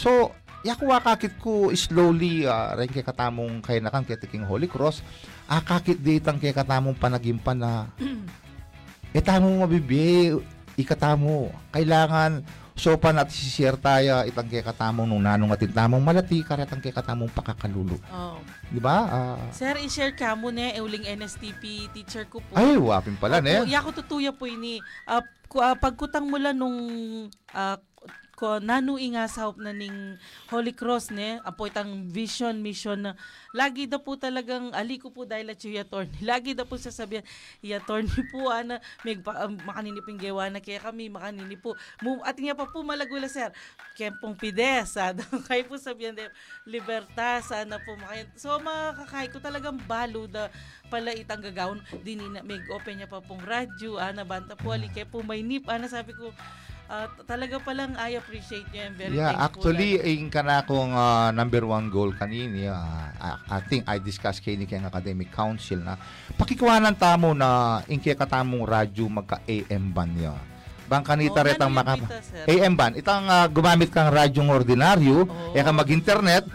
So, 0.00 0.32
yakuwa 0.62 1.00
kakit 1.00 1.36
ko 1.36 1.68
slowly, 1.72 2.44
uh, 2.44 2.72
rin 2.74 2.88
kay 2.88 3.02
katamong 3.02 3.60
kay 3.60 3.78
nakang 3.78 4.04
ketiking 4.04 4.44
Holy 4.44 4.66
Cross, 4.66 5.02
ah, 5.46 5.60
kakit 5.60 5.98
ditang 5.98 6.38
kay 6.38 6.50
katamong 6.50 6.94
panagimpan 6.94 7.58
na, 7.58 7.72
eh, 9.16 9.22
tamong 9.22 9.62
mabibi, 9.62 10.36
ikatamo, 10.74 11.48
kailangan, 11.70 12.44
so 12.76 12.92
pa 12.98 13.08
natin 13.08 13.32
sisir 13.32 13.72
tayo, 13.78 14.20
itang 14.24 14.44
kay 14.46 14.60
katamong 14.60 15.08
nung 15.08 15.24
nanong 15.24 15.48
atin 15.48 15.72
tamong 15.72 16.02
malati, 16.02 16.44
karatang 16.44 16.82
kay 16.82 16.92
katamong 16.92 17.30
pakakalulo. 17.30 17.96
Oh. 18.10 18.36
Di 18.66 18.82
ba? 18.82 18.96
Ah, 19.06 19.38
Sir, 19.54 19.78
i-share 19.80 20.12
ka 20.12 20.34
mo 20.34 20.50
ne, 20.50 20.74
euling 20.74 21.06
NSTP 21.06 21.88
teacher 21.94 22.26
ko 22.26 22.42
po. 22.42 22.52
ay, 22.52 22.74
wapin 22.76 23.14
pala, 23.16 23.38
ne? 23.40 23.64
Yako 23.64 23.94
tutuya 23.94 24.34
po 24.34 24.44
ini. 24.44 24.82
Ah, 25.06 25.22
ku- 25.46 25.62
ah, 25.62 25.78
pagkutang 25.78 26.26
mula 26.26 26.50
nung 26.50 26.76
ah, 27.54 27.78
ko 28.36 28.60
nanu 28.60 29.00
inga 29.00 29.24
sa 29.32 29.48
na 29.56 29.72
ning 29.72 30.20
Holy 30.52 30.76
Cross 30.76 31.08
ne 31.08 31.40
apo 31.40 31.64
itang 31.64 32.04
vision 32.04 32.60
mission 32.60 33.00
na. 33.00 33.12
Lagi 33.56 33.88
da 33.88 33.96
po 33.96 34.20
talagang 34.20 34.76
ali 34.76 35.00
ko 35.00 35.08
po 35.08 35.24
dahil 35.24 35.48
at 35.48 35.64
yung 35.64 35.80
attorney 35.80 36.20
lagi 36.30 36.52
da 36.52 36.68
po 36.68 36.76
sasabihan 36.76 37.24
iya 37.64 37.80
attorney 37.80 38.12
po 38.28 38.52
ana 38.52 38.76
may 39.08 39.16
um, 39.16 39.56
makanini 39.64 40.04
ping 40.04 40.20
gawa 40.20 40.52
na 40.52 40.60
kaya 40.60 40.76
kami 40.84 41.08
makanini 41.08 41.56
po. 41.56 41.72
Mu, 42.04 42.20
at 42.20 42.36
nga 42.36 42.52
pa 42.52 42.68
po 42.68 42.84
malagula 42.84 43.24
sir 43.32 43.48
kempong 43.96 44.36
pides 44.36 44.94
ah, 45.00 45.16
kay 45.48 45.64
po 45.64 45.80
sabihan 45.80 46.12
de 46.12 46.28
libertas 46.68 47.48
sana 47.48 47.80
po 47.80 47.96
makayan. 47.96 48.28
So 48.36 48.52
makakahay 48.60 49.32
ko 49.32 49.40
talagang 49.40 49.80
balo 49.88 50.28
da 50.28 50.52
pala 50.92 51.16
itang 51.16 51.40
gagawon. 51.40 51.80
Dini 52.04 52.28
na 52.28 52.44
may 52.44 52.60
open 52.68 53.00
niya 53.00 53.08
pa 53.08 53.24
pong 53.24 53.40
radyo 53.40 53.96
ana 53.96 54.28
banta 54.28 54.52
po 54.52 54.76
ali 54.76 54.92
kaya 54.92 55.08
po 55.08 55.24
may 55.24 55.40
nip 55.40 55.64
ana 55.72 55.88
sabi 55.88 56.12
ko 56.12 56.36
t- 56.86 57.24
talaga 57.24 57.58
palang 57.58 57.92
I 57.96 58.14
appreciate 58.14 58.62
niya 58.70 58.82
I'm 58.84 58.94
very 58.94 59.12
Yeah, 59.12 59.34
thankful 59.34 59.74
actually, 59.74 59.90
yung 59.98 60.30
kana 60.30 60.62
kong 60.62 60.92
ah, 60.92 61.28
number 61.30 61.62
one 61.62 61.88
goal 61.88 62.10
kanini, 62.12 62.66
ah, 62.66 63.10
I, 63.12 63.30
I 63.52 63.60
think 63.60 63.82
I 63.84 63.98
discussed 63.98 64.38
kay 64.38 64.54
ni 64.54 64.64
kayang 64.64 64.86
academic 64.86 65.28
council 65.28 65.78
na 65.78 65.98
pakikuhanan 66.32 66.94
tamo 66.94 67.32
na 67.32 67.48
inke 67.86 68.12
katamong 68.12 68.62
radyo 68.62 69.06
magka 69.06 69.42
AM 69.44 69.90
ban 69.90 70.08
niya. 70.08 70.34
Bang 70.86 71.02
kanita 71.02 71.42
Oh, 71.42 71.44
retang 71.44 71.68
ano 71.68 71.76
maka 71.76 71.92
dito? 71.98 72.14
AM 72.46 72.72
ban. 72.72 72.94
Itang 72.94 73.26
ah, 73.26 73.46
gumamit 73.46 73.90
kang 73.90 74.06
radyong 74.06 74.46
ordinaryo, 74.48 75.26
Oh. 75.26 75.50
eh 75.50 75.60
ka 75.60 75.74
mag-internet, 75.74 76.46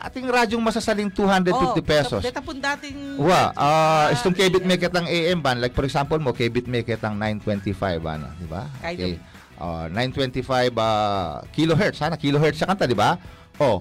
ating 0.00 0.26
radyong 0.26 0.62
masasaling 0.62 1.10
250 1.10 1.82
pesos. 1.82 2.22
Deta 2.22 2.38
po 2.38 2.54
dating 2.54 3.18
Wa, 3.18 3.50
ah 3.50 4.06
Ah, 4.06 4.06
istong 4.10 4.30
kebit 4.32 4.62
may 4.62 4.78
kitang 4.78 5.06
AM 5.06 5.38
ban, 5.38 5.58
like 5.58 5.74
for 5.74 5.82
example 5.82 6.18
mo, 6.18 6.30
kebit 6.30 6.66
may 6.66 6.82
kitang 6.82 7.18
925 7.18 7.74
ano, 8.04 8.30
di 8.36 8.46
ba? 8.46 8.70
Okay. 8.78 9.18
Ah, 9.62 9.86
925 9.86 10.74
ah, 10.74 11.38
kilohertz, 11.54 12.02
sana 12.02 12.18
kilohertz 12.18 12.58
sa 12.58 12.66
kanta, 12.66 12.82
di 12.82 12.98
ba? 12.98 13.14
Oh, 13.62 13.78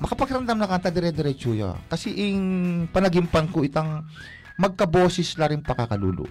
makapakiramdam 0.00 0.56
na 0.56 0.64
kanta 0.64 0.88
dire-diretso 0.88 1.52
ya. 1.52 1.76
Kasi 1.92 2.16
ing 2.16 2.40
panagimpan 2.88 3.52
ko 3.52 3.60
itang 3.60 4.08
magkaboses 4.56 5.36
la 5.36 5.52
rin 5.52 5.60
pakakalulo. 5.60 6.24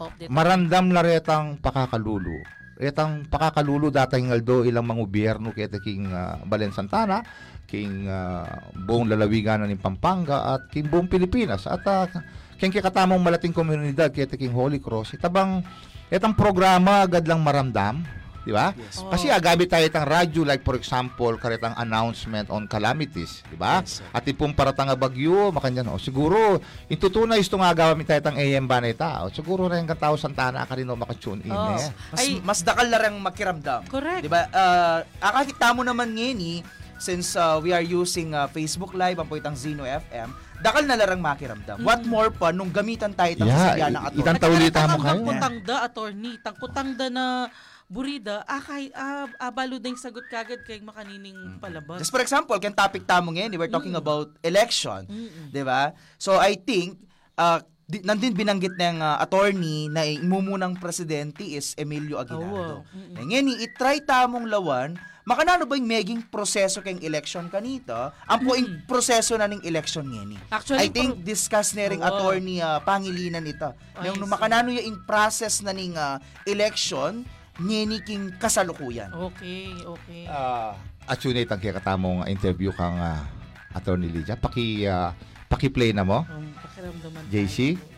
Oh, 0.00 0.08
Marandam 0.32 0.96
la 0.96 1.04
retang 1.04 1.60
pakakalulo. 1.60 2.40
Retang 2.80 3.28
pakakalulo 3.28 3.92
datay 3.92 4.24
ngaldo 4.24 4.64
ilang 4.64 4.88
mga 4.88 5.00
gobyerno 5.04 5.48
kaya 5.52 5.68
king 5.84 6.08
ah, 6.08 6.40
Balen 6.40 6.72
Santana, 6.72 7.20
king 7.68 8.08
ah, 8.08 8.48
buong 8.72 9.12
lalawigan 9.12 9.68
ng 9.68 9.76
Pampanga 9.76 10.56
at 10.56 10.72
king 10.72 10.88
buong 10.88 11.04
Pilipinas 11.04 11.68
at 11.68 11.84
uh, 11.84 12.08
king 12.56 12.72
kikatamong 12.72 13.20
malating 13.20 13.52
komunidad 13.52 14.08
kaya 14.08 14.24
king 14.24 14.56
Holy 14.56 14.80
Cross. 14.80 15.20
Itabang 15.20 15.60
itang 16.08 16.32
programa 16.32 17.04
agad 17.04 17.28
lang 17.28 17.44
maramdam, 17.44 18.21
di 18.42 18.50
ba? 18.50 18.74
Oh. 18.98 19.08
Kasi 19.08 19.26
agamit 19.28 19.66
tayo 19.66 19.82
itang 19.82 20.02
radyo 20.02 20.42
like 20.42 20.60
for 20.60 20.74
example 20.74 21.34
karitang 21.36 21.74
announcement 21.76 22.46
on 22.48 22.66
calamities, 22.66 23.42
di 23.44 23.54
ba? 23.54 23.80
At 24.10 24.22
ipong 24.22 24.50
paratang 24.50 24.86
nga 24.86 24.96
bagyo, 24.96 25.48
makanyan 25.48 25.86
o 25.86 25.96
siguro 25.96 26.58
intutunay 26.86 27.38
isto 27.38 27.54
nga 27.54 27.70
gamit 27.70 28.04
tayo 28.04 28.18
itang 28.20 28.34
AM 28.34 28.64
ba 28.64 28.78
na 28.78 28.88
ita. 28.88 29.22
O 29.22 29.30
siguro 29.30 29.66
rin 29.66 29.84
kang 29.84 29.98
tao 30.00 30.14
Santana 30.14 30.62
ka 30.62 30.74
rin 30.74 30.86
o 30.86 30.94
makatune 30.94 31.40
in 31.40 31.50
Oh. 31.52 31.70
eh. 31.72 31.86
Mas, 32.10 32.18
Ay, 32.18 32.28
mas 32.40 32.60
dakal 32.60 32.86
na 32.86 32.98
rin 32.98 33.14
makiramdam. 33.14 33.86
correct. 33.86 34.20
Di 34.20 34.28
ba? 34.28 34.46
Uh, 34.48 34.98
akakita 35.18 35.70
mo 35.70 35.82
naman 35.82 36.10
ngayon 36.10 36.38
eh, 36.40 36.58
since 36.96 37.34
uh, 37.34 37.56
we 37.56 37.70
are 37.70 37.80
using 37.80 38.30
uh, 38.32 38.46
Facebook 38.46 38.92
Live, 38.92 39.16
ang 39.16 39.26
po 39.26 39.34
itang 39.34 39.54
Zeno 39.54 39.82
FM, 39.82 40.30
dakal 40.58 40.82
na 40.82 40.94
larang 40.94 41.18
makiramdam. 41.18 41.78
What 41.80 42.02
more 42.02 42.30
pa 42.30 42.50
nung 42.50 42.70
gamitan 42.70 43.10
tayo 43.10 43.32
itang 43.32 43.46
Yeah, 43.46 43.58
sasakyan 43.60 43.90
ng 43.90 43.96
i- 43.96 44.06
ato. 44.08 44.16
itang 44.18 44.38
taulita 44.38 44.80
mo 44.88 44.98
kayo. 44.98 45.10
ng 45.12 45.22
kutang 45.24 45.56
da 45.60 45.76
attorney, 45.82 46.34
tang 46.38 46.56
kutang 46.56 46.88
da 46.92 47.06
na 47.08 47.24
burida, 47.92 48.40
ah, 48.48 48.62
kay, 48.64 48.88
ah, 48.96 49.28
abalo 49.36 49.76
ding 49.76 50.00
sagot 50.00 50.24
kagad 50.32 50.64
kay 50.64 50.80
makanining 50.80 51.36
palabas. 51.60 52.00
Just 52.00 52.08
for 52.08 52.24
example, 52.24 52.56
kung 52.56 52.72
topic 52.72 53.04
tamo 53.04 53.28
ngayon, 53.36 53.52
we're 53.60 53.68
talking 53.68 53.92
about 53.92 54.32
election. 54.40 55.04
Mm-mm. 55.04 55.52
Di 55.52 55.60
ba? 55.60 55.92
So 56.16 56.40
I 56.40 56.56
think, 56.56 56.96
uh, 57.36 57.60
di, 57.84 58.00
nandun 58.00 58.32
binanggit 58.32 58.80
ng 58.80 59.04
uh, 59.04 59.20
attorney 59.20 59.92
na 59.92 60.08
imumunang 60.08 60.80
presidente 60.80 61.44
is 61.44 61.76
Emilio 61.76 62.16
Aguinaldo. 62.16 62.80
Oo. 62.80 62.96
Mm-mm. 62.96 63.12
Na 63.12 63.20
ngayon, 63.28 63.60
itry 63.60 64.00
tamong 64.08 64.48
lawan, 64.48 64.96
makanano 65.28 65.68
ba 65.68 65.76
yung 65.76 65.84
meging 65.84 66.24
proseso 66.32 66.80
kayong 66.80 67.04
election 67.04 67.44
kanito? 67.52 67.92
Ang 68.24 68.40
po 68.40 68.56
yung 68.56 68.88
proseso 68.88 69.36
na 69.36 69.44
ng 69.52 69.60
election 69.68 70.08
ngayon. 70.08 70.40
Actually, 70.48 70.80
I 70.80 70.88
think 70.88 71.20
discuss 71.20 71.76
na 71.76 71.92
rin 71.92 72.00
Oo. 72.00 72.08
attorney 72.08 72.64
uh, 72.64 72.80
pangilinan 72.80 73.44
ito. 73.44 73.68
Yung 74.00 74.16
makanano 74.24 74.72
yung 74.72 75.04
process 75.04 75.60
na 75.60 75.76
ning 75.76 75.92
uh, 75.92 76.16
election, 76.48 77.28
ngeni 77.60 78.00
king 78.00 78.32
kasalukuyan. 78.40 79.12
Okay, 79.32 79.68
okay. 79.84 80.24
Ah, 80.24 80.78
at 81.04 81.20
yun 81.20 81.36
itang 81.36 81.60
kikatamong 81.60 82.24
interview 82.30 82.72
kang 82.72 82.96
ah, 82.96 83.28
Attorney 83.76 84.08
Lydia. 84.08 84.40
Paki, 84.40 84.88
ah, 84.88 85.12
paki-play 85.52 85.92
na 85.92 86.06
mo, 86.06 86.24
um, 86.24 86.48
pakiramdaman 86.64 87.28
JC? 87.28 87.76
tayo. 87.76 87.92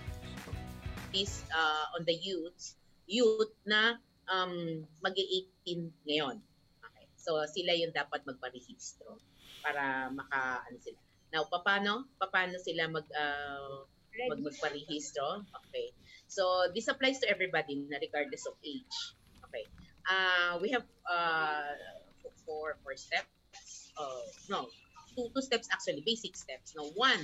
is 1.15 1.47
uh, 1.55 1.95
on 1.95 2.03
the 2.03 2.17
youth, 2.19 2.75
youth 3.07 3.55
na 3.63 4.03
um, 4.27 4.83
mag-18 4.99 5.95
ngayon. 6.03 6.43
Okay. 6.83 7.07
So 7.15 7.39
sila 7.47 7.71
yung 7.79 7.95
dapat 7.95 8.27
magparehistro 8.27 9.23
para 9.63 10.11
maka 10.11 10.67
ano 10.67 10.77
sila. 10.83 10.99
Now, 11.31 11.47
paano? 11.51 12.11
Paano 12.19 12.59
sila 12.59 12.91
mag 12.91 13.07
uh, 13.15 13.87
mag 14.27 14.41
magparehistro? 14.43 15.47
Okay. 15.65 15.95
So 16.27 16.69
this 16.75 16.91
applies 16.91 17.23
to 17.23 17.31
everybody 17.31 17.87
na 17.87 18.03
regardless 18.03 18.51
of 18.51 18.59
age. 18.67 19.15
Okay. 19.55 19.71
Uh, 20.11 20.59
we 20.59 20.75
have 20.75 20.83
uh, 21.07 21.79
four, 22.43 22.75
four 22.83 22.99
steps. 22.99 23.95
Uh, 23.95 24.27
no, 24.51 24.67
two, 25.15 25.31
two 25.31 25.43
steps 25.43 25.71
actually, 25.71 26.03
basic 26.03 26.35
steps. 26.35 26.75
No, 26.75 26.91
one, 26.99 27.23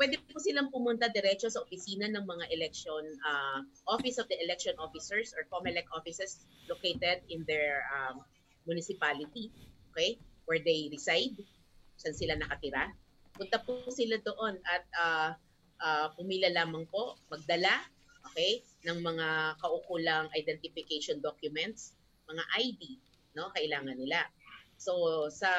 pwede 0.00 0.16
po 0.32 0.40
silang 0.40 0.72
pumunta 0.72 1.12
diretso 1.12 1.52
sa 1.52 1.60
opisina 1.60 2.08
ng 2.08 2.24
mga 2.24 2.48
election, 2.56 3.04
uh, 3.28 3.60
Office 3.84 4.16
of 4.16 4.24
the 4.32 4.40
Election 4.40 4.72
Officers 4.80 5.36
or 5.36 5.44
COMELEC 5.52 5.84
offices 5.92 6.48
located 6.72 7.20
in 7.28 7.44
their 7.44 7.84
um, 7.92 8.24
municipality, 8.64 9.52
okay, 9.92 10.16
where 10.48 10.64
they 10.64 10.88
reside, 10.88 11.36
saan 12.00 12.16
sila 12.16 12.40
nakatira. 12.40 12.88
Punta 13.36 13.60
po 13.60 13.84
sila 13.92 14.16
doon 14.24 14.56
at 14.64 14.84
uh, 14.96 15.30
uh, 15.84 16.06
pumila 16.16 16.48
lamang 16.48 16.88
po, 16.88 17.20
magdala, 17.28 17.84
okay, 18.28 18.62
ng 18.84 18.98
mga 19.00 19.58
kaukulang 19.58 20.28
identification 20.36 21.18
documents, 21.24 21.96
mga 22.28 22.44
ID, 22.60 23.00
no, 23.34 23.50
kailangan 23.56 23.96
nila. 23.96 24.28
So, 24.78 25.26
sa 25.32 25.50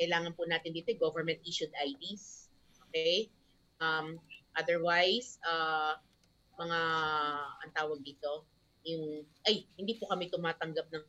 kailangan 0.00 0.34
po 0.34 0.48
natin 0.48 0.74
dito 0.74 0.90
government 0.98 1.38
issued 1.46 1.70
IDs, 1.76 2.50
okay? 2.88 3.30
Um, 3.78 4.18
otherwise, 4.58 5.38
uh, 5.46 5.94
mga 6.58 6.80
ang 7.62 7.72
tawag 7.74 8.02
dito, 8.02 8.46
yung 8.84 9.24
ay 9.48 9.64
hindi 9.78 9.96
po 9.96 10.10
kami 10.10 10.28
tumatanggap 10.28 10.86
ng 10.92 11.06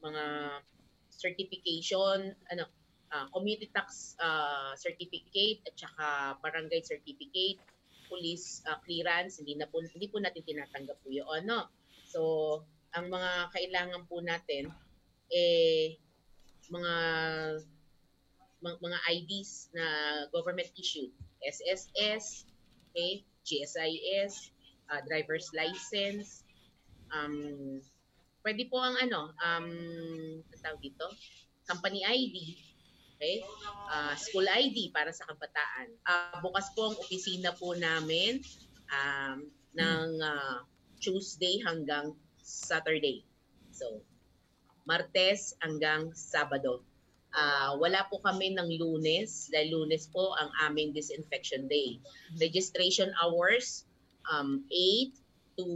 mga 0.00 0.24
certification, 1.12 2.34
ano, 2.52 2.64
uh, 3.12 3.26
community 3.30 3.70
tax 3.72 4.16
uh, 4.20 4.72
certificate 4.76 5.62
at 5.66 5.74
saka 5.76 6.06
barangay 6.42 6.82
certificate, 6.82 7.60
police 8.08 8.62
uh, 8.66 8.78
clearance, 8.82 9.38
hindi 9.38 9.58
na 9.58 9.68
po 9.70 9.82
hindi 9.82 10.06
po 10.10 10.18
natin 10.18 10.42
tinatanggap 10.42 10.98
po 11.02 11.08
'yon, 11.12 11.46
no. 11.46 11.68
So, 12.06 12.20
ang 12.96 13.12
mga 13.12 13.52
kailangan 13.52 14.02
po 14.08 14.22
natin 14.22 14.70
eh 15.30 15.98
mga 16.70 16.94
mga, 18.66 18.98
IDs 19.14 19.70
na 19.78 19.86
government 20.34 20.66
issued, 20.74 21.12
SSS, 21.38 22.50
okay, 22.90 23.22
GSIS, 23.46 24.50
uh, 24.90 24.98
driver's 25.06 25.54
license, 25.54 26.42
um, 27.14 27.78
pwede 28.42 28.66
po 28.66 28.82
ang 28.82 28.98
ano, 28.98 29.30
um, 29.38 29.70
tawag 30.58 30.82
dito, 30.82 31.06
company 31.66 32.02
ID, 32.02 32.58
okay, 33.16 33.40
uh, 33.88 34.12
school 34.20 34.44
ID 34.44 34.92
para 34.92 35.08
sa 35.10 35.24
kabataan. 35.24 35.88
Uh, 36.04 36.36
bukas 36.44 36.68
po 36.76 36.92
ang 36.92 36.96
opisina 37.00 37.56
po 37.56 37.72
namin 37.72 38.44
um, 38.92 39.48
ng 39.72 40.08
uh, 40.20 40.60
Tuesday 41.00 41.64
hanggang 41.64 42.12
Saturday. 42.44 43.24
So, 43.72 44.04
Martes 44.84 45.56
hanggang 45.64 46.12
Sabado. 46.12 46.84
Uh, 47.36 47.76
wala 47.76 48.04
po 48.08 48.20
kami 48.24 48.56
ng 48.56 48.80
lunes, 48.80 49.52
dahil 49.52 49.76
lunes 49.76 50.08
po 50.08 50.32
ang 50.40 50.48
aming 50.68 50.96
disinfection 50.96 51.68
day. 51.68 52.00
Registration 52.40 53.12
hours, 53.20 53.84
um, 54.28 54.64
8 54.72 55.12
to 55.60 55.66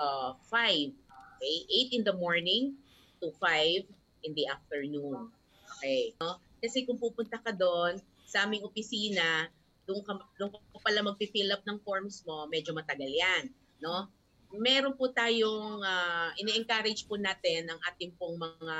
uh, 0.00 0.32
5. 0.48 0.92
Okay? 1.36 1.56
8 1.92 1.96
in 2.00 2.02
the 2.08 2.16
morning 2.16 2.76
to 3.20 3.28
5 3.36 3.84
in 4.24 4.32
the 4.32 4.48
afternoon. 4.48 5.28
Okay. 5.76 6.16
No? 6.24 6.40
Kasi 6.64 6.88
kung 6.88 6.96
pupunta 6.96 7.36
ka 7.36 7.52
doon 7.52 8.00
sa 8.24 8.48
aming 8.48 8.64
opisina, 8.64 9.52
doon 9.84 10.00
ka, 10.00 10.16
doon 10.40 10.48
ka 10.48 10.80
pala 10.80 11.04
magpi-fill 11.04 11.52
up 11.52 11.60
ng 11.68 11.76
forms 11.84 12.24
mo, 12.24 12.48
medyo 12.48 12.72
matagal 12.72 13.12
yan. 13.12 13.52
No? 13.84 14.08
Meron 14.56 14.96
po 14.96 15.12
tayong, 15.12 15.84
uh, 15.84 16.32
ini-encourage 16.40 17.04
po 17.04 17.20
natin 17.20 17.68
ang 17.68 17.76
ating 17.92 18.16
pong 18.16 18.40
mga 18.40 18.76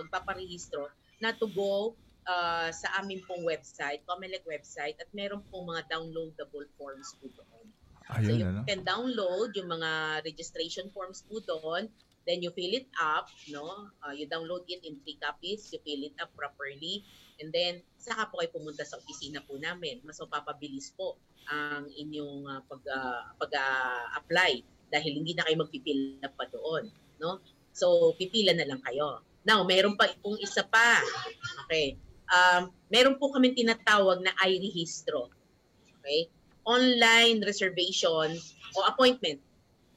magpaparehistro 0.00 0.88
na 1.20 1.36
to 1.36 1.44
go 1.52 1.92
uh, 2.24 2.72
sa 2.72 3.04
aming 3.04 3.20
pong 3.28 3.44
website, 3.44 4.00
Comelec 4.08 4.48
website, 4.48 4.96
at 4.96 5.08
meron 5.12 5.44
pong 5.52 5.68
mga 5.68 5.84
downloadable 5.92 6.64
forms 6.80 7.12
po 7.20 7.28
doon. 7.36 7.64
so 8.08 8.32
Ayun, 8.32 8.40
you 8.40 8.46
ano? 8.48 8.60
can 8.64 8.80
download 8.88 9.52
yung 9.52 9.68
mga 9.68 10.22
registration 10.24 10.88
forms 10.96 11.28
po 11.28 11.44
doon, 11.44 11.92
then 12.26 12.42
you 12.42 12.50
fill 12.52 12.74
it 12.74 12.90
up, 12.98 13.30
no? 13.48 13.88
Uh, 14.02 14.12
you 14.12 14.26
download 14.26 14.66
it 14.66 14.82
in 14.82 14.98
three 15.06 15.16
copies, 15.22 15.70
you 15.70 15.78
fill 15.86 16.02
it 16.02 16.12
up 16.18 16.34
properly, 16.34 17.06
and 17.38 17.54
then 17.54 17.80
saka 17.96 18.26
po 18.28 18.42
kayo 18.42 18.50
pumunta 18.50 18.82
sa 18.82 18.98
opisina 18.98 19.40
po 19.46 19.56
namin. 19.56 20.02
Mas 20.02 20.18
mapapabilis 20.18 20.90
po 20.98 21.16
ang 21.46 21.86
inyong 21.94 22.42
uh, 22.50 22.60
pag 22.66 22.82
uh, 22.90 23.22
pag-apply 23.38 24.60
dahil 24.90 25.22
hindi 25.22 25.38
na 25.38 25.46
kayo 25.46 25.62
magpipil 25.62 26.18
up 26.26 26.34
pa 26.34 26.50
doon, 26.50 26.90
no? 27.22 27.38
So 27.70 28.12
pipila 28.18 28.52
na 28.58 28.66
lang 28.66 28.82
kayo. 28.82 29.22
Now, 29.46 29.62
meron 29.62 29.94
pa 29.94 30.10
pong 30.18 30.42
isa 30.42 30.66
pa. 30.66 30.98
Okay. 31.66 31.94
Um, 32.26 32.74
meron 32.90 33.14
po 33.14 33.30
kami 33.30 33.54
tinatawag 33.54 34.26
na 34.26 34.34
iRehistro. 34.42 35.30
Okay? 36.02 36.26
Online 36.66 37.38
reservation 37.46 38.34
o 38.74 38.78
appointment. 38.90 39.38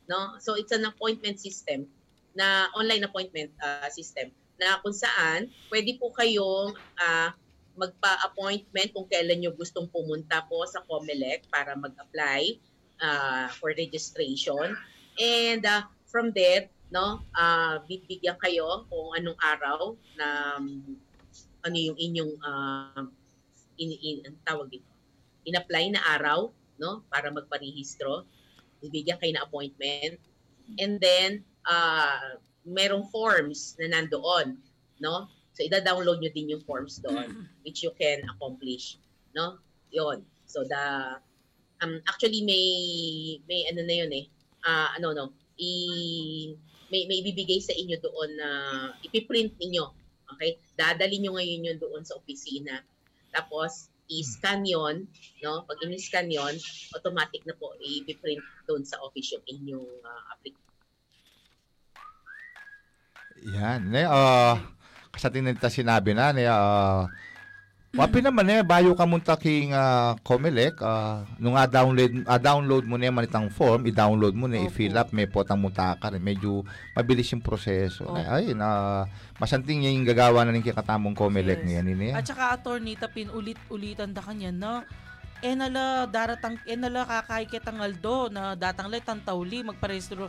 No? 0.06 0.38
So 0.38 0.54
it's 0.54 0.70
an 0.70 0.86
appointment 0.86 1.42
system 1.42 1.90
na 2.38 2.70
online 2.78 3.04
appointment 3.06 3.50
uh, 3.62 3.90
system 3.90 4.30
na 4.60 4.78
kung 4.84 4.94
saan 4.94 5.48
pwede 5.72 5.96
po 5.98 6.12
kayong 6.12 6.76
uh, 7.00 7.30
magpa-appointment 7.80 8.92
kung 8.92 9.08
kailan 9.08 9.40
nyo 9.40 9.56
gustong 9.56 9.88
pumunta 9.88 10.44
po 10.52 10.68
sa 10.68 10.84
COMELEC 10.84 11.48
para 11.48 11.80
mag-apply 11.80 12.60
uh, 13.00 13.48
for 13.56 13.72
registration. 13.72 14.76
And 15.16 15.64
uh, 15.64 15.88
from 16.12 16.36
there, 16.36 16.68
no, 16.92 17.24
uh, 17.40 17.80
bibigyan 17.88 18.36
kayo 18.44 18.84
kung 18.92 19.16
anong 19.16 19.40
araw 19.40 19.96
na 20.20 20.28
um, 20.60 21.00
ano 21.64 21.78
yung 21.80 21.96
inyong 21.96 22.34
uh, 22.44 23.04
in, 23.80 23.90
in, 23.96 24.16
ang 24.28 24.38
tawag 24.44 24.68
dito, 24.68 24.92
in-apply 25.48 25.96
na 25.96 26.04
araw, 26.20 26.52
no, 26.76 27.08
para 27.08 27.32
magparehistro. 27.32 28.28
Bibigyan 28.84 29.20
kayo 29.24 29.32
na 29.36 29.48
appointment. 29.48 30.20
And 30.76 31.00
then, 31.00 31.48
uh, 31.70 32.42
merong 32.66 33.06
forms 33.14 33.78
na 33.78 33.94
nandoon, 33.94 34.58
no? 35.00 35.30
So, 35.54 35.64
ida-download 35.64 36.20
nyo 36.20 36.32
din 36.34 36.52
yung 36.52 36.64
forms 36.66 36.98
doon, 37.00 37.48
which 37.64 37.86
you 37.86 37.94
can 37.96 38.26
accomplish, 38.34 38.98
no? 39.38 39.62
Yon. 39.94 40.26
So, 40.50 40.66
the, 40.66 41.18
um, 41.86 42.02
actually, 42.10 42.42
may, 42.42 42.66
may 43.46 43.70
ano 43.70 43.86
na 43.86 43.96
yun 43.96 44.12
eh, 44.12 44.26
uh, 44.66 44.90
ano, 44.98 45.14
no, 45.14 45.26
i, 45.60 45.72
may, 46.90 47.06
may 47.06 47.22
ibibigay 47.22 47.62
sa 47.62 47.76
inyo 47.76 48.02
doon 48.02 48.30
na 48.40 48.50
ipiprint 49.06 49.54
ninyo. 49.62 49.86
Okay? 50.36 50.58
Dadali 50.74 51.22
nyo 51.22 51.38
ngayon 51.38 51.68
yun 51.74 51.78
doon 51.78 52.02
sa 52.02 52.18
opisina. 52.18 52.82
Tapos, 53.30 53.94
i-scan 54.10 54.66
yon, 54.66 55.06
no? 55.46 55.68
Pag 55.70 55.86
in-scan 55.86 56.34
yon, 56.34 56.58
automatic 56.98 57.46
na 57.46 57.54
po 57.54 57.78
i-print 57.78 58.42
doon 58.66 58.82
sa 58.82 58.98
office 59.06 59.38
yung 59.38 59.46
inyong 59.46 59.90
uh, 60.02 60.24
application. 60.34 60.69
Yan. 63.46 63.88
Ne, 63.88 64.04
ah, 64.08 64.60
sa 65.16 65.32
tinita 65.32 65.68
sinabi 65.72 66.16
na, 66.16 66.32
ne, 66.32 66.48
ah, 66.48 67.08
Wapi 67.90 68.22
naman 68.22 68.46
eh, 68.54 68.62
bayo 68.62 68.94
ka 68.94 69.02
munta 69.10 69.34
king 69.34 69.74
uh, 69.74 70.14
Comelec, 70.22 70.78
uh, 70.78 71.26
nung 71.42 71.58
nga 71.58 71.66
download, 71.66 72.22
uh, 72.22 72.38
download 72.38 72.86
mo 72.86 73.02
na 73.02 73.10
yung 73.10 73.18
manitang 73.18 73.50
form, 73.50 73.82
i-download 73.90 74.38
mo 74.38 74.46
na, 74.46 74.62
Opo. 74.62 74.70
i-fill 74.70 74.94
up, 74.94 75.10
may 75.10 75.26
potang 75.26 75.58
munta 75.58 75.98
ka 75.98 76.14
rin. 76.14 76.22
Medyo 76.22 76.62
mabilis 76.94 77.34
yung 77.34 77.42
proseso. 77.42 78.06
Opo. 78.06 78.22
Ay, 78.22 78.54
na, 78.54 79.10
masanting 79.42 79.90
yung 79.90 80.06
gagawa 80.06 80.46
na 80.46 80.54
ng 80.54 80.62
kikatamong 80.62 81.18
Comelec 81.18 81.66
Yes. 81.66 81.66
niya. 81.66 81.82
Nini, 81.82 82.14
At 82.14 82.30
saka 82.30 82.54
attorney 82.54 82.94
tapin 82.94 83.34
ulit-ulitan 83.34 84.14
da 84.14 84.22
kanya 84.22 84.54
na 84.54 84.72
eh 85.42 85.56
nala 85.56 86.04
daratang 86.06 86.60
eh 86.68 86.76
nala 86.76 87.08
kakay 87.08 87.48
ketangal 87.48 87.96
do 87.96 88.28
na 88.28 88.60
datang 88.60 88.92
lay 88.92 89.00
tantawli 89.00 89.64
magparehistro 89.64 90.28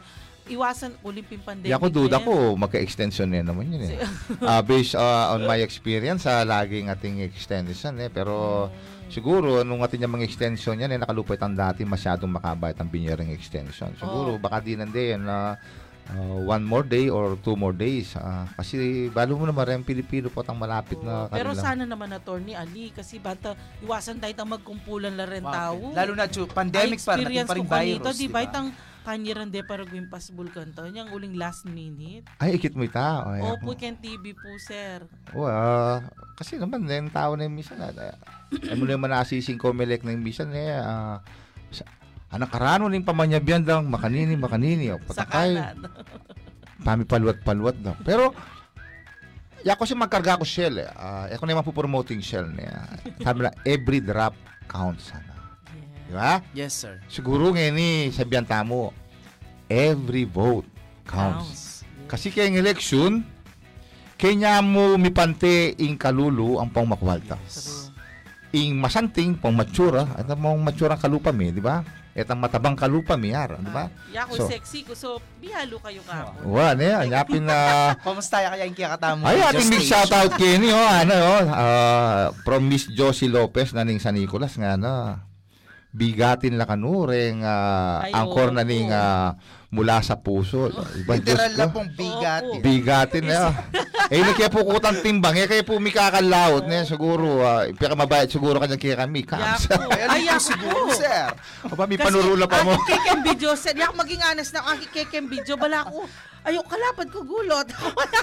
iwasan 0.51 0.91
ulimping 1.07 1.41
pandemic. 1.41 1.71
Di 1.71 1.77
ako 1.79 1.87
duda 1.89 2.19
eh. 2.19 2.25
ko, 2.27 2.35
magka-extension 2.59 3.31
na 3.31 3.47
naman 3.47 3.71
yun 3.71 3.83
eh. 3.87 4.03
Ah, 4.51 4.61
based 4.61 4.99
ah, 4.99 5.39
on 5.39 5.47
my 5.47 5.63
experience, 5.63 6.27
sa 6.27 6.43
laging 6.43 6.91
ating 6.91 7.23
extension 7.23 7.95
eh. 8.03 8.11
Pero 8.11 8.67
siguro, 9.07 9.63
nung 9.63 9.81
ating 9.87 10.03
yung 10.03 10.19
mga 10.19 10.27
extension 10.27 10.75
yan, 10.75 10.91
eh, 10.91 10.99
nakalupit 10.99 11.39
ang 11.41 11.55
dati 11.55 11.87
masyadong 11.87 12.35
makabayat 12.35 12.77
ang 12.83 12.91
binyering 12.91 13.31
extension. 13.31 13.95
Siguro, 13.95 14.37
Oo. 14.37 14.43
baka 14.43 14.59
di 14.59 14.75
nandi 14.75 15.15
yan 15.15 15.23
na 15.23 15.55
ah, 16.11 16.39
one 16.43 16.67
more 16.67 16.83
day 16.83 17.07
or 17.07 17.39
two 17.39 17.55
more 17.55 17.73
days. 17.73 18.19
Ah, 18.19 18.51
kasi, 18.59 19.07
balo 19.15 19.39
mo 19.39 19.47
naman 19.47 19.65
rin, 19.71 19.81
Pilipino 19.87 20.27
po 20.35 20.43
tang 20.43 20.59
malapit 20.59 20.99
na 20.99 21.31
Pero 21.31 21.55
kanilang- 21.55 21.63
sana 21.63 21.85
naman 21.87 22.11
attorney 22.11 22.59
Ali 22.59 22.91
kasi 22.91 23.23
bata 23.23 23.55
iwasan 23.87 24.19
tayo 24.19 24.35
tang 24.35 24.51
magkumpulan 24.51 25.15
la 25.15 25.31
rin 25.31 25.47
tao. 25.47 25.95
Lalo 25.95 26.13
na 26.19 26.27
chu, 26.27 26.51
pandemic 26.51 26.99
pa, 27.07 27.15
natin 27.15 27.47
pa 27.47 27.55
rin 27.55 27.67
virus. 27.71 28.19
di 28.19 28.27
diba? 28.27 28.43
ba? 28.43 28.49
Itang 28.51 28.69
kanyiran 29.03 29.49
de 29.49 29.65
para 29.65 29.83
gwing 29.85 30.09
possible 30.09 30.49
kanto. 30.53 30.85
Yang 30.89 31.13
uling 31.17 31.35
last 31.37 31.65
minute. 31.65 32.27
Ay, 32.39 32.57
ikit 32.61 32.77
mo 32.77 32.85
ita. 32.85 33.25
Ay, 33.25 33.41
Opo, 33.43 33.73
Ken 33.75 33.97
TV 33.97 34.37
po, 34.37 34.51
sir. 34.61 35.05
Oh, 35.33 35.49
ah, 35.49 36.05
kasi 36.37 36.57
naman, 36.57 36.85
eh, 36.89 37.01
yung 37.01 37.13
tao 37.13 37.35
na 37.35 37.49
yung 37.49 37.57
misan, 37.57 37.81
ah, 37.81 37.93
eh, 37.93 38.77
mo 38.77 38.85
naman 38.85 39.13
nasising 39.13 39.61
Comelec 39.61 40.05
ng 40.05 40.21
misan, 40.21 40.53
eh, 40.53 40.77
ah, 40.77 41.21
sa- 41.73 41.89
Anak 42.31 42.55
karano 42.55 42.87
ning 42.87 43.03
pamanyabyan 43.03 43.67
lang, 43.67 43.91
makanini, 43.91 44.39
makanini. 44.39 44.95
O, 44.95 45.03
Sa 45.11 45.27
patakay, 45.27 45.59
pami 46.87 47.03
paluat-paluat 47.03 47.77
daw. 47.83 47.99
Pero, 48.07 48.31
yako 49.67 49.83
si 49.85 49.99
magkarga 49.99 50.41
ko 50.41 50.47
shell 50.47 50.79
eh. 50.81 50.89
Uh, 50.95 51.27
ako 51.35 51.43
na 51.45 51.59
yung 51.59 51.75
promoting 51.75 52.23
shell 52.23 52.47
niya. 52.49 52.87
Sabi 53.21 53.45
na, 53.45 53.53
every 53.67 54.01
drop 54.01 54.33
counts. 54.71 55.11
Sana. 55.13 55.30
Di 56.11 56.19
ba? 56.19 56.43
Yes, 56.51 56.75
sir. 56.75 56.99
Siguro 57.07 57.55
ngayon 57.55 57.75
ni 57.79 57.91
sabihan 58.11 58.43
tamo, 58.43 58.91
every 59.71 60.27
vote 60.27 60.67
counts. 61.07 61.47
Counts. 61.47 61.63
Kasi 62.11 62.35
kaya 62.35 62.51
ng 62.51 62.59
election, 62.59 63.23
kanya 64.19 64.59
mo 64.59 64.99
mipante 64.99 65.79
ing 65.79 65.95
kalulu 65.95 66.59
ang 66.59 66.67
pang 66.75 66.83
makwalta. 66.83 67.39
True. 67.47 67.95
Ing 68.51 68.75
masanting 68.83 69.39
pang 69.39 69.55
matsura, 69.55 70.11
at 70.19 70.27
ang 70.27 70.43
mong 70.43 70.59
matsura 70.67 70.99
ang 70.99 71.03
kalupa 71.07 71.31
mi, 71.31 71.55
di 71.55 71.63
ba? 71.63 71.87
At 72.11 72.27
ang 72.27 72.43
matabang 72.43 72.75
kalupa 72.75 73.15
mi, 73.15 73.31
yara, 73.31 73.63
di 73.63 73.71
ba? 73.71 73.87
Ya 74.11 74.27
ko 74.27 74.35
So- 74.35 74.51
sexy 74.51 74.83
ko 74.83 74.99
so 74.99 75.23
bihalo 75.39 75.79
kayo 75.79 76.03
ka. 76.03 76.35
Wa, 76.43 76.75
ne, 76.75 76.91
anyapin 76.91 77.47
na... 77.47 77.55
Kamusta 78.03 78.43
kaya 78.43 78.67
yung 78.67 78.75
kikatamo? 78.75 79.23
Ay, 79.23 79.39
ating 79.39 79.71
big 79.71 79.87
shout 79.87 80.11
out 80.11 80.35
Kenny, 80.35 80.75
oh, 80.75 80.91
ano, 80.91 81.15
oh, 81.15 81.45
ah, 81.47 82.35
from 82.43 82.67
Miss 82.67 82.91
Josie 82.91 83.31
Lopez 83.31 83.71
na 83.71 83.87
ning 83.87 84.03
San 84.03 84.19
Nicolas 84.19 84.59
nga 84.59 84.75
na 84.75 85.30
bigatin 85.91 86.55
la 86.55 86.71
kanureng 86.71 87.43
uh, 87.43 88.07
Ay, 88.07 88.15
angkor 88.15 88.55
na 88.55 88.63
ning 88.63 88.95
ah, 88.95 89.35
mula 89.71 90.03
sa 90.03 90.19
puso. 90.19 90.71
Iba, 90.99 91.19
Literal 91.19 91.71
ko. 91.71 91.83
pong 91.83 91.91
bigat. 91.95 92.43
Opo. 92.43 92.63
Bigatin 92.63 93.27
na. 93.27 93.55
eh, 94.13 94.19
na 94.19 94.35
kaya 94.35 94.51
po 94.51 94.67
kutang 94.67 94.99
timbang. 94.99 95.35
Eh, 95.39 95.47
kaya 95.47 95.63
po 95.63 95.79
mi 95.79 95.95
kakalaot 95.95 96.67
na 96.67 96.83
siguro. 96.83 97.43
Uh, 97.43 97.71
pika 97.75 97.95
mabayad 97.95 98.31
siguro 98.31 98.59
kanya 98.59 98.79
kaya 98.79 98.99
kami. 98.99 99.23
Kams. 99.23 99.71
Ay, 99.71 100.07
Ay, 100.11 100.23
yako. 100.27 100.43
siguro, 100.43 100.91
sir? 100.95 101.31
Aba, 101.67 101.87
may 101.87 101.99
panurula 101.99 102.51
pa 102.51 102.67
mo. 102.67 102.75
Ang 102.75 102.87
kekem 102.87 103.21
video, 103.23 103.55
sir. 103.55 103.75
Yak 103.79 103.95
maging 103.95 104.23
honest 104.27 104.51
na 104.55 104.67
ang 104.67 104.79
kekem 104.91 105.31
video. 105.31 105.55
Bala 105.55 105.87
ko. 105.87 106.07
Ayaw, 106.41 106.65
kalapad 106.65 107.09
ko 107.13 107.21
gulot. 107.21 107.69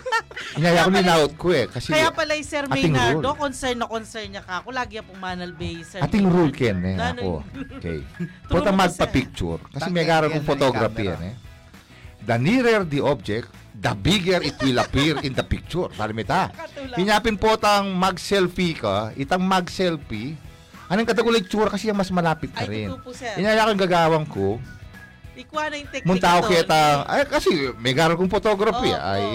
Inaya 0.58 0.86
ko 0.86 0.90
ni 0.90 1.04
naot 1.06 1.34
ko 1.38 1.54
eh. 1.54 1.70
Kasi 1.70 1.94
Kaya 1.94 2.10
pala 2.10 2.34
yung 2.34 2.50
Sir 2.50 2.66
ating 2.66 2.90
Maynardo, 2.90 3.30
rule. 3.30 3.38
concern 3.38 3.78
na 3.78 3.86
concern 3.86 4.28
niya 4.34 4.42
ka. 4.42 4.66
Ako 4.66 4.74
lagi 4.74 4.98
pong 5.06 5.22
manal 5.22 5.54
bay, 5.54 5.86
Sir 5.86 6.02
ating 6.02 6.26
rule 6.26 6.50
ken 6.50 6.82
eh. 6.82 6.98
Ako. 6.98 7.46
Okay. 7.78 8.02
Mo, 8.50 8.58
magpa-picture. 8.74 9.62
Kasi 9.70 9.88
may 9.94 10.10
yan 10.10 10.34
kong 10.34 10.48
photography 10.50 11.14
yan 11.14 11.22
eh. 11.22 11.36
The 12.26 12.36
nearer 12.42 12.84
the 12.84 13.06
object, 13.06 13.54
the 13.78 13.94
bigger 13.94 14.42
it 14.42 14.58
will 14.66 14.82
appear 14.82 15.22
in 15.22 15.38
the 15.38 15.46
picture. 15.46 15.88
Sabi 15.94 16.18
mo 16.18 16.26
ta. 16.26 16.50
Katulad. 16.50 16.98
Inyapin 16.98 17.38
po 17.38 17.54
tang 17.56 17.94
mag-selfie 17.94 18.74
ka, 18.76 19.14
itang 19.14 19.46
mag-selfie, 19.46 20.34
anong 20.90 21.06
katagulig 21.06 21.46
tsura 21.46 21.70
kasi 21.70 21.88
yung 21.88 22.02
mas 22.02 22.10
malapit 22.10 22.50
ka 22.50 22.66
Ay, 22.66 22.84
rin. 22.84 22.90
totoo 22.92 23.06
po, 23.06 23.12
sir. 23.14 23.38
Ko 23.38 23.46
yung 23.46 23.80
gagawang 23.80 24.26
ko, 24.28 24.58
Ikuha 25.38 25.70
na 25.70 25.76
yung 25.78 25.92
technique. 25.94 26.10
munta 26.10 26.42
ko 26.42 26.50
ito. 26.50 26.66
kita, 26.66 26.80
ay 27.06 27.22
kasi 27.30 27.52
may 27.78 27.94
garo 27.94 28.18
kong 28.18 28.34
photography, 28.34 28.90
Oo, 28.90 29.06
ay 29.06 29.26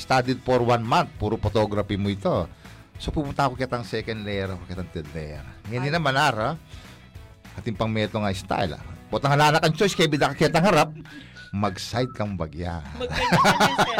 studied 0.00 0.40
for 0.40 0.64
one 0.64 0.80
month, 0.80 1.12
puro 1.20 1.36
photography 1.36 2.00
mo 2.00 2.08
ito. 2.08 2.48
So 2.96 3.12
pupunta 3.12 3.44
ako 3.44 3.54
kitang 3.60 3.84
second 3.84 4.24
layer, 4.24 4.56
ako 4.56 4.64
kitang 4.64 4.88
third 4.88 5.08
layer. 5.12 5.44
Ngayon 5.68 5.84
Ay. 5.84 5.92
naman 5.92 6.16
ara, 6.16 6.56
ating 7.60 7.76
pang 7.76 7.92
meto 7.92 8.16
nga 8.16 8.32
style 8.32 8.80
ah. 8.80 8.82
Butang 9.12 9.36
halana 9.36 9.60
kang 9.60 9.76
choice, 9.76 9.92
kaya 9.92 10.08
bida 10.08 10.32
ka 10.32 10.48
kitang 10.48 10.64
harap, 10.64 10.96
mag-side 11.50 12.12
kang 12.12 12.34
bagya. 12.34 12.84
Magkanya 12.94 13.38
ka 13.38 13.50
na, 13.52 13.74
sir. 13.78 13.96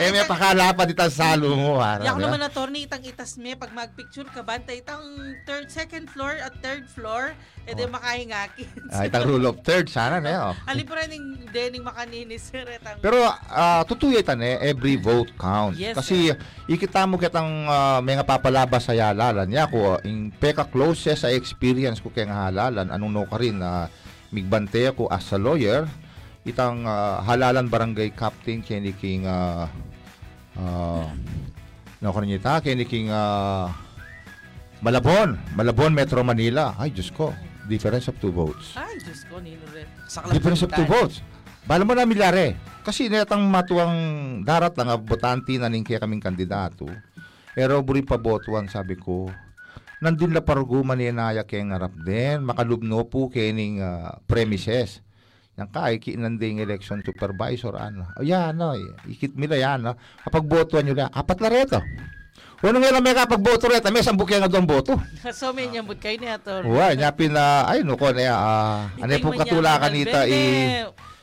Eh 0.00 0.08
may 0.10 0.24
pakala 0.24 0.70
pa 0.72 0.82
dito 0.82 1.02
sa 1.04 1.34
salo 1.34 1.52
mo. 1.52 1.78
Ara, 1.78 2.02
Yak 2.02 2.16
ba? 2.16 2.22
naman 2.22 2.38
na 2.38 2.48
torni 2.48 2.84
itang 2.84 3.02
itas 3.02 3.36
me 3.36 3.52
pag 3.52 3.70
magpicture 3.70 4.26
ka 4.26 4.40
banta 4.40 4.70
itang 4.70 5.02
third 5.44 5.68
second 5.68 6.06
floor 6.06 6.38
at 6.38 6.54
third 6.58 6.86
floor 6.86 7.34
eh 7.64 7.74
di 7.74 7.84
Oh. 7.84 7.90
makahingaki. 7.90 8.64
Ah, 8.88 9.04
itang 9.04 9.26
rule 9.26 9.46
of 9.46 9.60
third, 9.60 9.86
sana 9.86 10.18
na 10.18 10.30
yun. 10.30 10.54
Ali 10.64 10.82
pa 10.82 10.98
rin 10.98 11.12
yung 11.12 11.26
dening 11.48 11.82
makaninis 11.82 12.48
sir 12.48 12.64
etang 12.64 12.98
Pero 12.98 13.18
uh, 13.28 13.82
tutuyitan 13.84 14.40
eh, 14.40 14.58
every 14.64 14.96
vote 14.96 15.30
counts. 15.36 15.76
Yes, 15.76 15.94
Kasi 15.94 16.32
ikita 16.66 17.04
mo 17.04 17.18
kitang 17.18 17.66
uh, 17.66 17.98
may 18.00 18.16
nga 18.16 18.24
papalabas 18.24 18.86
sa 18.86 18.94
yalalan 18.94 19.46
niya 19.46 19.66
ko, 19.66 19.98
in 20.02 20.30
peka 20.32 20.66
closest 20.66 21.22
sa 21.22 21.30
experience 21.30 21.98
ko 21.98 22.08
kaya 22.08 22.30
nga 22.30 22.48
halalan, 22.48 22.88
anong 22.88 23.12
no 23.12 23.22
ka 23.26 23.36
rin 23.36 23.58
na 23.58 23.86
migbante 24.30 24.86
ako 24.86 25.10
as 25.10 25.26
a 25.30 25.38
lawyer, 25.38 25.84
itang 26.44 26.88
uh, 26.88 27.20
halalan 27.24 27.68
barangay 27.68 28.16
captain 28.16 28.64
kini 28.64 28.96
king 28.96 29.28
uh, 29.28 29.68
uh, 30.56 31.04
no 32.00 32.12
ka 32.12 32.20
rin 32.24 32.36
ita, 32.36 32.64
kini 32.64 32.88
king 32.88 33.12
uh, 33.12 33.68
Malabon, 34.80 35.36
Malabon 35.52 35.92
Metro 35.92 36.24
Manila. 36.24 36.72
Ay, 36.80 36.88
Diyos 36.88 37.12
ko, 37.12 37.36
difference 37.68 38.08
of 38.08 38.16
two 38.16 38.32
votes. 38.32 38.72
Ay, 38.80 38.96
Diyos 38.96 39.28
ko, 39.28 39.36
nino. 39.36 39.60
Difference 40.32 40.64
of 40.64 40.72
two 40.72 40.88
votes. 40.88 41.20
Bala 41.68 41.84
mo 41.84 41.92
na 41.92 42.08
milyare. 42.08 42.56
Kasi 42.80 43.12
netang 43.12 43.44
matuang 43.44 43.92
darat 44.40 44.72
lang 44.80 44.88
ang 44.88 45.04
botante 45.04 45.60
na 45.60 45.68
ning 45.68 45.84
kaya 45.84 46.00
kaming 46.00 46.24
kandidato. 46.24 46.88
Pero 47.52 47.84
buri 47.84 48.00
pa 48.00 48.16
botuan 48.16 48.72
sabi 48.72 48.96
ko. 48.96 49.28
Nandun 50.00 50.32
la 50.32 50.40
paruguman 50.40 50.96
ni 50.96 51.12
Naya 51.12 51.44
kay 51.44 51.60
ngarap 51.60 51.92
din. 52.00 52.40
Makalubno 52.40 53.04
po 53.04 53.28
kay 53.28 53.52
ning 53.52 53.84
ah, 53.84 54.16
premises. 54.24 55.04
Yang 55.60 55.70
kay 55.76 55.94
kinanding 56.00 56.64
election 56.64 57.04
supervisor 57.04 57.76
ano. 57.76 58.08
O 58.16 58.24
yan 58.24 58.56
no, 58.56 58.72
ikit 59.04 59.36
mila 59.36 59.60
yan 59.60 59.84
no. 59.84 59.92
Kapag 60.24 60.48
botuan 60.48 60.88
nyo 60.88 60.96
na, 60.96 61.12
apat 61.12 61.38
la 61.44 61.48
reto. 61.52 61.80
Ano 62.60 62.76
nga 62.76 62.92
lang 62.92 63.00
may 63.00 63.16
kapag 63.16 63.40
boto 63.40 63.72
reto, 63.72 63.88
may 63.88 64.04
sambuk 64.04 64.28
yan 64.28 64.44
nga 64.44 64.52
doon 64.52 64.68
boto. 64.68 64.96
so 65.36 65.48
may 65.56 65.68
nyambut 65.68 65.96
kayo 65.96 66.20
ni 66.20 66.28
ator. 66.28 66.60
Uwa, 66.64 66.92
nyapin 66.92 67.32
na, 67.32 67.64
ay 67.64 67.80
no 67.80 67.96
ko 67.96 68.12
na 68.12 68.36
ah, 68.36 68.88
ano 69.00 69.12
po 69.20 69.32
katula 69.32 69.80
kanita 69.80 70.28
i 70.28 70.40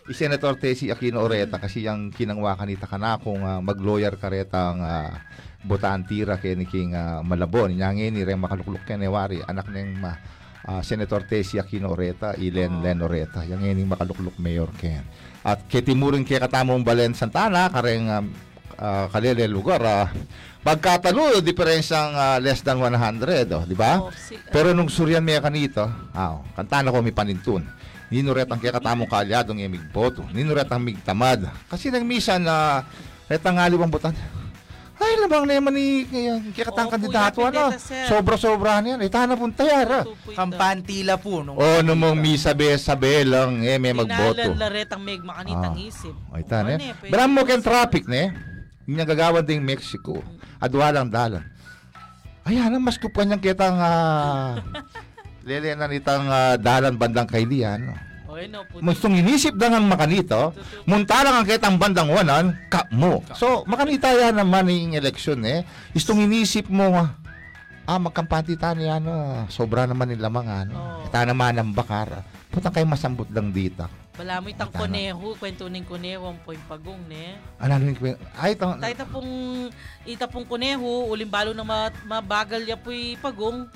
i 0.10 0.14
Senator 0.18 0.58
Tesi 0.58 0.90
Aquino 0.90 1.22
Oreta 1.22 1.62
kasi 1.62 1.86
yung 1.86 2.10
kinangwa 2.10 2.58
kanita 2.58 2.90
ka 2.90 2.98
na 2.98 3.22
kung 3.22 3.46
ah, 3.46 3.62
mag-lawyer 3.62 4.18
ka 4.18 4.34
retang 4.34 4.82
uh, 4.82 5.14
botaan 5.62 6.10
tira 6.10 6.42
kay 6.42 6.58
ni 6.58 6.66
King 6.66 6.98
ah, 6.98 7.22
Malabon. 7.22 7.70
Nyangin 7.70 8.18
ni 8.18 8.26
Rem 8.26 8.42
makalukluk 8.42 8.82
kay 8.90 8.98
ni 8.98 9.06
Wari, 9.06 9.38
anak 9.46 9.70
ng 9.70 9.94
ma, 9.94 10.18
ah, 10.68 10.84
Senator 10.84 11.24
Tesi 11.24 11.58
Aquino 11.58 11.90
Oreta, 11.90 12.36
Ilen 12.36 12.78
Oh. 12.78 12.82
Len 12.84 13.00
Oreta. 13.00 13.42
Yang 13.42 13.72
ini 13.72 13.84
makalukluk 13.84 14.36
mayor 14.38 14.68
ken. 14.76 15.02
At 15.42 15.64
ketimurin 15.66 16.22
kay 16.22 16.38
katamong 16.38 16.84
Balen 16.84 17.16
Santana 17.16 17.72
kareng 17.72 18.06
um, 18.06 18.26
ah, 18.76 19.08
kalele 19.08 19.48
lugar 19.48 19.80
ah, 19.82 20.12
pagkatalo 20.62 21.40
diferensyang 21.40 22.12
ah, 22.12 22.38
less 22.38 22.60
than 22.60 22.78
100 22.78 23.48
oh, 23.50 23.64
di 23.64 23.74
ba? 23.74 24.04
Oh, 24.04 24.12
si- 24.12 24.36
Pero 24.52 24.76
nung 24.76 24.92
suryan 24.92 25.24
may 25.24 25.40
kanito, 25.40 25.88
aw, 26.12 26.44
kantana 26.54 26.92
ko 26.92 27.00
may 27.00 27.16
panintun. 27.16 27.64
Ninuret 28.08 28.48
ang 28.48 28.60
kakatamong 28.60 29.08
kaalyadong 29.08 29.60
yung 29.60 29.74
migboto. 29.74 30.24
Ninuret 30.32 30.72
ang 30.72 30.80
migtamad. 30.80 31.44
Kasi 31.68 31.92
nang 31.92 32.08
misa 32.08 32.40
na 32.40 32.88
retang 33.28 33.60
ngaliwang 33.60 33.92
butan. 33.92 34.16
Ay, 34.98 35.14
labang 35.22 35.46
naman 35.46 35.78
ni 35.78 36.10
kikatang 36.52 36.90
Opo, 36.90 36.94
kandidato. 36.98 37.40
Ano? 37.46 37.70
deta, 37.70 37.78
sir. 37.78 38.10
Sobra-sobra 38.10 38.82
niyan. 38.82 38.98
Ita 39.06 39.30
na 39.30 39.38
pong 39.38 39.54
tayara. 39.54 40.02
Kampantila 40.34 41.22
po. 41.22 41.46
Nung 41.46 41.54
O, 41.54 41.86
nung 41.86 42.02
mong 42.02 42.18
misa 42.18 42.58
be-sabe 42.58 43.22
lang, 43.22 43.62
eh, 43.62 43.78
may 43.78 43.94
magboto. 43.94 44.42
Tinalan 44.42 44.58
laret 44.58 44.90
ang 44.90 45.04
meg 45.06 45.22
makanitang 45.22 45.78
Ah. 45.78 45.86
isip. 45.86 46.16
O, 46.34 46.38
ita 46.42 46.66
Ano 46.66 46.74
na. 46.74 46.82
eh, 46.82 46.94
pwede 46.98 47.12
Baram 47.14 47.30
mo 47.30 47.42
ken 47.46 47.62
traffic 47.62 48.10
ne. 48.10 48.34
Yung 48.90 48.98
nagagawan 48.98 49.46
ding 49.46 49.62
Mexico. 49.62 50.24
Adwalang 50.58 51.14
dalan. 51.14 51.46
Ayan, 52.48 52.72
ang 52.72 52.82
mas 52.82 52.96
kupan 52.98 53.28
niyang 53.28 53.44
kitang 53.44 53.76
uh, 53.76 54.56
lele 55.48 55.76
na 55.76 55.92
nitang 55.92 56.26
ah, 56.32 56.56
dalan 56.56 56.96
bandang 56.96 57.28
no, 57.28 57.36
puti. 57.36 58.07
Mustong 58.80 59.18
inisip 59.18 59.58
na 59.58 59.78
ng 59.78 59.90
makanito, 59.90 60.54
munta 60.86 61.26
lang 61.26 61.42
ang 61.42 61.48
kitang 61.48 61.82
bandang 61.82 62.10
wanan, 62.12 62.54
ka 62.70 62.86
mo. 62.94 63.26
So, 63.34 63.66
makanita 63.66 64.14
yan 64.14 64.38
naman 64.38 64.70
yung 64.70 64.94
eleksyon 64.94 65.42
eh. 65.48 65.66
Istong 65.98 66.30
inisip 66.30 66.70
mo, 66.70 67.08
ah, 67.88 68.00
magkampante 68.00 68.54
tayo 68.60 68.78
yan, 68.78 69.02
ano, 69.02 69.46
sobra 69.50 69.90
naman 69.90 70.14
yung 70.14 70.22
lamang, 70.22 70.48
ano. 70.48 70.74
Oo. 70.76 71.06
Ita 71.10 71.26
naman 71.26 71.58
ang 71.58 71.72
bakar. 71.74 72.22
Putang 72.52 72.76
kayo 72.76 72.86
masambot 72.86 73.28
lang 73.34 73.50
dito. 73.50 73.88
Bala 74.18 74.42
mo 74.42 74.50
itang 74.50 74.74
Tama. 74.74 74.90
kuneho, 74.90 75.38
kwento 75.38 75.70
ng 75.70 75.86
kuneho, 75.86 76.26
ang 76.26 76.42
poing 76.42 76.62
pagong, 76.66 76.98
ne? 77.06 77.38
Ano 77.62 77.78
yung 77.86 77.94
kwento? 77.94 78.18
Ay, 78.34 78.58
ito, 78.58 78.66
Tayo 78.66 78.94
ita 78.98 79.06
pong, 79.06 79.32
ita 80.10 80.26
pong 80.26 80.48
kuneho, 80.50 81.06
ulimbalo 81.06 81.54
na 81.54 81.62
ma, 81.62 81.94
mabagal 82.02 82.66
ya 82.66 82.74
po'y 82.74 83.14
pagong, 83.22 83.70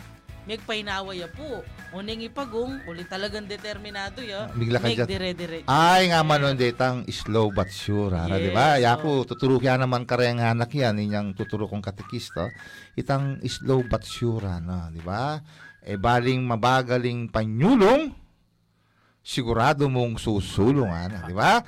may 0.50 0.58
painawa 0.58 1.14
ya 1.14 1.30
po. 1.30 1.62
Uning 1.94 2.26
ipagong, 2.26 2.82
uli 2.88 3.06
talagang 3.06 3.46
determinado 3.46 4.24
ya. 4.24 4.50
Bigla 4.56 4.82
ka 4.82 4.90
dyan. 4.90 5.06
dire-dire. 5.06 5.60
Ay 5.70 6.10
nga 6.10 6.24
manon 6.26 6.58
ditang 6.58 7.06
slow 7.12 7.52
but 7.54 7.70
sure 7.70 8.16
ara, 8.16 8.40
Yes, 8.40 8.48
di 8.48 8.52
ba? 8.56 8.80
Yaku 8.82 9.28
tuturo 9.28 9.62
kaya 9.62 9.78
naman 9.78 10.08
kareng 10.08 10.42
anak 10.42 10.72
yan 10.74 10.98
inyang 10.98 11.38
tuturo 11.38 11.70
kong 11.70 11.84
katekista. 11.84 12.50
Itang 12.98 13.44
slow 13.46 13.86
but 13.86 14.02
sure 14.08 14.48
ano, 14.48 14.90
di 14.90 15.04
ba? 15.04 15.38
E 15.82 16.00
baling 16.00 16.42
mabagaling 16.42 17.30
panyulong 17.30 18.10
sigurado 19.22 19.86
mong 19.86 20.18
susulong 20.18 20.90
ana, 20.90 21.28
di 21.30 21.36
ba? 21.38 21.62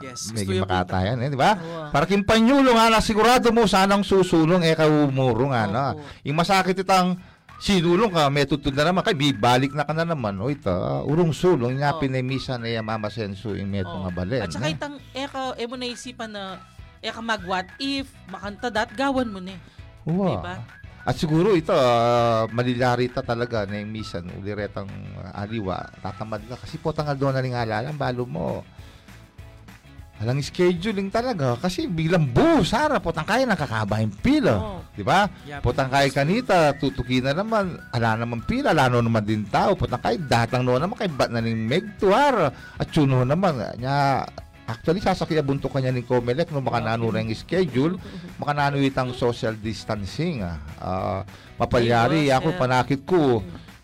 Yes. 0.00 0.32
May 0.32 0.48
gusto 0.48 0.56
yung 0.56 0.64
makatayan 0.64 1.20
eh, 1.20 1.28
di 1.28 1.36
ba? 1.36 1.52
Oo. 1.60 1.92
Para 1.92 2.08
kin 2.08 2.24
panyulong 2.24 2.76
ana 2.76 3.04
sigurado 3.04 3.52
mo 3.52 3.68
sanang 3.68 4.00
susulong 4.00 4.64
e 4.64 4.72
kaumurong 4.72 5.52
ana. 5.52 5.92
Opo. 5.92 6.00
Yung 6.24 6.40
masakit 6.40 6.72
itang 6.80 7.20
sinulong 7.60 8.10
ka, 8.10 8.32
may 8.32 8.48
tutod 8.48 8.72
na 8.72 8.88
naman, 8.88 9.04
kay 9.04 9.12
bibalik 9.12 9.76
na 9.76 9.84
ka 9.84 9.92
na 9.92 10.08
naman. 10.08 10.40
O 10.40 10.48
ita, 10.48 11.04
urong 11.04 11.36
sulong, 11.36 11.76
nga 11.78 11.92
Oh. 11.94 12.00
pinemisa 12.00 12.56
na 12.56 12.72
yung 12.72 12.88
mama 12.88 13.12
senso 13.12 13.52
yung 13.52 13.68
meto 13.68 13.92
Oo. 13.92 14.08
nga 14.08 14.10
balen. 14.10 14.42
At 14.42 14.50
saka 14.50 14.72
eh. 14.72 14.74
itang, 14.74 14.96
eka, 15.12 15.54
e 15.60 15.64
mo 15.68 15.76
naisipan 15.76 16.32
na, 16.32 16.58
eka 17.04 17.20
mag 17.20 17.44
what 17.44 17.68
if, 17.76 18.08
makanta 18.32 18.72
dat, 18.72 18.90
gawan 18.96 19.28
mo 19.28 19.38
ni. 19.38 19.54
Wow. 20.08 20.40
Diba? 20.40 20.56
At 21.00 21.16
siguro 21.16 21.56
ito, 21.56 21.72
uh, 21.72 22.44
malilarita 22.52 23.24
talaga 23.24 23.64
na 23.64 23.80
yung 23.80 23.92
misan, 23.92 24.28
uliretang 24.36 24.88
uh, 25.16 25.32
aliwa, 25.32 25.88
tatamad 26.00 26.44
ka. 26.44 26.60
Kasi 26.60 26.76
po 26.76 26.92
tangal 26.92 27.16
doon 27.16 27.32
na 27.36 27.40
rin 27.40 27.56
ang 27.56 27.96
balo 27.96 28.28
mo. 28.28 28.64
Alang 30.20 30.44
scheduling 30.44 31.08
talaga. 31.08 31.56
Kasi 31.56 31.88
biglang 31.88 32.28
buo, 32.28 32.60
Sara, 32.60 33.00
potang 33.00 33.24
kaya 33.24 33.48
nakakaba 33.48 34.04
yung 34.04 34.12
pila. 34.12 34.54
Oo. 34.60 34.80
Di 34.92 35.00
ba? 35.00 35.24
Yeah, 35.48 35.64
Potang 35.64 35.88
kaya 35.88 36.12
kanita, 36.12 36.76
tutuki 36.76 37.24
na 37.24 37.32
naman, 37.32 37.80
ala 37.88 38.20
naman 38.20 38.44
pila, 38.44 38.76
lano 38.76 39.00
naman 39.00 39.24
din 39.24 39.48
tao. 39.48 39.72
Potang 39.72 40.04
kaya, 40.04 40.20
datang 40.20 40.60
no 40.60 40.76
naman, 40.76 41.00
kay 41.00 41.08
bat 41.08 41.32
na 41.32 41.40
ning 41.40 41.64
megtuar. 41.64 42.52
At 42.52 42.92
yun 42.92 43.08
no 43.08 43.24
naman, 43.24 43.80
nya, 43.80 44.28
actually, 44.68 45.00
sasakya 45.00 45.40
bunto 45.40 45.72
kanya 45.72 45.88
ng 45.88 46.04
Comelec, 46.04 46.52
no, 46.52 46.60
makanano 46.60 47.08
na 47.08 47.24
yung 47.24 47.32
schedule, 47.32 47.96
makanano 48.36 48.76
itang 48.76 49.16
social 49.16 49.56
distancing. 49.56 50.44
Ah, 50.44 50.60
Ah, 50.76 51.20
mapalyari, 51.56 52.28
ako 52.28 52.60
panakit 52.60 53.08
ko, 53.08 53.40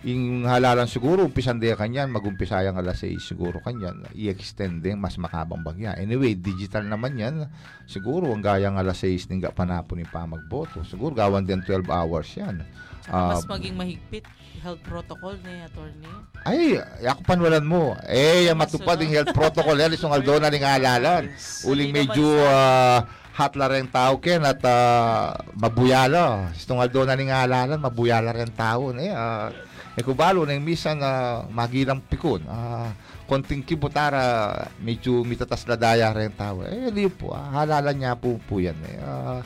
yung 0.07 0.47
halalan 0.47 0.87
siguro, 0.87 1.27
umpisan 1.27 1.59
din 1.59 1.75
kanyan, 1.75 2.15
mag-umpisa 2.15 2.63
yung 2.63 2.79
alas 2.79 3.03
6 3.03 3.19
siguro 3.19 3.59
kanyan, 3.59 4.07
i-extend 4.15 4.79
din, 4.79 5.03
mas 5.03 5.19
makabang 5.19 5.67
bagya. 5.67 5.99
Anyway, 5.99 6.39
digital 6.39 6.87
naman 6.87 7.19
yan, 7.19 7.51
siguro, 7.91 8.31
ang 8.31 8.39
gayang 8.39 8.79
alas 8.79 9.03
6 9.03 9.27
ng 9.35 9.51
panapon 9.51 9.99
ni 9.99 10.07
pa 10.07 10.23
magboto. 10.23 10.87
Siguro, 10.87 11.11
gawan 11.11 11.43
din 11.43 11.59
12 11.59 11.91
hours 11.91 12.31
yan. 12.39 12.63
Ah, 13.11 13.35
Mas 13.35 13.51
maging 13.51 13.75
mahigpit, 13.75 14.27
health 14.63 14.83
protocol 14.87 15.35
ni 15.43 15.63
attorney. 15.63 16.11
ay, 16.47 16.79
ako 17.03 17.21
panwalan 17.27 17.67
mo. 17.67 17.99
Eh, 18.07 18.47
yung 18.47 18.63
matupad 18.63 18.99
ano? 18.99 19.11
yung 19.11 19.15
health 19.15 19.35
protocol 19.35 19.75
yan, 19.75 19.91
isang 19.91 20.15
aldona 20.15 20.51
ng 20.55 20.63
alalan. 20.63 21.35
Uling 21.67 21.91
medyo 21.91 22.27
uh, 22.47 23.03
hot 23.35 23.59
la 23.59 23.67
rin 23.69 23.91
tao 23.91 24.23
ken 24.23 24.43
at 24.47 24.63
ah, 24.63 25.35
mabuyala. 25.59 26.55
Itong 26.55 26.79
aldona 26.79 27.19
ng 27.19 27.31
alalan, 27.31 27.79
mabuyala 27.83 28.31
rin 28.31 28.55
tao. 28.55 28.95
Eh, 28.95 29.11
uh, 29.11 29.51
eh 29.97 30.05
kubalo 30.05 30.45
na 30.45 30.53
yung 30.53 30.69
misan 30.69 31.01
na 31.01 31.43
magilang 31.49 32.05
pikon. 32.05 32.45
Ah, 32.45 32.93
konting 33.25 33.65
kibutara, 33.65 34.53
medyo 34.79 35.25
mitatas 35.25 35.65
na 35.65 35.75
daya 35.75 36.13
rin 36.13 36.31
tao. 36.37 36.61
Eh, 36.69 36.93
di 36.93 37.09
po. 37.09 37.33
ah, 37.33 37.49
halala 37.65 37.97
niya 37.97 38.13
po 38.13 38.37
po 38.45 38.61
yan. 38.61 38.77
Eh. 38.85 39.01
Ah, 39.01 39.41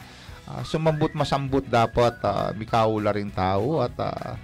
ah, 0.50 0.62
sumambot 0.66 1.14
masambot 1.14 1.62
dapat 1.62 2.18
uh, 2.26 2.50
mikaula 2.58 3.14
rin 3.14 3.30
tao 3.30 3.78
at 3.86 3.94
ah, 4.02 4.34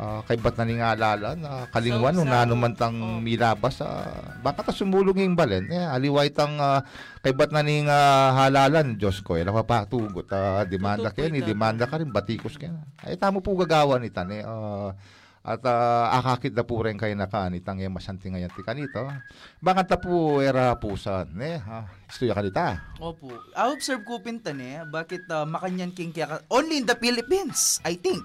ah, 0.00 0.20
kay 0.24 0.38
ba't 0.40 0.54
na 0.56 0.64
ni 0.64 0.78
nga 0.80 0.96
alala 0.96 1.36
na 1.36 1.66
kalingwan 1.68 2.16
So, 2.16 2.22
nung 2.22 2.30
sa- 2.32 2.46
nano 2.46 2.54
man 2.56 2.72
tang 2.72 2.96
oh. 2.96 3.18
milabas 3.20 3.82
ah, 3.84 4.38
baka 4.40 4.64
ta 4.64 4.72
sumulong 4.72 5.20
yung 5.20 5.36
balen 5.36 5.68
eh 5.68 5.84
aliway 5.84 6.32
tang 6.32 6.56
ah, 6.56 6.80
kay 7.20 7.36
ba't 7.36 7.52
na 7.52 7.60
ni 7.60 7.84
nga 7.84 8.32
halalan 8.32 8.96
Diyos 8.96 9.20
ko 9.20 9.36
eh 9.36 9.44
napapatugot 9.44 10.24
ah, 10.32 10.64
demanda 10.64 11.12
po 11.12 11.20
kayo 11.20 11.28
ni 11.28 11.44
ito. 11.44 11.52
demanda 11.52 11.84
ka 11.84 12.00
rin 12.00 12.08
batikos 12.08 12.56
ka 12.56 12.70
na 12.72 12.86
ay 13.04 13.20
tamo 13.20 13.44
po 13.44 13.52
gagawa 13.60 14.00
ni 14.00 14.08
tan 14.08 14.32
eh 14.32 14.40
ah, 14.46 14.96
at 15.40 15.64
ah, 15.64 16.20
akakit 16.20 16.52
na 16.52 16.62
po 16.62 16.84
rin 16.84 17.00
kayo 17.00 17.16
na 17.16 17.24
kanitang 17.24 17.80
yung 17.80 17.96
masanti 17.96 18.28
ngayon 18.28 18.52
ti 18.52 18.60
kanito 18.60 19.08
bakit 19.56 19.88
ta 19.88 19.96
po 19.96 20.38
era 20.38 20.76
pusan 20.76 21.32
eh 21.40 21.56
ha 21.56 21.88
istuya 22.04 22.36
kanita 22.36 22.76
Opo. 23.00 23.32
I 23.56 23.72
observe 23.72 24.04
ko 24.04 24.20
pintan 24.20 24.60
eh, 24.60 24.84
bakit 24.84 25.24
uh, 25.26 25.48
makanyan 25.48 25.96
king 25.96 26.12
kaya 26.12 26.28
ka- 26.28 26.44
only 26.52 26.76
in 26.76 26.84
the 26.84 26.92
Philippines, 26.92 27.80
I 27.80 27.96
think, 27.96 28.20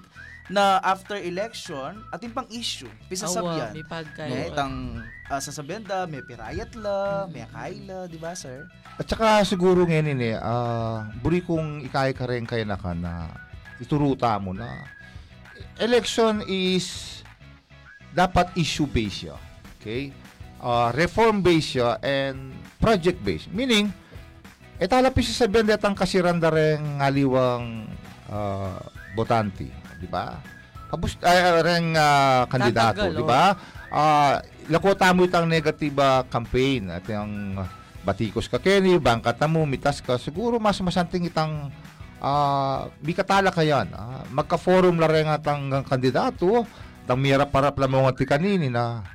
na 0.46 0.76
after 0.84 1.16
election, 1.16 2.04
ating 2.12 2.30
pang 2.30 2.44
issue, 2.52 2.86
Awa, 2.86 3.08
pisasabyan. 3.08 3.70
may 3.72 3.86
pagkay. 3.88 4.28
Ne, 4.28 4.52
tang 4.52 5.00
uh, 5.26 5.40
sasabihan 5.40 5.80
da, 5.80 6.04
may 6.04 6.20
pirayat 6.20 6.76
la, 6.76 7.24
may 7.26 7.48
kaila, 7.48 8.04
di 8.04 8.20
ba, 8.20 8.36
sir? 8.36 8.68
At 8.94 9.08
saka 9.08 9.40
siguro 9.42 9.88
ngayon 9.88 10.20
eh, 10.20 10.36
ah, 10.36 11.08
buri 11.18 11.40
kong 11.40 11.80
ikaya 11.82 12.12
ka 12.12 12.28
rin 12.28 12.44
kayo 12.44 12.68
na 12.68 12.76
ka 12.76 12.92
na 12.92 13.32
ituruta 13.76 14.36
mo 14.36 14.52
na 14.52 14.84
election 15.80 16.44
is 16.48 17.20
dapat 18.16 18.48
issue-based 18.56 19.28
siya. 19.28 19.36
Okay? 19.78 20.12
Ah, 20.60 20.88
reform-based 20.92 21.76
siya 21.76 22.00
and 22.00 22.56
project-based. 22.80 23.52
Meaning, 23.52 23.92
etalapi 24.80 25.20
sa 25.20 25.44
sabihan 25.44 25.68
datang 25.68 25.92
kasiran 25.92 26.40
da 26.40 26.48
rin 26.48 26.80
ngaliwang 27.00 27.88
ah, 28.32 28.80
botanti. 29.12 29.68
Di 30.00 30.08
ba? 30.08 30.36
Kabus, 30.88 31.20
ay, 31.20 31.60
rin 31.60 31.92
ah, 31.92 32.48
kandidato. 32.48 33.12
Di 33.12 33.24
ba? 33.24 33.52
Ah, 33.92 34.40
lakota 34.72 35.12
mo 35.12 35.28
itang 35.28 35.46
negatiba 35.46 36.24
campaign 36.26 36.90
at 36.90 37.04
yung 37.06 37.60
batikos 38.06 38.46
ka 38.46 38.62
Kenny, 38.62 39.02
bangkata 39.02 39.50
mo, 39.50 39.66
mitas 39.66 39.98
ka, 39.98 40.14
siguro 40.14 40.62
mas 40.62 40.78
masanting 40.78 41.26
itang 41.26 41.74
ah 42.26 42.90
bikatala 42.98 43.54
ka 43.54 43.62
yan. 43.62 43.94
Ah, 43.94 44.26
magka-forum 44.34 44.98
la 44.98 45.06
rin 45.06 45.30
atang 45.30 45.70
kandidato, 45.86 46.66
tang 47.06 47.22
mira 47.22 47.46
para 47.46 47.70
pala 47.70 47.86
mo 47.86 48.02
nga 48.02 48.18
ti 48.18 48.26
kanini 48.26 48.66
na 48.66 49.06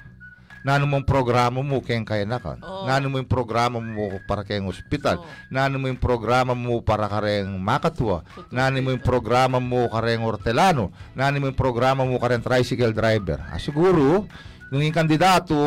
nano 0.62 0.86
mong 0.86 1.06
programa 1.10 1.60
mo 1.66 1.82
kayang 1.82 2.06
kaya 2.06 2.26
na 2.26 2.38
kan. 2.38 2.62
Oo. 2.62 2.86
Nano 2.86 3.10
mo 3.10 3.18
yung 3.18 3.30
programa 3.30 3.82
mo 3.82 4.22
para 4.30 4.46
kayang 4.46 4.70
ospital. 4.70 5.20
Oo. 5.22 5.28
Nano 5.50 5.82
mo 5.82 5.90
yung 5.90 6.00
programa 6.00 6.54
mo 6.54 6.86
para 6.86 7.10
kareng 7.10 7.58
makatwa. 7.58 8.22
Nano 8.54 8.78
mo 8.80 8.94
yung 8.94 9.04
programa 9.04 9.58
mo 9.58 9.90
kareng 9.90 10.22
hortelano. 10.22 10.94
Nano 11.18 11.36
mo 11.42 11.46
yung 11.50 11.58
programa 11.58 12.06
mo 12.06 12.22
kareng 12.22 12.46
tricycle 12.46 12.94
driver. 12.94 13.42
Ah, 13.50 13.58
siguro, 13.58 14.30
nung 14.70 14.86
yung 14.86 14.96
kandidato, 14.96 15.58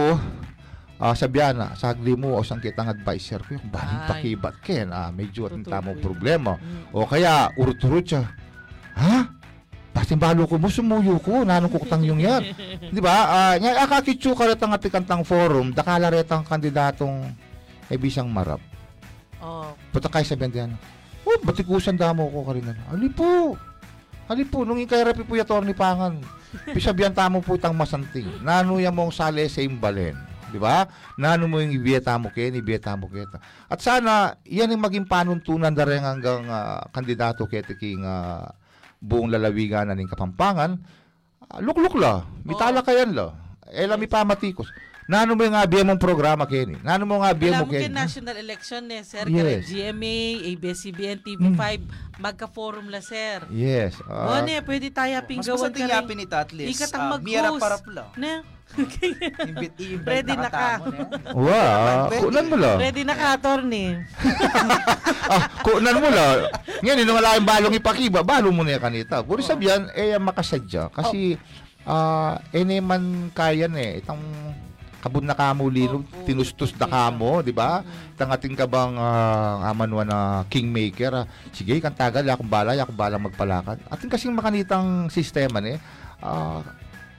ah 0.98 1.14
sabihan 1.14 1.54
na, 1.58 1.74
sagli 1.74 2.14
mo 2.14 2.38
o 2.38 2.46
sang 2.46 2.62
kitang 2.62 2.86
advisor 2.86 3.42
ko, 3.42 3.58
yung 3.58 3.68
baling 3.70 4.00
Ay. 4.04 4.08
pakibat 4.08 4.54
ken, 4.62 4.94
ah, 4.94 5.10
medyo 5.10 5.50
at 5.50 5.58
yun. 5.58 5.66
problema. 5.98 6.54
Mm. 6.58 6.94
O 6.94 7.06
kaya, 7.06 7.50
urut-urut 7.58 8.06
siya, 8.06 8.22
ha? 8.94 9.26
Bating 9.94 10.18
balo 10.18 10.46
ko 10.50 10.58
mo, 10.58 10.66
sumuyo 10.66 11.22
ko, 11.22 11.46
nanong 11.46 11.70
kuktang 11.70 12.02
yung 12.02 12.18
yan. 12.18 12.42
Di 12.94 12.98
ba? 12.98 13.14
Ah, 13.30 13.54
nga, 13.58 13.86
akakitsu 13.86 14.34
ka 14.34 14.46
retang 14.50 14.74
atikantang 14.74 15.22
forum, 15.22 15.70
dakala 15.70 16.10
retang 16.10 16.42
kandidatong 16.42 17.30
ay 17.90 17.96
bisang 17.98 18.26
marap. 18.30 18.62
Oh, 19.44 19.70
Punta 19.92 20.08
kayo 20.08 20.24
sa 20.24 20.34
bendihan. 20.38 20.72
Oh, 21.24 21.38
batikusan 21.44 21.96
damo 21.96 22.26
ko 22.32 22.48
karina. 22.48 22.72
Ali 22.88 23.12
po. 23.12 23.56
Ali 24.24 24.44
po, 24.48 24.64
nung 24.64 24.80
ikay 24.80 25.04
rapi 25.04 25.22
po 25.22 25.36
yator 25.36 25.64
ni 25.64 25.76
Pangan. 25.76 26.16
Pisabihan 26.76 27.12
tamo 27.12 27.44
po 27.44 27.60
itang 27.60 27.76
masanting. 27.76 28.28
Nano 28.40 28.80
yan 28.80 28.94
mong 28.94 29.12
sale 29.12 29.44
sa 29.52 29.60
imbalen. 29.60 30.16
Di 30.54 30.62
ba? 30.62 30.86
Nano 31.18 31.50
mo 31.50 31.58
yung 31.58 31.74
ibiyeta 31.74 32.14
mo 32.14 32.30
ken, 32.30 32.54
ibiyeta 32.54 32.94
mo 32.94 33.10
kita. 33.10 33.42
At 33.66 33.82
sana, 33.82 34.38
yan 34.46 34.70
yung 34.70 34.86
maging 34.86 35.10
panuntunan 35.10 35.74
na 35.74 35.82
rin 35.82 35.98
hanggang 35.98 36.46
ah, 36.46 36.86
kandidato 36.94 37.50
kete 37.50 37.74
king 37.74 38.06
ah, 38.06 38.54
buong 39.02 39.34
lalawigan 39.34 39.90
na 39.90 39.98
ning 39.98 40.06
kapampangan. 40.06 40.78
Ah, 41.50 41.58
lukluk 41.58 41.98
la. 41.98 42.22
Mitala 42.46 42.86
kayan 42.86 43.18
la. 43.18 43.34
Ela 43.74 43.98
mi 43.98 44.06
pamatikos. 44.06 44.70
Nano 45.04 45.36
mo 45.36 45.44
yung 45.44 45.52
abiya 45.52 45.84
mong 45.84 46.00
programa 46.00 46.48
ken. 46.48 46.80
Nano 46.80 47.04
mo 47.04 47.20
nga 47.20 47.36
abiya 47.36 47.60
alam 47.60 47.68
mo 47.68 47.68
mo 47.68 47.72
ken. 47.76 47.82
kin 47.88 47.92
national 47.92 48.36
election 48.40 48.82
eh, 48.88 49.04
sir. 49.04 49.28
Yes. 49.28 49.68
GMA, 49.68 50.16
ABS-CBN, 50.56 51.20
TV5, 51.20 51.62
magka-forum 52.16 52.88
la, 52.88 53.04
sir. 53.04 53.44
Yes. 53.52 54.00
ah, 54.08 54.32
Oh, 54.32 54.40
ne, 54.40 54.64
pwede 54.64 54.88
tayo 54.88 55.12
Mas 55.20 55.28
pinggawan 55.28 55.60
masanting 55.60 55.84
ka 55.84 55.96
yapin 56.00 56.18
ito 56.24 56.36
at 56.36 56.50
least, 56.56 56.72
Ikat 56.80 56.90
ang 56.96 57.04
uh, 57.12 57.20
mira 57.20 57.52
mag-host. 57.52 57.60
para 57.60 57.76
pula. 57.84 58.02
Ne, 58.16 58.40
Imbit, 58.74 59.76
iimbit 59.76 60.08
Ready 60.08 60.34
na 60.34 60.48
ka. 60.50 60.80
Wow, 61.36 62.08
Pwede. 62.10 62.20
kunan 62.24 62.44
mo 62.48 62.56
la. 62.56 62.72
ready 62.80 63.04
na 63.04 63.14
ka, 63.14 63.26
attorney. 63.36 63.92
ah, 65.36 65.44
kunan 65.60 66.00
mo 66.00 66.08
la. 66.08 66.48
Ngayon, 66.80 66.98
ino 67.04 67.12
wala 67.12 67.36
yung 67.36 67.46
balong 67.46 67.76
ipakiba, 67.76 68.24
balo 68.24 68.48
mo 68.50 68.64
na 68.64 68.74
yan 68.74 68.82
kanita. 68.82 69.20
Puro 69.20 69.44
sabihan, 69.44 69.86
eh, 69.92 70.16
makasadya. 70.16 70.88
Kasi, 70.90 71.36
ah, 71.84 72.40
eh, 72.50 72.64
man 72.80 73.28
kayan 73.30 73.76
eh. 73.76 74.00
Itang 74.00 74.18
kabun 75.04 75.28
na 75.28 75.36
kamo 75.36 75.68
lilog, 75.68 76.00
Opo, 76.00 76.24
tinustos 76.24 76.72
na 76.80 76.88
kamo, 76.88 77.44
di 77.44 77.52
ba? 77.52 77.84
Itang 78.16 78.32
ating 78.32 78.56
kabang 78.56 78.96
uh, 78.96 79.68
amanwa 79.68 80.00
na 80.00 80.18
kingmaker. 80.48 81.12
ah. 81.12 81.26
Sige, 81.52 81.76
kan 81.84 81.92
tagal, 81.92 82.24
akong 82.24 82.48
bala, 82.48 82.72
akong 82.72 82.96
bala 82.96 83.20
magpalakad. 83.20 83.84
Ating 83.92 84.08
kasing 84.08 84.32
makanitang 84.32 85.12
sistema 85.12 85.60
ni, 85.60 85.76
ah, 86.24 86.64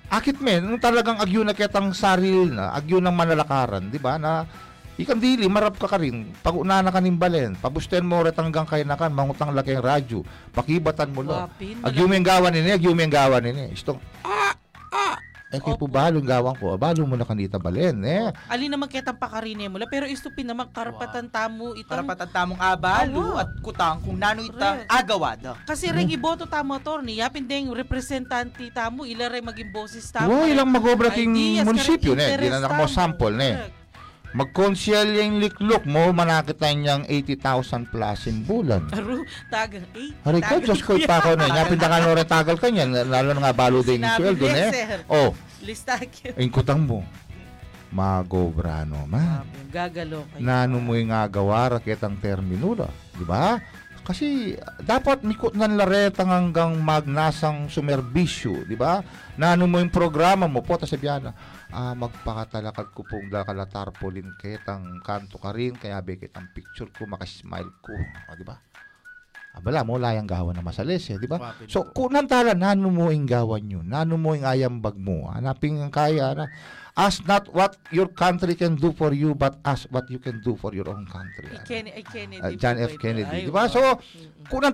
akit 0.09 0.41
men, 0.41 0.65
nung 0.65 0.81
talagang 0.81 1.21
agyo 1.21 1.45
na 1.45 1.53
kitang 1.53 1.93
saril 1.93 2.49
na, 2.49 2.73
agyo 2.73 2.97
ng 2.97 3.13
manalakaran, 3.13 3.93
di 3.93 4.01
ba? 4.01 4.17
Na 4.17 4.49
Ikan 4.95 5.19
dili, 5.19 5.43
marap 5.51 5.75
ka 5.75 5.91
ka 5.91 5.99
rin. 5.99 6.31
Pag 6.39 6.55
na 6.63 6.87
kanin 6.87 7.19
balen, 7.19 7.59
pabusten 7.59 8.07
mo 8.07 8.23
ret 8.23 8.39
hanggang 8.39 8.63
kayo 8.63 8.87
na 8.87 8.95
kan, 8.95 9.11
mangutang 9.11 9.51
laki 9.51 9.75
ang 9.75 9.83
radyo, 9.83 10.23
pakibatan 10.55 11.11
mo 11.11 11.19
lo. 11.19 11.35
Wapin. 11.35 11.83
Agyumi 11.83 12.15
ang 12.15 12.23
gawa 12.23 12.47
nini, 12.47 12.71
agyumi 12.71 13.03
ang 13.03 13.11
gawa 13.11 13.43
nini. 13.43 13.75
Istong, 13.75 13.99
ah, 14.23 14.55
ah. 14.95 15.19
Eh, 15.55 15.63
kay 15.63 15.73
po 15.79 15.87
Opo. 15.87 15.95
balo 15.95 16.19
ang 16.19 16.27
gawang 16.27 16.55
ko. 16.55 16.75
Balo 16.75 17.01
mo 17.07 17.15
na 17.15 17.23
kanita 17.23 17.55
balen, 17.55 18.03
eh. 18.03 18.29
Ali 18.51 18.67
naman 18.67 18.91
kitang 18.91 19.15
pakarine 19.15 19.71
mula 19.71 19.87
pero 19.87 20.03
istupin 20.05 20.45
naman 20.45 20.67
karapatan 20.69 21.27
tamo 21.27 21.71
itang 21.73 22.03
Para 22.05 22.15
patattamong 22.15 22.59
abalo 22.59 23.35
Oo. 23.35 23.39
at 23.39 23.47
kutang 23.63 24.03
kung 24.03 24.19
nano 24.19 24.43
itang 24.43 24.83
Correct. 24.83 24.91
agawada. 24.91 25.51
kasi 25.63 25.87
ring 25.89 26.11
iboto 26.11 26.43
tamo 26.43 26.75
attorney 26.75 27.23
yapin 27.23 27.47
ding 27.47 27.71
representante 27.71 28.67
tamo 28.69 29.07
ila 29.07 29.31
rin 29.31 29.43
maging 29.45 29.71
boses 29.71 30.03
tamo. 30.11 30.43
Wow, 30.43 30.51
ilang 30.51 30.67
magobra 30.67 31.09
king 31.09 31.31
Ideas, 31.31 31.63
munisipyo, 31.63 32.11
karang 32.13 32.19
ne. 32.19 32.25
Di 32.25 32.29
na 32.29 32.35
interest 32.35 32.63
nakamo 32.67 32.85
tamo. 32.85 32.95
sample, 32.95 33.35
ne. 33.35 33.51
Correct. 33.55 33.83
Magkonsyel 34.35 35.15
yung 35.15 35.39
liklok 35.39 35.87
mo, 35.87 36.11
manakita 36.11 36.67
niyang 36.67 37.07
80,000 37.07 37.87
plus 37.87 38.27
in 38.27 38.43
bulan. 38.43 38.83
Aru, 38.91 39.23
tagang, 39.47 39.87
eh. 39.95 40.11
Hari 40.27 40.43
ko, 40.43 40.59
Diyos 40.59 40.83
ko, 40.83 40.99
pa 41.07 41.23
ako 41.23 41.39
na. 41.39 41.47
Yapin 41.55 41.79
na 41.79 42.03
ka 42.19 42.43
tagal 42.43 42.59
ka 42.59 42.67
niyan. 42.67 43.07
Lalo 43.07 43.31
na 43.31 43.47
nga 43.47 43.55
balo 43.55 43.79
din 43.79 44.03
yung 44.03 44.11
Sinabi 44.11 44.19
sweldo, 44.19 44.45
niya, 44.51 44.59
ne. 44.59 44.67
sir. 44.75 44.99
Oh, 45.07 45.31
Listakyo. 45.65 46.37
ingkutang 46.37 46.85
mo. 46.85 47.01
Magobra 47.89 48.85
naman. 48.85 49.47
Gagalo 49.73 50.27
kayo. 50.29 50.41
Nano 50.43 50.77
mo 50.83 50.93
yung 50.93 51.15
agawara 51.15 51.81
kitang 51.81 52.19
terminula. 52.21 52.91
Di 53.15 53.23
ba? 53.23 53.57
Kasi 54.05 54.53
dapat 54.85 55.25
mikot 55.25 55.57
nan 55.57 55.81
laretang 55.81 56.29
hanggang 56.29 56.77
magnasang 56.77 57.73
sumerbisyo, 57.73 58.61
di 58.69 58.77
ba? 58.77 59.01
Nano 59.41 59.65
mo 59.65 59.81
yung 59.81 59.89
programa 59.89 60.45
mo 60.45 60.61
po, 60.61 60.77
sabihan 60.85 61.25
na, 61.25 61.33
ah, 61.73 61.97
magpakatalakad 61.97 62.93
ko 62.93 63.01
pong 63.01 63.33
dakala 63.33 63.65
tarpaulin 63.65 64.37
kitang 64.37 65.01
kanto 65.01 65.41
ka 65.41 65.49
rin, 65.49 65.73
kaya 65.73 65.97
be 66.05 66.21
kitang 66.21 66.53
picture 66.53 66.93
ko, 66.93 67.09
makasmile 67.09 67.73
ko, 67.81 67.97
o, 68.29 68.37
di 68.37 68.45
ba? 68.45 68.61
Abala 69.55 69.87
mo, 69.87 69.95
layang 69.95 70.27
gawa 70.27 70.51
na 70.51 70.59
masalis, 70.59 71.07
eh, 71.07 71.15
di 71.15 71.31
ba? 71.31 71.55
So, 71.71 71.87
tala, 72.27 72.51
nano 72.51 72.91
mo 72.91 73.07
yung 73.07 73.23
gawan 73.23 73.63
yun, 73.63 73.87
nano 73.87 74.19
mo 74.19 74.35
yung 74.35 74.43
ayambag 74.43 74.99
mo, 74.99 75.31
hanapin 75.31 75.79
ang 75.79 75.95
kaya 75.95 76.35
na, 76.35 76.51
ask 76.91 77.23
not 77.23 77.47
what 77.55 77.79
your 77.87 78.11
country 78.11 78.51
can 78.59 78.75
do 78.75 78.91
for 78.91 79.15
you, 79.15 79.31
but 79.31 79.55
ask 79.63 79.87
what 79.95 80.11
you 80.11 80.19
can 80.19 80.43
do 80.43 80.59
for 80.59 80.75
your 80.75 80.91
own 80.91 81.07
country. 81.07 81.47
Ken- 81.63 81.87
ay, 81.87 82.03
Kennedy. 82.03 82.43
Po 82.43 82.59
John 82.59 82.77
F. 82.83 82.93
Kennedy, 82.99 83.47
di 83.47 83.51
ba? 83.51 83.71
So, 83.71 83.79